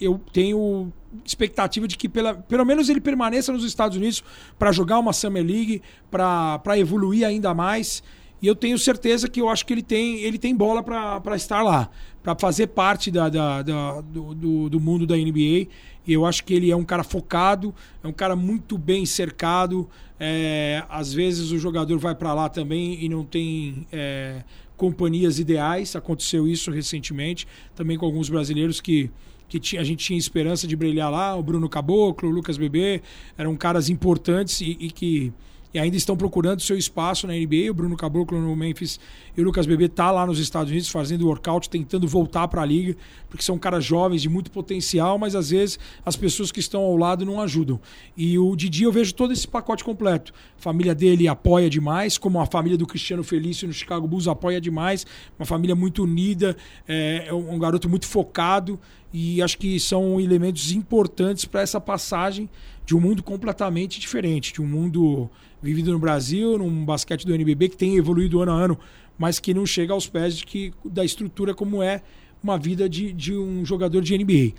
eu 0.00 0.18
tenho 0.32 0.90
expectativa 1.22 1.86
de 1.86 1.98
que 1.98 2.08
pela, 2.08 2.32
pelo 2.32 2.64
menos 2.64 2.88
ele 2.88 2.98
permaneça 2.98 3.52
nos 3.52 3.62
Estados 3.62 3.98
Unidos 3.98 4.24
para 4.58 4.72
jogar 4.72 4.98
uma 4.98 5.12
Summer 5.12 5.44
League, 5.44 5.82
para 6.10 6.78
evoluir 6.78 7.26
ainda 7.26 7.52
mais. 7.52 8.02
E 8.44 8.46
eu 8.46 8.54
tenho 8.54 8.78
certeza 8.78 9.26
que 9.26 9.40
eu 9.40 9.48
acho 9.48 9.64
que 9.64 9.72
ele 9.72 9.82
tem, 9.82 10.20
ele 10.20 10.36
tem 10.36 10.54
bola 10.54 10.82
para 10.82 11.34
estar 11.34 11.62
lá, 11.62 11.88
para 12.22 12.36
fazer 12.38 12.66
parte 12.66 13.10
da, 13.10 13.30
da, 13.30 13.62
da 13.62 14.02
do, 14.02 14.34
do, 14.34 14.68
do, 14.68 14.78
mundo 14.78 15.06
da 15.06 15.16
NBA. 15.16 15.66
E 16.06 16.12
eu 16.12 16.26
acho 16.26 16.44
que 16.44 16.52
ele 16.52 16.70
é 16.70 16.76
um 16.76 16.84
cara 16.84 17.02
focado, 17.02 17.74
é 18.02 18.06
um 18.06 18.12
cara 18.12 18.36
muito 18.36 18.76
bem 18.76 19.06
cercado. 19.06 19.88
É, 20.20 20.84
às 20.90 21.10
vezes 21.10 21.52
o 21.52 21.58
jogador 21.58 21.98
vai 21.98 22.14
para 22.14 22.34
lá 22.34 22.50
também 22.50 23.02
e 23.02 23.08
não 23.08 23.24
tem 23.24 23.86
é, 23.90 24.44
companhias 24.76 25.38
ideais. 25.38 25.96
Aconteceu 25.96 26.46
isso 26.46 26.70
recentemente, 26.70 27.48
também 27.74 27.96
com 27.96 28.04
alguns 28.04 28.28
brasileiros 28.28 28.78
que 28.78 29.10
que 29.48 29.78
a 29.78 29.84
gente 29.84 30.04
tinha 30.04 30.18
esperança 30.18 30.66
de 30.66 30.74
brilhar 30.74 31.10
lá, 31.10 31.36
o 31.36 31.42
Bruno 31.42 31.68
Caboclo, 31.68 32.28
o 32.28 32.32
Lucas 32.32 32.56
Bebê, 32.56 33.02
eram 33.38 33.54
caras 33.56 33.88
importantes 33.88 34.60
e, 34.60 34.76
e 34.80 34.90
que 34.90 35.32
e 35.74 35.78
ainda 35.78 35.96
estão 35.96 36.16
procurando 36.16 36.60
seu 36.60 36.78
espaço 36.78 37.26
na 37.26 37.34
NBA. 37.34 37.70
O 37.70 37.74
Bruno 37.74 37.96
Caboclo 37.96 38.40
no 38.40 38.54
Memphis 38.54 39.00
e 39.36 39.40
o 39.40 39.44
Lucas 39.44 39.66
Bebê 39.66 39.88
tá 39.88 40.10
lá 40.10 40.26
nos 40.26 40.38
Estados 40.38 40.70
Unidos 40.70 40.88
fazendo 40.88 41.26
workout, 41.26 41.68
tentando 41.68 42.06
voltar 42.06 42.46
para 42.48 42.62
a 42.62 42.64
liga, 42.64 42.96
porque 43.28 43.44
são 43.44 43.58
caras 43.58 43.84
jovens 43.84 44.22
de 44.22 44.28
muito 44.28 44.50
potencial, 44.50 45.18
mas 45.18 45.34
às 45.34 45.50
vezes 45.50 45.78
as 46.04 46.16
pessoas 46.16 46.52
que 46.52 46.60
estão 46.60 46.82
ao 46.82 46.96
lado 46.96 47.24
não 47.24 47.40
ajudam. 47.40 47.80
E 48.16 48.38
o 48.38 48.54
Didi 48.54 48.84
eu 48.84 48.92
vejo 48.92 49.14
todo 49.14 49.32
esse 49.32 49.46
pacote 49.46 49.82
completo. 49.82 50.32
A 50.58 50.62
família 50.62 50.94
dele 50.94 51.26
apoia 51.26 51.68
demais, 51.68 52.16
como 52.16 52.40
a 52.40 52.46
família 52.46 52.78
do 52.78 52.86
Cristiano 52.86 53.24
Felício 53.24 53.66
no 53.66 53.74
Chicago 53.74 54.06
Bulls 54.06 54.28
apoia 54.28 54.60
demais. 54.60 55.06
Uma 55.38 55.46
família 55.46 55.74
muito 55.74 56.04
unida, 56.04 56.56
é, 56.86 57.26
é 57.28 57.34
um 57.34 57.58
garoto 57.58 57.88
muito 57.88 58.06
focado 58.06 58.78
e 59.12 59.40
acho 59.40 59.58
que 59.58 59.78
são 59.78 60.20
elementos 60.20 60.72
importantes 60.72 61.44
para 61.44 61.60
essa 61.60 61.80
passagem 61.80 62.50
de 62.84 62.96
um 62.96 63.00
mundo 63.00 63.22
completamente 63.22 64.00
diferente, 64.00 64.52
de 64.52 64.60
um 64.60 64.66
mundo 64.66 65.30
vivido 65.62 65.92
no 65.92 65.98
Brasil, 65.98 66.58
num 66.58 66.84
basquete 66.84 67.24
do 67.24 67.32
NBB 67.32 67.70
que 67.70 67.76
tem 67.76 67.96
evoluído 67.96 68.42
ano 68.42 68.52
a 68.52 68.54
ano, 68.56 68.78
mas 69.18 69.38
que 69.38 69.54
não 69.54 69.66
chega 69.66 69.92
aos 69.92 70.06
pés 70.06 70.36
de 70.36 70.44
que, 70.44 70.72
da 70.84 71.04
estrutura 71.04 71.54
como 71.54 71.82
é 71.82 72.02
uma 72.42 72.58
vida 72.58 72.88
de, 72.88 73.12
de 73.12 73.34
um 73.34 73.64
jogador 73.64 74.02
de 74.02 74.16
NBA. 74.16 74.54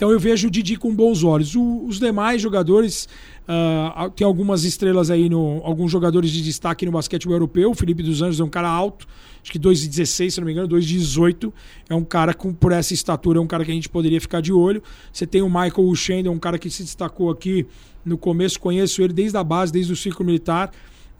Então 0.00 0.10
eu 0.10 0.18
vejo 0.18 0.48
o 0.48 0.50
Didi 0.50 0.76
com 0.76 0.94
bons 0.94 1.22
olhos. 1.22 1.54
O, 1.54 1.84
os 1.84 2.00
demais 2.00 2.40
jogadores, 2.40 3.06
uh, 3.46 4.08
tem 4.12 4.26
algumas 4.26 4.64
estrelas 4.64 5.10
aí, 5.10 5.28
no, 5.28 5.60
alguns 5.62 5.92
jogadores 5.92 6.30
de 6.30 6.42
destaque 6.42 6.86
no 6.86 6.92
basquete 6.92 7.26
europeu. 7.26 7.70
O 7.70 7.74
Felipe 7.74 8.02
dos 8.02 8.22
Anjos 8.22 8.40
é 8.40 8.44
um 8.44 8.48
cara 8.48 8.66
alto, 8.66 9.06
acho 9.42 9.52
que 9.52 9.58
2,16, 9.58 10.30
se 10.30 10.40
não 10.40 10.46
me 10.46 10.52
engano, 10.52 10.66
2,18. 10.68 11.52
É 11.90 11.94
um 11.94 12.02
cara 12.02 12.32
com, 12.32 12.50
por 12.50 12.72
essa 12.72 12.94
estatura, 12.94 13.38
é 13.38 13.42
um 13.42 13.46
cara 13.46 13.62
que 13.62 13.70
a 13.70 13.74
gente 13.74 13.90
poderia 13.90 14.18
ficar 14.18 14.40
de 14.40 14.54
olho. 14.54 14.82
Você 15.12 15.26
tem 15.26 15.42
o 15.42 15.48
Michael 15.50 15.86
Ushendo, 15.86 16.30
é 16.30 16.32
um 16.32 16.38
cara 16.38 16.58
que 16.58 16.70
se 16.70 16.82
destacou 16.82 17.28
aqui 17.28 17.66
no 18.02 18.16
começo, 18.16 18.58
conheço 18.58 19.02
ele 19.02 19.12
desde 19.12 19.36
a 19.36 19.44
base, 19.44 19.70
desde 19.70 19.92
o 19.92 19.96
ciclo 19.96 20.24
militar. 20.24 20.72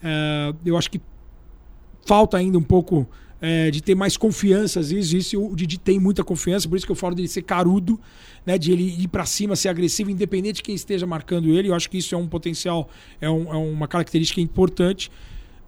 Uh, 0.02 0.56
eu 0.64 0.78
acho 0.78 0.90
que 0.90 1.02
falta 2.04 2.36
ainda 2.36 2.58
um 2.58 2.62
pouco 2.62 3.08
é, 3.40 3.70
de 3.70 3.82
ter 3.82 3.94
mais 3.94 4.16
confiança, 4.16 4.80
às 4.80 4.90
vezes. 4.90 5.12
Isso 5.12 5.42
o 5.42 5.56
Didi 5.56 5.78
tem 5.78 5.98
muita 5.98 6.22
confiança, 6.22 6.68
por 6.68 6.76
isso 6.76 6.86
que 6.86 6.92
eu 6.92 6.96
falo 6.96 7.14
dele 7.14 7.28
ser 7.28 7.42
carudo, 7.42 7.98
né, 8.44 8.58
de 8.58 8.72
ele 8.72 9.02
ir 9.02 9.08
para 9.08 9.24
cima, 9.24 9.56
ser 9.56 9.68
agressivo, 9.68 10.10
independente 10.10 10.56
de 10.56 10.62
quem 10.62 10.74
esteja 10.74 11.06
marcando 11.06 11.48
ele. 11.48 11.68
Eu 11.68 11.74
acho 11.74 11.88
que 11.88 11.98
isso 11.98 12.14
é 12.14 12.18
um 12.18 12.26
potencial, 12.26 12.88
é, 13.20 13.30
um, 13.30 13.52
é 13.52 13.56
uma 13.56 13.88
característica 13.88 14.40
importante. 14.40 15.10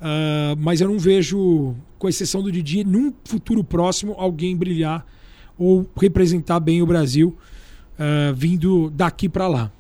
Uh, 0.01 0.59
mas 0.59 0.81
eu 0.81 0.89
não 0.89 0.99
vejo, 0.99 1.77
com 1.97 2.09
exceção 2.09 2.43
do 2.43 2.51
Didi, 2.51 2.83
num 2.83 3.13
futuro 3.25 3.63
próximo, 3.63 4.15
alguém 4.19 4.57
brilhar 4.57 5.07
ou 5.57 5.89
representar 5.97 6.59
bem 6.59 6.83
o 6.83 6.87
Brasil 6.87 7.37
uh, 7.95 8.35
vindo 8.35 8.91
daqui 8.91 9.29
para 9.29 9.47
lá. 9.47 9.73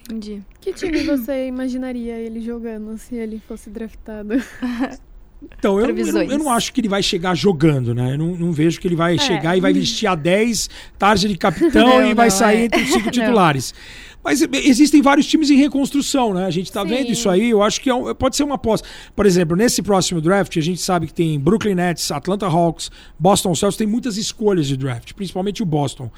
Entendi. 0.00 0.42
Que 0.60 0.72
time 0.72 1.04
você 1.04 1.46
imaginaria 1.46 2.18
ele 2.18 2.40
jogando 2.40 2.98
se 2.98 3.14
ele 3.14 3.40
fosse 3.46 3.70
draftado? 3.70 4.34
Então, 5.42 5.80
eu, 5.80 5.96
eu, 5.96 6.22
eu, 6.22 6.38
não 6.38 6.50
acho 6.50 6.72
que 6.72 6.80
ele 6.80 6.88
vai 6.88 7.02
chegar 7.02 7.34
jogando, 7.34 7.94
né? 7.94 8.14
Eu 8.14 8.18
não, 8.18 8.36
não 8.36 8.52
vejo 8.52 8.78
que 8.78 8.86
ele 8.86 8.96
vai 8.96 9.14
é. 9.14 9.18
chegar 9.18 9.56
e 9.56 9.60
vai 9.60 9.72
vestir 9.72 10.06
a 10.06 10.14
10, 10.14 10.68
tarde 10.98 11.28
de 11.28 11.36
capitão 11.36 11.88
não, 12.00 12.06
e 12.06 12.14
vai 12.14 12.28
não, 12.28 12.36
sair 12.36 12.58
é. 12.58 12.64
entre 12.64 12.82
os 12.82 12.90
cinco 12.90 13.08
titulares. 13.12 13.74
Mas 14.22 14.42
existem 14.42 15.00
vários 15.00 15.26
times 15.26 15.50
em 15.50 15.56
reconstrução, 15.56 16.34
né? 16.34 16.44
A 16.44 16.50
gente 16.50 16.70
tá 16.70 16.82
Sim. 16.82 16.88
vendo 16.88 17.10
isso 17.10 17.28
aí, 17.28 17.50
eu 17.50 17.62
acho 17.62 17.80
que 17.80 17.90
é 17.90 18.14
pode 18.14 18.36
ser 18.36 18.44
uma 18.44 18.56
aposta. 18.56 18.86
Por 19.16 19.24
exemplo, 19.24 19.56
nesse 19.56 19.82
próximo 19.82 20.20
draft, 20.20 20.54
a 20.58 20.60
gente 20.60 20.80
sabe 20.80 21.06
que 21.06 21.14
tem 21.14 21.40
Brooklyn 21.40 21.74
Nets, 21.74 22.10
Atlanta 22.10 22.46
Hawks, 22.46 22.90
Boston 23.18 23.54
Celtics, 23.54 23.78
tem 23.78 23.86
muitas 23.86 24.18
escolhas 24.18 24.66
de 24.66 24.76
draft, 24.76 25.14
principalmente 25.14 25.62
o 25.62 25.66
Boston. 25.66 26.10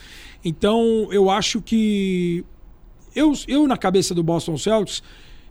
Então, 0.44 1.08
eu 1.12 1.30
acho 1.30 1.62
que. 1.62 2.44
Eu, 3.14 3.34
eu 3.46 3.68
na 3.68 3.76
cabeça 3.76 4.14
do 4.14 4.22
Boston 4.22 4.56
Celtics 4.56 5.02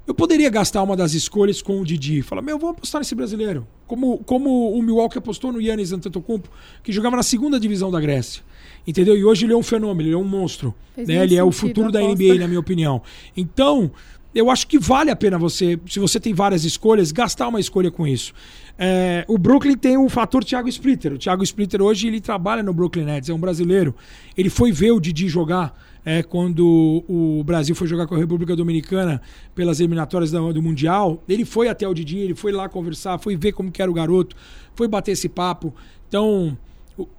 eu 0.07 0.13
poderia 0.13 0.49
gastar 0.49 0.81
uma 0.83 0.95
das 0.95 1.13
escolhas 1.13 1.61
com 1.61 1.79
o 1.79 1.85
Didi. 1.85 2.21
Falar, 2.21 2.41
meu, 2.41 2.57
vamos 2.57 2.77
apostar 2.77 2.99
nesse 2.99 3.13
brasileiro. 3.13 3.67
Como, 3.87 4.17
como 4.19 4.71
o 4.71 4.81
Milwaukee 4.81 5.17
apostou 5.17 5.51
no 5.51 5.61
Yannis 5.61 5.91
Antetokounmpo, 5.91 6.49
que 6.83 6.91
jogava 6.91 7.15
na 7.15 7.23
segunda 7.23 7.59
divisão 7.59 7.91
da 7.91 7.99
Grécia. 7.99 8.43
Entendeu? 8.85 9.15
E 9.15 9.23
hoje 9.23 9.45
ele 9.45 9.53
é 9.53 9.57
um 9.57 9.63
fenômeno, 9.63 10.09
ele 10.09 10.15
é 10.15 10.17
um 10.17 10.23
monstro. 10.23 10.73
Né? 10.97 11.23
Ele 11.23 11.35
é 11.35 11.43
o 11.43 11.51
futuro 11.51 11.91
da 11.91 12.01
NBA, 12.01 12.35
na 12.39 12.47
minha 12.47 12.59
opinião. 12.59 13.01
Então, 13.37 13.91
eu 14.33 14.49
acho 14.49 14.65
que 14.65 14.79
vale 14.79 15.11
a 15.11 15.15
pena 15.15 15.37
você, 15.37 15.79
se 15.87 15.99
você 15.99 16.19
tem 16.19 16.33
várias 16.33 16.63
escolhas, 16.63 17.11
gastar 17.11 17.47
uma 17.47 17.59
escolha 17.59 17.91
com 17.91 18.07
isso. 18.07 18.33
É, 18.79 19.23
o 19.27 19.37
Brooklyn 19.37 19.77
tem 19.77 19.97
o 19.97 20.09
fator 20.09 20.43
Thiago 20.43 20.67
Splitter. 20.69 21.13
O 21.13 21.17
Thiago 21.17 21.43
Splitter 21.43 21.81
hoje 21.81 22.07
ele 22.07 22.19
trabalha 22.19 22.63
no 22.63 22.73
Brooklyn 22.73 23.05
Nets, 23.05 23.29
é 23.29 23.33
um 23.33 23.39
brasileiro. 23.39 23.93
Ele 24.35 24.49
foi 24.49 24.71
ver 24.71 24.91
o 24.91 24.99
Didi 24.99 25.27
jogar 25.27 25.77
é, 26.05 26.23
quando 26.23 27.03
o 27.07 27.43
Brasil 27.43 27.75
foi 27.75 27.87
jogar 27.87 28.07
com 28.07 28.15
a 28.15 28.17
República 28.17 28.55
Dominicana 28.55 29.21
pelas 29.53 29.79
eliminatórias 29.79 30.31
do, 30.31 30.53
do 30.53 30.61
Mundial, 30.61 31.23
ele 31.29 31.45
foi 31.45 31.67
até 31.67 31.87
o 31.87 31.93
Didi, 31.93 32.17
ele 32.17 32.35
foi 32.35 32.51
lá 32.51 32.67
conversar, 32.67 33.17
foi 33.19 33.35
ver 33.35 33.51
como 33.51 33.71
que 33.71 33.81
era 33.81 33.91
o 33.91 33.93
garoto, 33.93 34.35
foi 34.75 34.87
bater 34.87 35.11
esse 35.11 35.29
papo. 35.29 35.73
Então, 36.07 36.57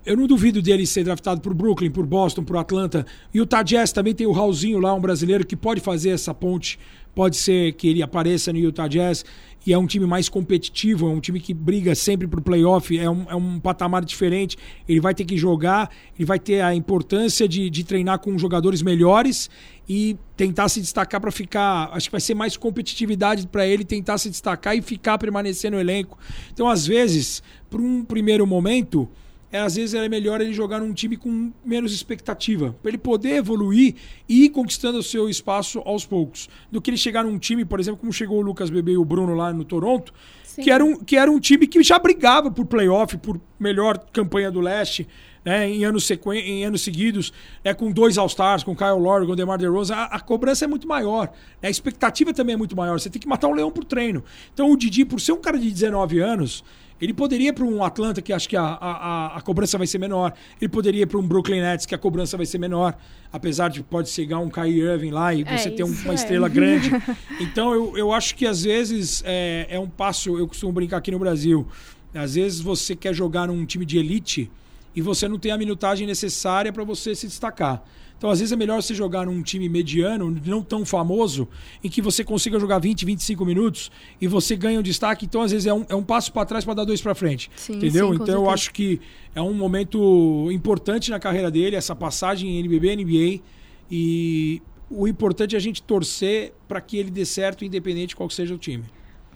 eu 0.05 0.17
não 0.17 0.27
duvido 0.27 0.61
dele 0.61 0.87
ser 0.87 1.05
draftado 1.05 1.41
por 1.41 1.55
Brooklyn, 1.55 1.91
por 1.91 2.07
Boston, 2.07 2.45
por 2.45 2.57
Atlanta. 2.57 3.07
E 3.33 3.41
o 3.41 3.47
Jazz 3.65 3.93
também 3.93 4.15
tem 4.15 4.27
o 4.27 4.33
Raulzinho 4.33 4.79
lá, 4.79 4.95
um 4.95 5.01
brasileiro 5.01 5.47
que 5.47 5.57
pode 5.57 5.81
fazer 5.81 6.11
essa 6.11 6.35
ponte. 6.35 6.79
Pode 7.15 7.37
ser 7.37 7.73
que 7.75 7.89
ele 7.89 8.03
apareça 8.03 8.53
no 8.53 8.59
Utah 8.59 8.89
Jazz 8.89 9.25
e 9.67 9.73
é 9.73 9.79
um 9.79 9.87
time 9.87 10.07
mais 10.07 10.29
competitivo, 10.29 11.07
é 11.07 11.11
um 11.11 11.21
time 11.21 11.39
que 11.39 11.53
briga 11.53 11.95
sempre 11.95 12.27
pro 12.27 12.41
playoff, 12.41 12.99
é 12.99 13.09
um, 13.09 13.27
é 13.29 13.35
um 13.35 13.61
patamar 13.61 14.05
diferente. 14.05 14.57
Ele 14.89 14.99
vai 14.99 15.15
ter 15.15 15.25
que 15.25 15.37
jogar, 15.37 15.91
ele 16.19 16.25
vai 16.25 16.39
ter 16.39 16.63
a 16.63 16.75
importância 16.75 17.47
de, 17.47 17.69
de 17.69 17.85
treinar 17.85 18.19
com 18.19 18.37
jogadores 18.39 18.81
melhores 18.81 19.51
e 19.89 20.17
tentar 20.37 20.69
se 20.69 20.81
destacar 20.81 21.21
para 21.21 21.31
ficar. 21.31 21.91
Acho 21.93 22.09
que 22.09 22.13
vai 22.13 22.21
ser 22.21 22.35
mais 22.35 22.57
competitividade 22.57 23.47
para 23.47 23.67
ele 23.67 23.85
tentar 23.85 24.17
se 24.17 24.31
destacar 24.31 24.77
e 24.77 24.81
ficar 24.81 25.19
permanecer 25.19 25.71
no 25.71 25.79
elenco. 25.79 26.19
Então, 26.53 26.69
às 26.69 26.87
vezes, 26.87 27.43
para 27.69 27.81
um 27.81 28.05
primeiro 28.05 28.47
momento 28.47 29.09
é, 29.53 29.61
às 29.61 29.77
vezes 29.77 29.95
é 29.95 30.09
melhor 30.09 30.41
ele 30.41 30.53
jogar 30.53 30.81
num 30.81 30.95
time 30.95 31.17
com 31.17 31.53
menos 31.65 31.93
expectativa, 31.93 32.75
para 32.83 32.91
ele 32.91 32.99
poder 32.99 33.37
evoluir 33.37 33.95
e 34.27 34.47
ir 34.47 34.49
conquistando 34.49 34.99
o 34.99 35.03
seu 35.03 35.29
espaço 35.29 35.81
aos 35.85 36.07
poucos, 36.07 36.49
do 36.71 36.81
que 36.81 36.91
ele 36.91 36.97
chegar 36.97 37.23
num 37.23 37.39
time, 37.39 37.65
por 37.65 37.79
exemplo, 37.79 38.01
como 38.01 38.13
chegou 38.13 38.39
o 38.39 38.43
Lucas 38.43 38.71
Bebê 38.71 38.93
e 38.93 38.97
o 38.97 39.05
Bruno 39.05 39.35
lá 39.35 39.53
no 39.53 39.65
Toronto, 39.65 40.13
que 40.61 40.71
era, 40.71 40.85
um, 40.85 40.97
que 40.97 41.17
era 41.17 41.31
um 41.31 41.39
time 41.39 41.67
que 41.67 41.83
já 41.83 41.99
brigava 41.99 42.51
por 42.51 42.65
playoff, 42.67 43.17
por 43.19 43.41
melhor 43.59 43.99
campanha 44.13 44.51
do 44.51 44.61
leste, 44.61 45.07
né, 45.45 45.69
em, 45.69 45.85
anos 45.85 46.07
sequen 46.07 46.39
em 46.39 46.65
anos 46.65 46.83
seguidos, 46.83 47.33
né, 47.65 47.75
com 47.75 47.91
dois 47.91 48.17
All-Stars, 48.17 48.63
com 48.63 48.75
Kyle 48.77 48.99
Lowry, 48.99 49.27
com 49.27 49.35
DeMar 49.35 49.59
DeRozan, 49.59 49.95
a, 49.95 50.05
a 50.05 50.21
cobrança 50.21 50.65
é 50.65 50.69
muito 50.69 50.87
maior. 50.87 51.29
Né, 51.61 51.69
a 51.69 51.71
expectativa 51.71 52.33
também 52.33 52.55
é 52.55 52.57
muito 52.57 52.77
maior. 52.77 52.99
Você 52.99 53.11
tem 53.11 53.21
que 53.21 53.29
matar 53.29 53.49
um 53.49 53.55
leão 53.55 53.71
por 53.71 53.85
treino. 53.85 54.23
Então 54.53 54.71
o 54.71 54.77
Didi, 54.77 55.05
por 55.05 55.21
ser 55.21 55.33
um 55.33 55.41
cara 55.41 55.59
de 55.59 55.71
19 55.71 56.21
anos, 56.21 56.65
ele 57.03 57.13
poderia 57.13 57.49
ir 57.49 57.53
para 57.53 57.65
um 57.65 57.83
Atlanta, 57.83 58.23
que 58.23 58.33
acho 58.33 58.49
que 58.49 58.57
a, 58.57 58.63
a, 58.63 59.37
a 59.37 59.41
cobrança 59.41 59.77
vai 59.77 59.89
ser 59.89 59.99
menor. 59.99 60.33
Ele 60.61 60.69
poderia 60.69 61.03
ir 61.03 61.07
para 61.07 61.19
um 61.19 61.27
Brooklyn 61.27 61.61
Nets, 61.61 61.85
que 61.85 61.97
a 61.97 61.99
cobrança 61.99 62.37
vai 62.37 62.47
ser 62.47 62.59
menor. 62.59 62.97
Apesar 63.33 63.71
de 63.71 63.83
pode 63.83 64.09
chegar 64.09 64.39
um 64.39 64.49
Kyrie 64.49 64.83
Irving 64.83 65.11
lá 65.11 65.35
e 65.35 65.43
é, 65.43 65.59
você 65.59 65.69
ter 65.69 65.83
um, 65.83 65.91
uma 65.91 66.13
é. 66.13 66.15
estrela 66.15 66.49
grande. 66.49 66.91
Então, 67.41 67.75
eu, 67.75 67.99
eu 67.99 68.13
acho 68.13 68.37
que 68.37 68.47
às 68.47 68.63
vezes 68.63 69.21
é, 69.27 69.67
é 69.69 69.81
um 69.81 69.89
passo. 69.89 70.39
Eu 70.39 70.47
costumo 70.47 70.71
brincar 70.71 70.99
aqui 70.99 71.11
no 71.11 71.19
Brasil. 71.19 71.67
Às 72.15 72.37
vezes 72.37 72.61
você 72.61 72.95
quer 72.95 73.13
jogar 73.13 73.49
num 73.49 73.67
time 73.67 73.85
de 73.85 73.99
elite 73.99 74.49
e 74.95 75.03
você 75.03 75.27
não 75.27 75.41
tem 75.41 75.51
a 75.51 75.59
minutagem 75.59 76.07
necessária 76.07 76.73
para 76.73 76.85
você 76.85 77.17
se 77.17 77.27
destacar. 77.27 77.83
Então, 78.23 78.31
às 78.31 78.39
vezes, 78.39 78.53
é 78.53 78.57
melhor 78.57 78.81
você 78.81 78.95
jogar 78.95 79.27
num 79.27 79.43
time 79.43 79.69
mediano, 79.69 80.31
não 80.47 80.63
tão 80.63 80.87
famoso, 80.87 81.49
em 81.83 81.89
que 81.89 82.01
você 82.01 82.23
consiga 82.23 82.57
jogar 82.57 82.79
20, 82.79 83.05
25 83.05 83.45
minutos 83.45 83.91
e 84.21 84.29
você 84.29 84.55
ganha 84.55 84.79
um 84.79 84.83
destaque. 84.83 85.27
Então, 85.27 85.43
às 85.43 85.51
vezes, 85.51 85.67
é 85.67 85.75
um, 85.75 85.85
é 85.89 85.95
um 85.97 86.05
passo 86.05 86.33
para 86.33 86.47
trás 86.47 86.65
para 86.65 86.75
dar 86.75 86.85
dois 86.85 87.03
para 87.03 87.17
frente. 87.17 87.51
Sim, 87.57 87.73
entendeu? 87.73 88.11
Sim, 88.11 88.15
então, 88.15 88.27
certeza. 88.27 88.39
eu 88.39 88.49
acho 88.49 88.73
que 88.73 89.01
é 89.35 89.43
um 89.43 89.53
momento 89.53 90.49
importante 90.53 91.11
na 91.11 91.19
carreira 91.19 91.51
dele, 91.51 91.75
essa 91.75 91.97
passagem 91.97 92.49
em 92.49 92.59
NBB, 92.61 92.95
NBA. 92.95 93.43
E 93.91 94.63
o 94.89 95.09
importante 95.09 95.57
é 95.57 95.59
a 95.59 95.61
gente 95.61 95.83
torcer 95.83 96.53
para 96.69 96.81
que 96.81 96.99
ele 96.99 97.11
dê 97.11 97.25
certo, 97.25 97.65
independente 97.65 98.11
de 98.11 98.17
qual 98.17 98.31
seja 98.31 98.55
o 98.55 98.59
time. 98.59 98.85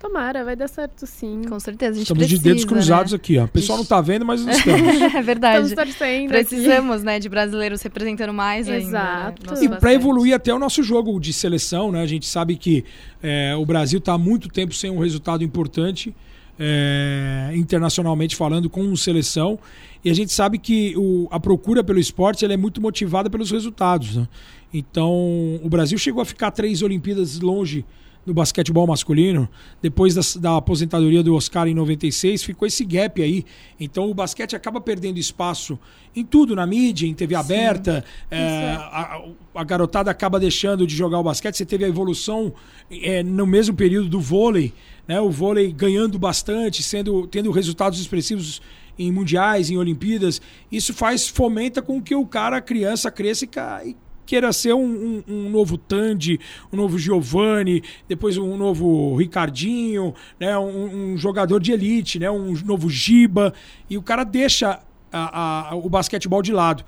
Tomara, 0.07 0.45
vai 0.45 0.55
dar 0.55 0.69
certo 0.69 1.05
sim. 1.05 1.43
Com 1.49 1.59
certeza, 1.59 1.91
a 1.91 1.95
gente 1.95 2.03
Estamos 2.03 2.23
precisa, 2.23 2.43
de 2.43 2.49
dedos 2.49 2.65
cruzados 2.65 3.13
né? 3.13 3.17
aqui, 3.17 3.39
ó. 3.39 3.45
O 3.45 3.49
pessoal 3.49 3.77
não 3.77 3.83
está 3.83 4.01
vendo, 4.01 4.25
mas 4.25 4.41
nós 4.47 4.59
estamos. 4.59 5.15
é 5.15 5.23
verdade. 5.23 5.67
Estamos 5.67 5.93
torcendo 5.93 6.29
Precisamos, 6.29 6.97
aqui. 6.99 7.05
né, 7.07 7.19
de 7.19 7.29
brasileiros 7.29 7.83
representando 7.83 8.33
mais 8.33 8.69
Exato. 8.69 9.43
ainda. 9.51 9.61
Né? 9.61 9.77
E 9.77 9.81
para 9.81 9.93
evoluir 9.93 10.33
até 10.33 10.55
o 10.55 10.61
nosso 10.61 10.81
jogo 10.85 11.19
de 11.19 11.33
seleção, 11.33 11.91
né? 11.91 12.03
A 12.03 12.07
gente 12.07 12.25
sabe 12.25 12.55
que 12.55 12.85
é, 13.21 13.57
o 13.57 13.67
Brasil 13.67 13.99
está 13.99 14.13
há 14.13 14.19
muito 14.19 14.49
tempo 14.49 14.73
sem 14.73 14.91
um 14.91 15.01
resultado 15.01 15.43
importante, 15.43 16.15
é, 16.57 17.51
internacionalmente 17.57 18.37
falando, 18.37 18.71
com 18.71 18.95
seleção. 18.95 19.59
E 20.05 20.11
a 20.11 20.15
gente 20.15 20.33
sabe 20.33 20.57
que 20.57 20.95
o, 20.97 21.27
a 21.33 21.41
procura 21.41 21.83
pelo 21.83 21.99
esporte 21.99 22.45
é 22.45 22.57
muito 22.57 22.81
motivada 22.81 23.29
pelos 23.29 23.51
resultados. 23.51 24.15
Né? 24.17 24.29
Então, 24.73 25.59
o 25.65 25.69
Brasil 25.69 25.99
chegou 25.99 26.23
a 26.23 26.25
ficar 26.25 26.53
três 26.53 26.81
Olimpíadas 26.81 27.41
longe 27.41 27.85
no 28.27 28.35
basquetebol 28.35 28.87
masculino. 28.87 29.49
Depois 29.81 30.15
da, 30.15 30.21
da, 30.41 30.57
aposentadoria 30.57 31.23
do 31.23 31.35
Oscar 31.35 31.69
em 31.69 31.75
96, 31.75 32.43
ficou 32.43 32.67
esse 32.67 32.85
gap 32.85 33.23
aí. 33.23 33.45
Então 33.79 34.11
o 34.11 34.15
basquete 34.15 34.57
acaba 34.57 34.81
perdendo 34.81 35.19
espaço 35.19 35.79
em 36.15 36.25
tudo, 36.25 36.57
na 36.57 36.67
mídia, 36.67 37.07
em 37.07 37.15
TV 37.15 37.35
Sim, 37.35 37.41
aberta. 37.41 38.05
É, 38.31 38.39
é. 38.39 38.73
A, 38.75 39.23
a, 39.55 39.65
garotada 39.65 40.11
acaba 40.11 40.41
deixando 40.41 40.87
de 40.87 40.97
jogar 40.97 41.21
o 41.21 41.23
basquete. 41.23 41.57
Você 41.57 41.65
teve 41.65 41.85
a 41.85 41.89
evolução 41.89 42.53
é, 42.91 43.23
no 43.23 43.47
mesmo 43.47 43.77
período 43.77 44.09
do 44.09 44.21
vôlei, 44.21 44.75
né? 45.07 45.21
O 45.21 45.31
vôlei 45.31 45.71
ganhando 45.71 46.19
bastante, 46.19 46.83
sendo, 46.83 47.27
tendo 47.29 47.51
resultados 47.53 48.01
expressivos 48.01 48.61
em 48.99 49.13
mundiais, 49.13 49.71
em 49.71 49.77
Olimpíadas. 49.77 50.41
Isso 50.73 50.93
faz, 50.93 51.29
fomenta 51.29 51.83
com 51.83 52.01
que 52.03 52.15
o 52.15 52.27
cara, 52.27 52.57
a 52.57 52.61
criança, 52.61 53.11
cresça 53.11 53.45
e, 53.85 53.97
queira 54.27 54.53
ser 54.53 54.75
um, 54.75 54.83
um, 54.85 55.23
um, 55.29 55.51
novo 55.51 55.79
Tandy, 55.79 56.39
um 56.73 56.77
novo 56.77 56.99
Giovanni, 56.99 57.83
depois 58.09 58.37
um 58.37 58.57
novo 58.57 59.17
Ricardinho, 59.17 60.15
né, 60.39 60.59
um, 60.59 61.13
um, 61.13 61.17
jogador 61.17 61.61
de 61.61 61.73
elite, 61.73 62.19
né, 62.19 62.31
um 62.31 62.53
novo 62.65 62.91
Giba, 62.91 63.55
e 63.89 63.97
o 63.97 64.03
cara 64.03 64.25
deixa 64.25 64.81
a, 65.13 65.71
a, 65.71 65.77
o 65.77 65.89
basquetebol 65.89 66.43
de 66.43 66.53
lado. 66.53 66.85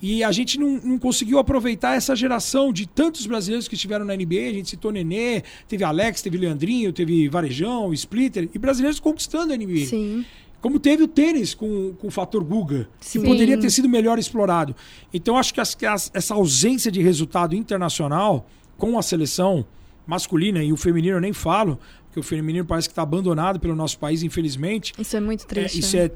E 0.00 0.22
a 0.22 0.30
gente 0.30 0.58
não, 0.60 0.80
não, 0.82 0.98
conseguiu 0.98 1.38
aproveitar 1.38 1.96
essa 1.96 2.14
geração 2.14 2.72
de 2.72 2.86
tantos 2.86 3.26
brasileiros 3.26 3.66
que 3.66 3.74
estiveram 3.74 4.04
na 4.04 4.14
NBA. 4.14 4.48
A 4.48 4.52
gente 4.52 4.70
citou 4.70 4.92
Nenê, 4.92 5.42
teve 5.66 5.82
Alex, 5.82 6.22
teve 6.22 6.38
Leandrinho, 6.38 6.92
teve 6.92 7.28
Varejão, 7.28 7.92
Splitter, 7.92 8.48
e 8.54 8.58
brasileiros 8.58 9.00
conquistando 9.00 9.52
a 9.52 9.56
NBA. 9.56 9.86
Sim. 9.86 10.24
Como 10.60 10.78
teve 10.80 11.04
o 11.04 11.08
tênis 11.08 11.54
com, 11.54 11.94
com 11.94 12.08
o 12.08 12.10
fator 12.10 12.42
Guga, 12.42 12.88
Sim. 13.00 13.20
que 13.20 13.26
poderia 13.26 13.58
ter 13.58 13.70
sido 13.70 13.88
melhor 13.88 14.18
explorado. 14.18 14.74
Então, 15.14 15.36
acho 15.36 15.54
que, 15.54 15.60
as, 15.60 15.76
as, 15.84 16.10
essa 16.12 16.34
ausência 16.34 16.90
de 16.90 17.00
resultado 17.00 17.54
internacional 17.54 18.48
com 18.76 18.98
a 18.98 19.02
seleção 19.02 19.64
masculina 20.06 20.62
e 20.62 20.72
o 20.72 20.76
feminino 20.76 21.16
eu 21.16 21.20
nem 21.20 21.32
falo, 21.32 21.78
porque 22.06 22.18
o 22.18 22.22
feminino 22.22 22.64
parece 22.64 22.88
que 22.88 22.92
está 22.92 23.02
abandonado 23.02 23.60
pelo 23.60 23.76
nosso 23.76 23.98
país, 23.98 24.22
infelizmente. 24.22 24.92
Isso 24.98 25.16
é 25.16 25.20
muito 25.20 25.46
triste. 25.46 25.76
É, 25.76 25.80
isso 25.80 25.96
é 25.96 26.10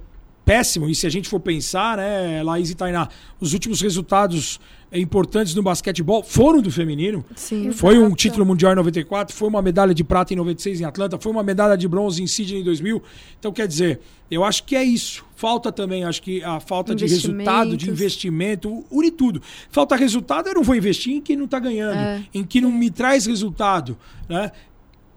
péssimo. 0.45 0.89
E 0.89 0.95
se 0.95 1.07
a 1.07 1.11
gente 1.11 1.29
for 1.29 1.41
pensar, 1.41 1.97
né, 1.97 2.43
Laís 2.43 2.71
e 2.71 2.75
Tainá, 2.75 3.09
os 3.41 3.53
últimos 3.53 3.81
resultados 3.81 4.61
importantes 4.93 5.55
no 5.55 5.63
basquetebol 5.63 6.23
foram 6.23 6.61
do 6.61 6.71
feminino. 6.71 7.25
Sim, 7.35 7.73
foi 7.73 7.99
um 7.99 8.15
título 8.15 8.45
mundial 8.45 8.73
em 8.73 8.77
94, 8.77 9.35
foi 9.35 9.49
uma 9.49 9.63
medalha 9.63 9.95
de 9.95 10.05
prata 10.05 10.35
em 10.35 10.37
96 10.37 10.81
em 10.81 10.85
Atlanta, 10.85 11.19
foi 11.19 11.33
uma 11.33 11.43
medalha 11.43 11.77
de 11.77 11.89
bronze 11.89 12.23
em 12.23 12.27
Sydney 12.27 12.61
em 12.61 12.65
2000. 12.65 13.03
Então, 13.39 13.53
quer 13.53 13.67
dizer, 13.67 14.01
eu 14.31 14.45
acho 14.45 14.65
que 14.65 14.77
é 14.77 14.85
isso. 14.85 15.25
Falta 15.35 15.73
também, 15.73 16.05
acho 16.05 16.23
que 16.23 16.43
a 16.45 16.61
falta 16.61 16.95
de 16.95 17.07
resultado, 17.07 17.77
de 17.77 17.91
investimento, 17.91 18.85
une 18.91 19.11
tudo. 19.11 19.43
Falta 19.71 19.97
resultado, 19.97 20.49
eu 20.49 20.55
não 20.55 20.63
vou 20.63 20.77
investir 20.77 21.15
em 21.15 21.21
quem 21.21 21.37
não 21.37 21.47
está 21.47 21.59
ganhando, 21.59 21.97
é. 21.97 22.23
em 22.33 22.45
quem 22.45 22.61
não 22.61 22.71
me 22.71 22.91
traz 22.91 23.27
resultado. 23.27 23.97
Né? 24.29 24.53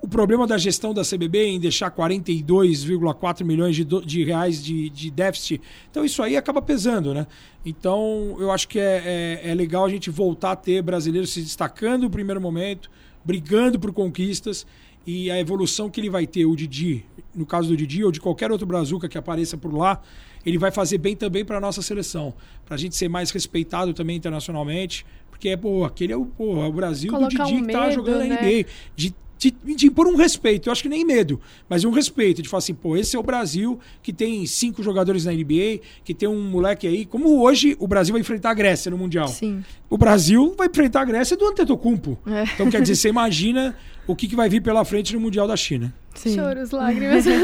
O 0.06 0.08
problema 0.08 0.46
da 0.46 0.56
gestão 0.56 0.94
da 0.94 1.02
CBB 1.02 1.48
em 1.48 1.60
deixar 1.60 1.90
42,4 1.90 3.44
milhões 3.44 3.76
de, 3.76 3.84
de 3.84 4.24
reais 4.24 4.64
de, 4.64 4.88
de, 4.92 5.10
déficit. 5.10 5.60
Então, 5.90 6.06
isso 6.06 6.22
aí 6.22 6.38
acaba 6.38 6.62
pesando, 6.62 7.12
né? 7.12 7.26
Então, 7.66 8.38
eu 8.40 8.52
acho 8.52 8.68
que 8.68 8.78
é, 8.78 9.42
é, 9.44 9.50
é, 9.50 9.56
legal 9.56 9.84
a 9.84 9.90
gente 9.90 10.12
voltar 10.12 10.52
a 10.52 10.56
ter 10.56 10.84
brasileiros 10.84 11.34
se 11.34 11.42
destacando 11.42 12.04
no 12.04 12.10
primeiro 12.12 12.40
momento, 12.40 12.92
brigando 13.24 13.80
por 13.80 13.92
conquistas 13.92 14.68
e 15.08 15.32
a 15.32 15.40
evolução 15.40 15.90
que 15.90 16.00
ele 16.00 16.10
vai 16.10 16.28
ter, 16.28 16.46
o 16.46 16.56
Didi, 16.56 17.04
no 17.34 17.48
caso 17.48 17.68
do 17.68 17.76
Didi, 17.76 18.04
ou 18.04 18.12
de 18.12 18.22
qualquer 18.22 18.52
outro 18.52 18.68
brazuca 18.68 19.10
que 19.10 19.18
apareça 19.18 19.58
por 19.58 19.74
lá, 19.74 20.00
ele 20.46 20.60
vai 20.60 20.70
fazer 20.70 21.00
bem 21.00 21.16
também 21.16 21.44
para 21.44 21.58
a 21.58 21.62
nossa 21.62 21.82
seleção, 21.82 22.32
para 22.64 22.76
a 22.76 22.78
gente 22.78 22.96
ser 22.96 23.10
mais 23.10 23.32
respeitado 23.32 23.92
também 23.92 24.18
internacionalmente, 24.18 25.04
porque 25.32 25.58
pô, 25.58 25.84
aquele 25.84 26.14
é 26.14 26.16
o, 26.18 26.26
pô, 26.26 26.64
é 26.64 26.68
o 26.68 26.72
Brasil 26.72 27.12
Colocar 27.12 27.44
do 27.44 27.50
Didi 27.50 27.64
um 27.64 27.66
que 27.66 27.74
tá 27.74 27.90
jogando 27.90 28.20
né? 28.20 28.28
na 28.30 28.36
NBA, 28.36 28.66
de 28.96 29.16
de, 29.52 29.76
de 29.76 29.88
impor 29.88 30.08
um 30.08 30.16
respeito, 30.16 30.68
eu 30.70 30.72
acho 30.72 30.82
que 30.82 30.90
nem 30.90 31.06
medo, 31.06 31.40
mas 31.70 31.84
um 31.84 31.92
respeito, 31.92 32.42
de 32.42 32.50
falar 32.50 32.60
assim, 32.60 32.74
pô, 32.74 32.98
esse 32.98 33.16
é 33.16 33.20
o 33.20 33.24
Brasil 33.24 33.80
que 34.02 34.12
tem 34.12 34.46
cinco 34.46 34.82
jogadores 34.82 35.26
na 35.26 35.32
NBA, 35.32 35.80
que 36.04 36.14
tem 36.14 36.28
um 36.28 36.42
moleque 36.50 36.88
aí, 36.88 37.06
como 37.06 37.42
hoje 37.42 37.76
o 37.80 37.88
Brasil 37.88 38.14
vai 38.14 38.22
enfrentar 38.22 38.52
a 38.52 38.54
Grécia 38.54 38.90
no 38.90 38.98
Mundial. 38.98 39.28
Sim. 39.28 39.64
O 39.90 39.98
Brasil 39.98 40.54
vai 40.58 40.68
enfrentar 40.68 41.02
a 41.02 41.06
Grécia 41.06 41.38
do 41.38 41.46
Antetokounmpo. 41.48 42.18
É. 42.26 42.44
Então, 42.54 42.70
quer 42.70 42.82
dizer, 42.82 42.96
você 42.96 43.10
imagina 43.10 43.76
o 44.08 44.16
que, 44.16 44.28
que 44.28 44.36
vai 44.36 44.50
vir 44.50 44.62
pela 44.62 44.84
frente 44.84 45.14
no 45.14 45.20
Mundial 45.20 45.48
da 45.48 45.56
China. 45.56 45.94
Sim. 46.16 46.36
Choros, 46.36 46.72
lágrimas. 46.72 47.26
É, 47.28 47.38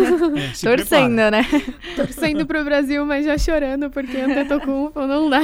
Torcendo, 0.59 1.15
prepara. 1.15 1.31
né? 1.31 1.45
Torcendo 1.95 2.45
pro 2.45 2.63
Brasil, 2.63 3.05
mas 3.05 3.25
já 3.25 3.37
chorando, 3.37 3.89
porque 3.89 4.17
Antetokounmpo 4.17 5.05
não 5.05 5.29
dá. 5.29 5.41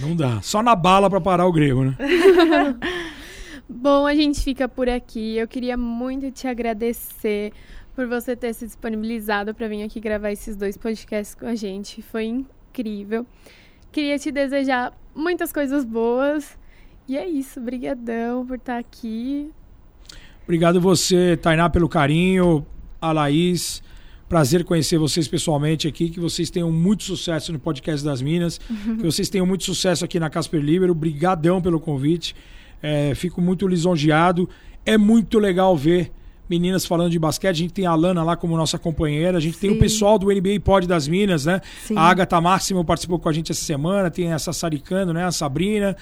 Não 0.00 0.16
dá. 0.16 0.40
Só 0.42 0.62
na 0.62 0.74
bala 0.74 1.08
para 1.08 1.20
parar 1.20 1.46
o 1.46 1.52
grego, 1.52 1.84
né? 1.84 1.96
Bom, 3.68 4.06
a 4.06 4.14
gente 4.14 4.40
fica 4.40 4.68
por 4.68 4.88
aqui. 4.88 5.36
Eu 5.36 5.48
queria 5.48 5.76
muito 5.76 6.30
te 6.30 6.46
agradecer 6.46 7.52
por 7.94 8.06
você 8.06 8.36
ter 8.36 8.52
se 8.52 8.66
disponibilizado 8.66 9.54
para 9.54 9.68
vir 9.68 9.82
aqui 9.82 10.00
gravar 10.00 10.32
esses 10.32 10.54
dois 10.56 10.76
podcasts 10.76 11.34
com 11.34 11.46
a 11.46 11.54
gente. 11.54 12.02
Foi 12.02 12.24
incrível. 12.24 13.26
Queria 13.90 14.18
te 14.18 14.30
desejar 14.30 14.92
muitas 15.14 15.52
coisas 15.52 15.84
boas. 15.84 16.58
E 17.08 17.16
é 17.16 17.28
isso, 17.28 17.60
brigadão 17.60 18.46
por 18.46 18.56
estar 18.56 18.78
aqui. 18.78 19.50
Obrigado 20.42 20.80
você, 20.80 21.36
Tainá, 21.36 21.70
pelo 21.70 21.88
carinho, 21.88 22.66
a 23.00 23.12
Laís. 23.12 23.82
Prazer 24.28 24.64
conhecer 24.64 24.98
vocês 24.98 25.28
pessoalmente 25.28 25.86
aqui, 25.86 26.10
que 26.10 26.18
vocês 26.18 26.50
tenham 26.50 26.72
muito 26.72 27.04
sucesso 27.04 27.52
no 27.52 27.58
podcast 27.58 28.04
das 28.04 28.20
Minas, 28.20 28.58
que 28.98 29.04
vocês 29.04 29.28
tenham 29.28 29.46
muito 29.46 29.64
sucesso 29.64 30.04
aqui 30.04 30.18
na 30.18 30.28
Casper 30.28 30.60
Libero. 30.60 30.92
Obrigadão 30.92 31.62
pelo 31.62 31.78
convite. 31.78 32.34
É, 32.86 33.14
fico 33.14 33.40
muito 33.40 33.66
lisonjeado. 33.66 34.46
É 34.84 34.98
muito 34.98 35.38
legal 35.38 35.74
ver 35.74 36.12
meninas 36.50 36.84
falando 36.84 37.10
de 37.10 37.18
basquete. 37.18 37.50
A 37.50 37.58
gente 37.58 37.72
tem 37.72 37.86
a 37.86 37.94
Lana 37.94 38.22
lá 38.22 38.36
como 38.36 38.54
nossa 38.58 38.78
companheira. 38.78 39.38
A 39.38 39.40
gente 39.40 39.54
Sim. 39.54 39.68
tem 39.68 39.70
o 39.70 39.78
pessoal 39.78 40.18
do 40.18 40.26
NBA 40.26 40.60
Pod 40.62 40.86
das 40.86 41.08
Minas, 41.08 41.46
né? 41.46 41.62
Sim. 41.86 41.96
A 41.96 42.02
Agatha 42.02 42.38
Máximo 42.42 42.84
participou 42.84 43.18
com 43.18 43.26
a 43.26 43.32
gente 43.32 43.50
essa 43.50 43.64
semana. 43.64 44.10
Tem 44.10 44.30
essa 44.30 44.52
Saricano, 44.52 45.14
né? 45.14 45.24
A 45.24 45.32
Sabrina. 45.32 45.96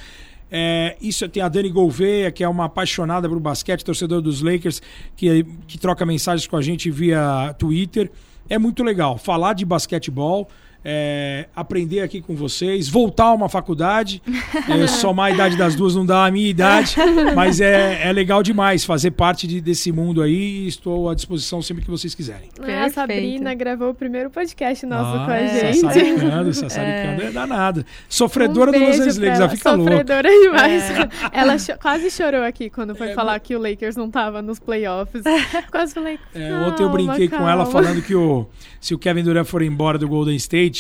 É, 0.50 0.96
isso 1.00 1.26
tem 1.28 1.40
a 1.40 1.48
Dani 1.48 1.70
Gouveia, 1.70 2.32
que 2.32 2.42
é 2.42 2.48
uma 2.48 2.64
apaixonada 2.64 3.28
pelo 3.28 3.40
basquete, 3.40 3.84
torcedor 3.84 4.20
dos 4.20 4.42
Lakers, 4.42 4.82
que, 5.14 5.46
que 5.68 5.78
troca 5.78 6.04
mensagens 6.04 6.48
com 6.48 6.56
a 6.56 6.62
gente 6.62 6.90
via 6.90 7.54
Twitter. 7.60 8.10
É 8.50 8.58
muito 8.58 8.82
legal 8.82 9.16
falar 9.16 9.52
de 9.52 9.64
basquetebol 9.64 10.48
é, 10.84 11.46
aprender 11.54 12.00
aqui 12.00 12.20
com 12.20 12.34
vocês, 12.34 12.88
voltar 12.88 13.26
a 13.26 13.32
uma 13.32 13.48
faculdade. 13.48 14.22
é, 14.68 14.86
somar 14.86 15.26
a 15.26 15.34
idade 15.34 15.56
das 15.56 15.74
duas 15.74 15.94
não 15.94 16.04
dá 16.04 16.26
a 16.26 16.30
minha 16.30 16.48
idade, 16.48 16.96
mas 17.34 17.60
é, 17.60 18.08
é 18.08 18.12
legal 18.12 18.42
demais 18.42 18.84
fazer 18.84 19.12
parte 19.12 19.46
de, 19.46 19.60
desse 19.60 19.92
mundo 19.92 20.22
aí 20.22 20.64
e 20.64 20.68
estou 20.68 21.08
à 21.08 21.14
disposição 21.14 21.62
sempre 21.62 21.84
que 21.84 21.90
vocês 21.90 22.14
quiserem. 22.14 22.48
É, 22.62 22.82
a 22.82 22.90
Sabrina 22.90 23.54
gravou 23.54 23.90
o 23.90 23.94
primeiro 23.94 24.30
podcast 24.30 24.84
nosso 24.86 25.18
ah, 25.18 25.24
com 25.26 25.32
a 25.32 25.46
gente. 25.46 25.78
Sassaricando, 25.78 26.54
sassaricando 26.54 27.22
é. 27.22 27.26
é 27.26 27.30
danada. 27.30 27.86
Sofredora 28.08 28.70
um 28.70 28.74
do 28.74 28.80
Los 28.80 28.96
Angeles 28.96 29.18
Lakers, 29.18 29.38
já 29.38 29.48
fica 29.48 29.72
louca. 29.72 29.90
Sofredora 29.90 30.28
demais. 30.28 30.90
É. 30.90 31.08
Ela 31.32 31.58
cho 31.58 31.72
quase 31.78 32.10
chorou 32.10 32.42
aqui 32.42 32.70
quando 32.70 32.94
foi 32.94 33.10
é, 33.10 33.14
falar 33.14 33.38
que 33.40 33.54
o 33.54 33.60
Lakers 33.60 33.96
não 33.96 34.06
estava 34.06 34.42
nos 34.42 34.58
playoffs. 34.58 35.22
Quase 35.70 35.94
falei. 35.94 36.18
É, 36.34 36.52
ontem 36.54 36.82
eu 36.82 36.90
brinquei 36.90 37.28
calma. 37.28 37.44
com 37.44 37.50
ela 37.50 37.66
falando 37.66 38.02
que 38.02 38.14
o, 38.14 38.46
se 38.80 38.94
o 38.94 38.98
Kevin 38.98 39.22
Durant 39.22 39.46
for 39.46 39.62
embora 39.62 39.98
do 39.98 40.08
Golden 40.08 40.36
State 40.36 40.71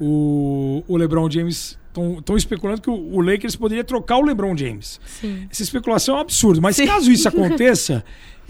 o, 0.00 0.84
o 0.86 0.96
LeBron 0.96 1.30
James 1.30 1.78
estão 2.18 2.36
especulando 2.36 2.82
que 2.82 2.90
o, 2.90 3.14
o, 3.14 3.20
Lakers 3.20 3.56
poderia 3.56 3.82
trocar 3.82 4.18
o 4.18 4.22
LeBron 4.22 4.56
James. 4.56 5.00
Sim. 5.06 5.48
Essa 5.50 5.62
especulação 5.62 6.14
é 6.14 6.18
um 6.18 6.20
absurdo. 6.20 6.60
Mas 6.60 6.76
Sim. 6.76 6.86
caso 6.86 7.10
isso 7.10 7.26
aconteça, 7.28 8.04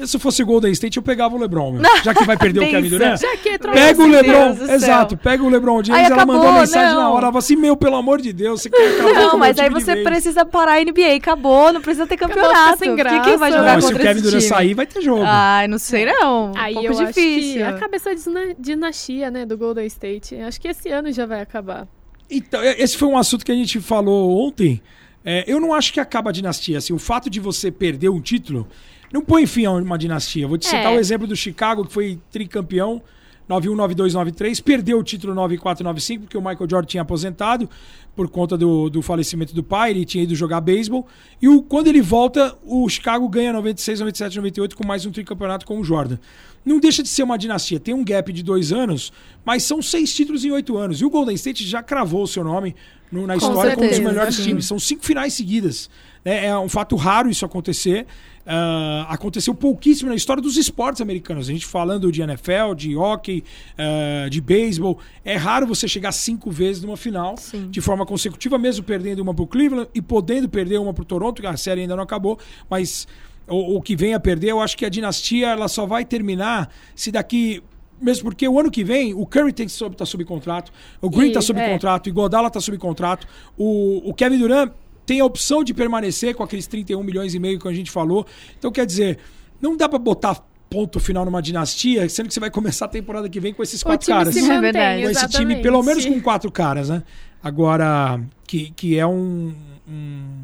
se 0.04 0.18
fosse 0.18 0.44
Golden 0.44 0.72
State, 0.72 0.96
eu 0.96 1.02
pegava 1.02 1.34
o 1.34 1.38
LeBron, 1.38 1.72
meu. 1.72 1.82
Já 2.02 2.14
que 2.14 2.24
vai 2.24 2.36
perder 2.36 2.60
o 2.60 2.68
Kevin 2.70 2.88
Durant. 2.88 3.20
Já 3.20 3.36
que 3.36 3.58
pega 3.58 4.02
o 4.02 4.06
LeBron. 4.06 4.72
Exato, 4.72 5.16
pega 5.16 5.42
o 5.42 5.48
LeBron 5.48 5.82
James. 5.82 6.00
Aí 6.00 6.06
ela 6.06 6.16
acabou, 6.16 6.36
mandou 6.36 6.52
mensagem 6.52 6.94
não. 6.94 7.02
na 7.02 7.10
hora. 7.10 7.24
Ela 7.24 7.32
falou 7.32 7.38
assim: 7.38 7.56
Meu, 7.56 7.76
pelo 7.76 7.96
amor 7.96 8.20
de 8.20 8.32
Deus, 8.32 8.62
você 8.62 8.70
quer 8.70 8.94
acabar 8.94 9.14
Não, 9.14 9.38
mas 9.38 9.58
aí 9.58 9.70
você 9.70 9.96
precisa 9.96 10.44
parar 10.44 10.74
a 10.74 10.84
NBA. 10.84 11.14
Acabou, 11.16 11.72
não 11.72 11.80
precisa 11.80 12.06
ter 12.06 12.16
campeonato. 12.16 12.78
Sem 12.78 12.94
graça. 12.94 13.20
Quem 13.20 13.36
vai 13.36 13.50
jogar 13.50 13.64
não, 13.64 13.80
contra 13.80 13.88
se 13.88 13.94
o 13.94 13.98
Kevin 13.98 14.20
Durant 14.20 14.42
sair, 14.42 14.74
vai 14.74 14.86
ter 14.86 15.00
jogo. 15.00 15.22
Ai, 15.24 15.68
não 15.68 15.78
sei 15.78 16.04
não. 16.04 16.52
Aí 16.56 16.76
um 16.76 16.82
pouco 16.82 17.02
eu 17.02 17.06
difícil. 17.06 17.66
a 17.66 17.72
cabeça 17.74 18.14
de 18.14 18.22
dinastia, 18.58 19.30
né, 19.30 19.46
do 19.46 19.56
Golden 19.56 19.86
State. 19.86 20.34
Acho 20.36 20.60
que 20.60 20.68
esse 20.68 20.90
ano 20.90 21.10
já 21.12 21.24
vai 21.24 21.40
acabar. 21.40 21.88
Então, 22.30 22.62
esse 22.62 22.96
foi 22.96 23.08
um 23.08 23.16
assunto 23.16 23.44
que 23.44 23.52
a 23.52 23.54
gente 23.54 23.80
falou 23.80 24.46
ontem. 24.46 24.82
É, 25.28 25.44
eu 25.48 25.58
não 25.58 25.74
acho 25.74 25.92
que 25.92 25.98
acaba 25.98 26.30
a 26.30 26.32
dinastia. 26.32 26.78
Assim, 26.78 26.92
o 26.92 26.98
fato 26.98 27.28
de 27.28 27.40
você 27.40 27.68
perder 27.68 28.08
um 28.08 28.20
título 28.20 28.68
não 29.12 29.20
põe 29.20 29.44
fim 29.44 29.64
a 29.64 29.72
uma 29.72 29.98
dinastia. 29.98 30.46
Vou 30.46 30.56
te 30.56 30.66
citar 30.66 30.92
é. 30.92 30.96
o 30.96 31.00
exemplo 31.00 31.26
do 31.26 31.34
Chicago, 31.34 31.84
que 31.84 31.92
foi 31.92 32.20
tricampeão 32.30 33.02
91, 33.48 33.76
92, 33.76 34.14
93, 34.14 34.60
perdeu 34.60 34.98
o 34.98 35.02
título 35.04 35.32
94, 35.34 35.84
95, 35.84 36.22
porque 36.24 36.36
o 36.36 36.40
Michael 36.40 36.66
Jordan 36.68 36.86
tinha 36.86 37.02
aposentado 37.02 37.68
por 38.16 38.28
conta 38.28 38.56
do, 38.56 38.88
do 38.90 39.02
falecimento 39.02 39.54
do 39.54 39.62
pai, 39.62 39.90
ele 39.90 40.04
tinha 40.04 40.24
ido 40.24 40.34
jogar 40.34 40.60
beisebol. 40.60 41.06
E 41.40 41.48
o, 41.48 41.62
quando 41.62 41.86
ele 41.86 42.00
volta, 42.00 42.56
o 42.64 42.88
Chicago 42.88 43.28
ganha 43.28 43.52
96, 43.52 44.00
97, 44.00 44.36
98 44.36 44.76
com 44.76 44.86
mais 44.86 45.06
um 45.06 45.12
tricampeonato 45.12 45.64
com 45.66 45.78
o 45.78 45.84
Jordan. 45.84 46.18
Não 46.64 46.80
deixa 46.80 47.02
de 47.02 47.08
ser 47.08 47.22
uma 47.22 47.38
dinastia. 47.38 47.78
Tem 47.78 47.94
um 47.94 48.04
gap 48.04 48.32
de 48.32 48.42
dois 48.42 48.72
anos, 48.72 49.12
mas 49.44 49.62
são 49.62 49.80
seis 49.80 50.12
títulos 50.12 50.44
em 50.44 50.50
oito 50.50 50.76
anos. 50.76 51.00
E 51.00 51.04
o 51.04 51.10
Golden 51.10 51.34
State 51.36 51.64
já 51.64 51.82
cravou 51.82 52.24
o 52.24 52.26
seu 52.26 52.42
nome 52.42 52.74
no- 53.12 53.26
na 53.26 53.34
Com 53.38 53.46
história 53.46 53.74
como 53.74 53.86
um 53.86 53.88
dos 53.88 53.96
certeza, 53.96 54.12
melhores 54.12 54.36
times. 54.42 54.66
São 54.66 54.78
cinco 54.78 55.04
finais 55.04 55.34
seguidas. 55.34 55.88
Né? 56.26 56.46
É 56.46 56.58
um 56.58 56.68
fato 56.68 56.96
raro 56.96 57.30
isso 57.30 57.46
acontecer. 57.46 58.04
Ah, 58.44 59.06
aconteceu 59.08 59.54
pouquíssimo 59.54 60.08
na 60.08 60.16
história 60.16 60.42
dos 60.42 60.56
esportes 60.56 61.00
americanos. 61.00 61.48
A 61.48 61.52
gente 61.52 61.64
falando 61.64 62.10
de 62.10 62.20
NFL, 62.20 62.74
de 62.76 62.96
hockey, 62.96 63.44
ah, 63.78 64.28
de 64.28 64.40
beisebol. 64.40 64.98
É 65.24 65.36
raro 65.36 65.68
você 65.68 65.86
chegar 65.86 66.10
cinco 66.10 66.50
vezes 66.50 66.82
numa 66.82 66.96
final 66.96 67.36
Sim. 67.36 67.70
de 67.70 67.80
forma 67.80 68.04
consecutiva, 68.04 68.58
mesmo 68.58 68.84
perdendo 68.84 69.20
uma 69.20 69.32
pro 69.32 69.46
Cleveland 69.46 69.88
e 69.94 70.02
podendo 70.02 70.48
perder 70.48 70.80
uma 70.80 70.92
pro 70.92 71.04
Toronto, 71.04 71.40
que 71.40 71.46
a 71.46 71.56
série 71.56 71.82
ainda 71.82 71.94
não 71.94 72.02
acabou, 72.02 72.36
mas 72.68 73.06
o, 73.46 73.76
o 73.76 73.80
que 73.80 73.94
vem 73.94 74.12
a 74.12 74.18
perder, 74.18 74.50
eu 74.50 74.60
acho 74.60 74.76
que 74.76 74.84
a 74.84 74.88
dinastia 74.88 75.50
ela 75.50 75.68
só 75.68 75.86
vai 75.86 76.04
terminar 76.04 76.68
se 76.96 77.12
daqui. 77.12 77.62
Mesmo 77.98 78.24
porque 78.24 78.46
o 78.46 78.60
ano 78.60 78.70
que 78.70 78.84
vem 78.84 79.14
o 79.14 79.24
Curry 79.24 79.54
tem 79.54 79.68
sob, 79.68 79.96
tá 79.96 80.04
sob 80.04 80.22
contrato, 80.24 80.70
o 81.00 81.08
Green 81.08 81.30
E- 81.30 81.32
tá 81.32 81.40
sob 81.40 81.58
é. 81.58 81.72
contrato, 81.72 82.10
o 82.10 82.12
Godala 82.12 82.50
tá 82.50 82.60
sob 82.60 82.76
contrato, 82.76 83.26
o, 83.56 84.10
o 84.10 84.12
Kevin 84.12 84.38
Durant 84.38 84.70
tem 85.06 85.20
a 85.20 85.24
opção 85.24 85.62
de 85.64 85.72
permanecer 85.72 86.34
com 86.34 86.42
aqueles 86.42 86.66
31 86.66 87.02
milhões 87.02 87.32
e 87.34 87.38
meio 87.38 87.58
que 87.58 87.68
a 87.68 87.72
gente 87.72 87.90
falou. 87.90 88.26
Então, 88.58 88.70
quer 88.72 88.84
dizer, 88.84 89.18
não 89.60 89.76
dá 89.76 89.88
pra 89.88 89.98
botar 89.98 90.44
ponto 90.68 90.98
final 90.98 91.24
numa 91.24 91.40
dinastia, 91.40 92.08
sendo 92.08 92.26
que 92.26 92.34
você 92.34 92.40
vai 92.40 92.50
começar 92.50 92.86
a 92.86 92.88
temporada 92.88 93.28
que 93.28 93.38
vem 93.38 93.54
com 93.54 93.62
esses 93.62 93.80
O 93.80 93.84
quatro 93.84 94.04
time 94.04 94.18
caras 94.18 94.34
se 94.34 94.40
É 94.40 94.60
mantém, 94.60 95.04
com 95.04 95.10
esse 95.10 95.28
time, 95.28 95.54
pelo 95.62 95.82
menos 95.82 96.04
com 96.04 96.20
quatro 96.20 96.50
caras, 96.50 96.88
né? 96.88 97.04
Agora, 97.42 98.20
que, 98.46 98.70
que 98.72 98.98
é 98.98 99.06
um, 99.06 99.54
um- 99.88 100.42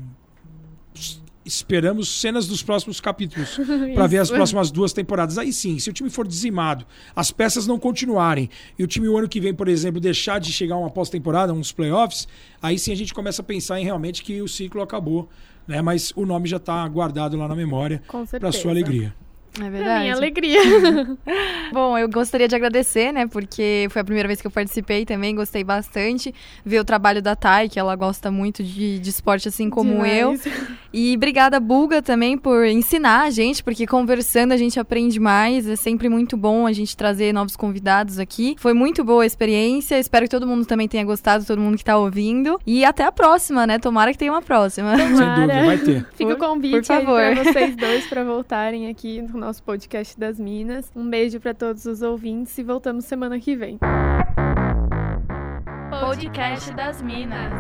Esperamos 1.45 2.21
cenas 2.21 2.47
dos 2.47 2.63
próximos 2.63 3.01
capítulos 3.01 3.59
para 3.95 4.07
ver 4.07 4.19
as 4.19 4.31
próximas 4.31 4.71
duas 4.71 4.93
temporadas. 4.93 5.39
Aí 5.39 5.53
sim, 5.53 5.79
se 5.79 5.91
o 5.91 5.93
time 5.93 6.09
for 6.09 6.27
dizimado, 6.27 6.87
as 7.17 7.31
peças 7.31 7.67
não 7.67 7.79
continuarem 7.79 8.49
e 8.79 8.85
o 8.85 8.87
time 8.87 9.09
o 9.09 9.17
ano 9.19 9.29
que 9.29 9.41
vem, 9.41 9.53
por 9.53 9.69
exemplo, 9.69 10.01
deixar 10.01 10.39
de 10.39 10.53
chegar 10.53 10.77
a 10.77 10.79
uma 10.79 10.91
pós-temporada, 10.91 11.53
uns 11.53 11.73
playoffs, 11.73 12.29
aí 12.63 12.79
sim 12.79 12.93
a 12.93 12.97
gente 12.97 13.13
começa 13.13 13.43
a 13.43 13.45
pensar 13.45 13.81
em 13.81 13.85
realmente 13.85 14.23
que 14.23 14.41
o 14.41 14.47
ciclo 14.47 14.81
acabou, 14.83 15.29
né? 15.67 15.83
Mas 15.83 16.13
o 16.15 16.25
nome 16.25 16.49
já 16.49 16.59
está 16.59 16.87
guardado 16.89 17.37
lá 17.37 17.49
na 17.49 17.57
memória 17.57 18.03
para 18.39 18.53
sua 18.53 18.71
alegria. 18.71 19.15
É 19.55 19.61
Pra 19.61 19.69
verdade. 19.71 20.01
minha 20.01 20.15
alegria. 20.15 20.61
Bom, 21.73 21.97
eu 21.99 22.09
gostaria 22.09 22.49
de 22.49 22.55
agradecer, 22.55 23.13
né? 23.13 23.27
Porque 23.27 23.87
foi 23.91 24.01
a 24.01 24.05
primeira 24.05 24.27
vez 24.27 24.41
que 24.41 24.47
eu 24.47 24.51
participei 24.51 25.05
também, 25.05 25.35
gostei 25.35 25.63
bastante. 25.63 26.35
Ver 26.65 26.81
o 26.81 26.85
trabalho 26.85 27.21
da 27.21 27.37
Thay, 27.37 27.69
que 27.69 27.79
ela 27.79 27.95
gosta 27.95 28.31
muito 28.31 28.63
de, 28.65 28.99
de 28.99 29.11
esporte 29.11 29.49
assim 29.49 29.69
como 29.69 30.07
eu. 30.07 30.37
Demais. 30.37 30.73
E 30.93 31.15
obrigada, 31.17 31.59
Bulga, 31.61 32.01
também 32.03 32.37
por 32.39 32.65
ensinar 32.67 33.23
a 33.25 33.31
gente, 33.31 33.63
porque 33.63 33.87
conversando 33.87 34.53
a 34.53 34.57
gente 34.57 34.79
aprende 34.81 35.19
mais. 35.21 35.69
É 35.69 35.77
sempre 35.77 36.09
muito 36.09 36.37
bom 36.37 36.67
a 36.67 36.73
gente 36.73 36.97
trazer 36.97 37.33
novos 37.33 37.55
convidados 37.57 38.19
aqui. 38.19 38.55
Foi 38.59 38.73
muito 38.73 39.05
boa 39.05 39.23
a 39.23 39.27
experiência. 39.27 39.99
Espero 39.99 40.25
que 40.25 40.31
todo 40.31 40.47
mundo 40.47 40.65
também 40.65 40.89
tenha 40.89 41.05
gostado, 41.05 41.45
todo 41.45 41.61
mundo 41.61 41.77
que 41.77 41.85
tá 41.85 41.97
ouvindo. 41.99 42.59
E 42.67 42.85
até 42.85 43.05
a 43.05 43.13
próxima, 43.13 43.67
né? 43.67 43.79
Tomara 43.79 44.13
que 44.13 44.19
tenha 44.19 44.33
uma 44.33 44.43
próxima. 44.43 44.97
Sem 44.97 45.09
dúvida, 45.09 45.65
vai 45.67 45.79
ter. 45.79 46.07
Fica 46.15 46.33
o 46.33 46.37
convite 46.39 46.87
por 46.87 46.93
aí 46.93 47.05
favor. 47.05 47.21
pra 47.35 47.45
vocês 47.53 47.77
dois 47.77 48.07
pra 48.07 48.25
voltarem 48.25 48.89
aqui 48.89 49.21
no 49.23 49.42
nosso 49.43 49.63
podcast 49.65 50.19
das 50.19 50.39
Minas. 50.39 50.91
Um 50.95 51.09
beijo 51.11 51.41
pra 51.41 51.53
todos 51.53 51.85
os 51.85 52.01
ouvintes 52.01 52.57
e 52.57 52.63
voltamos 52.63 53.05
semana 53.05 53.41
que 53.41 53.57
vem. 53.57 53.79
Podcast 55.91 56.73
das 56.75 57.03
Minas. 57.03 57.53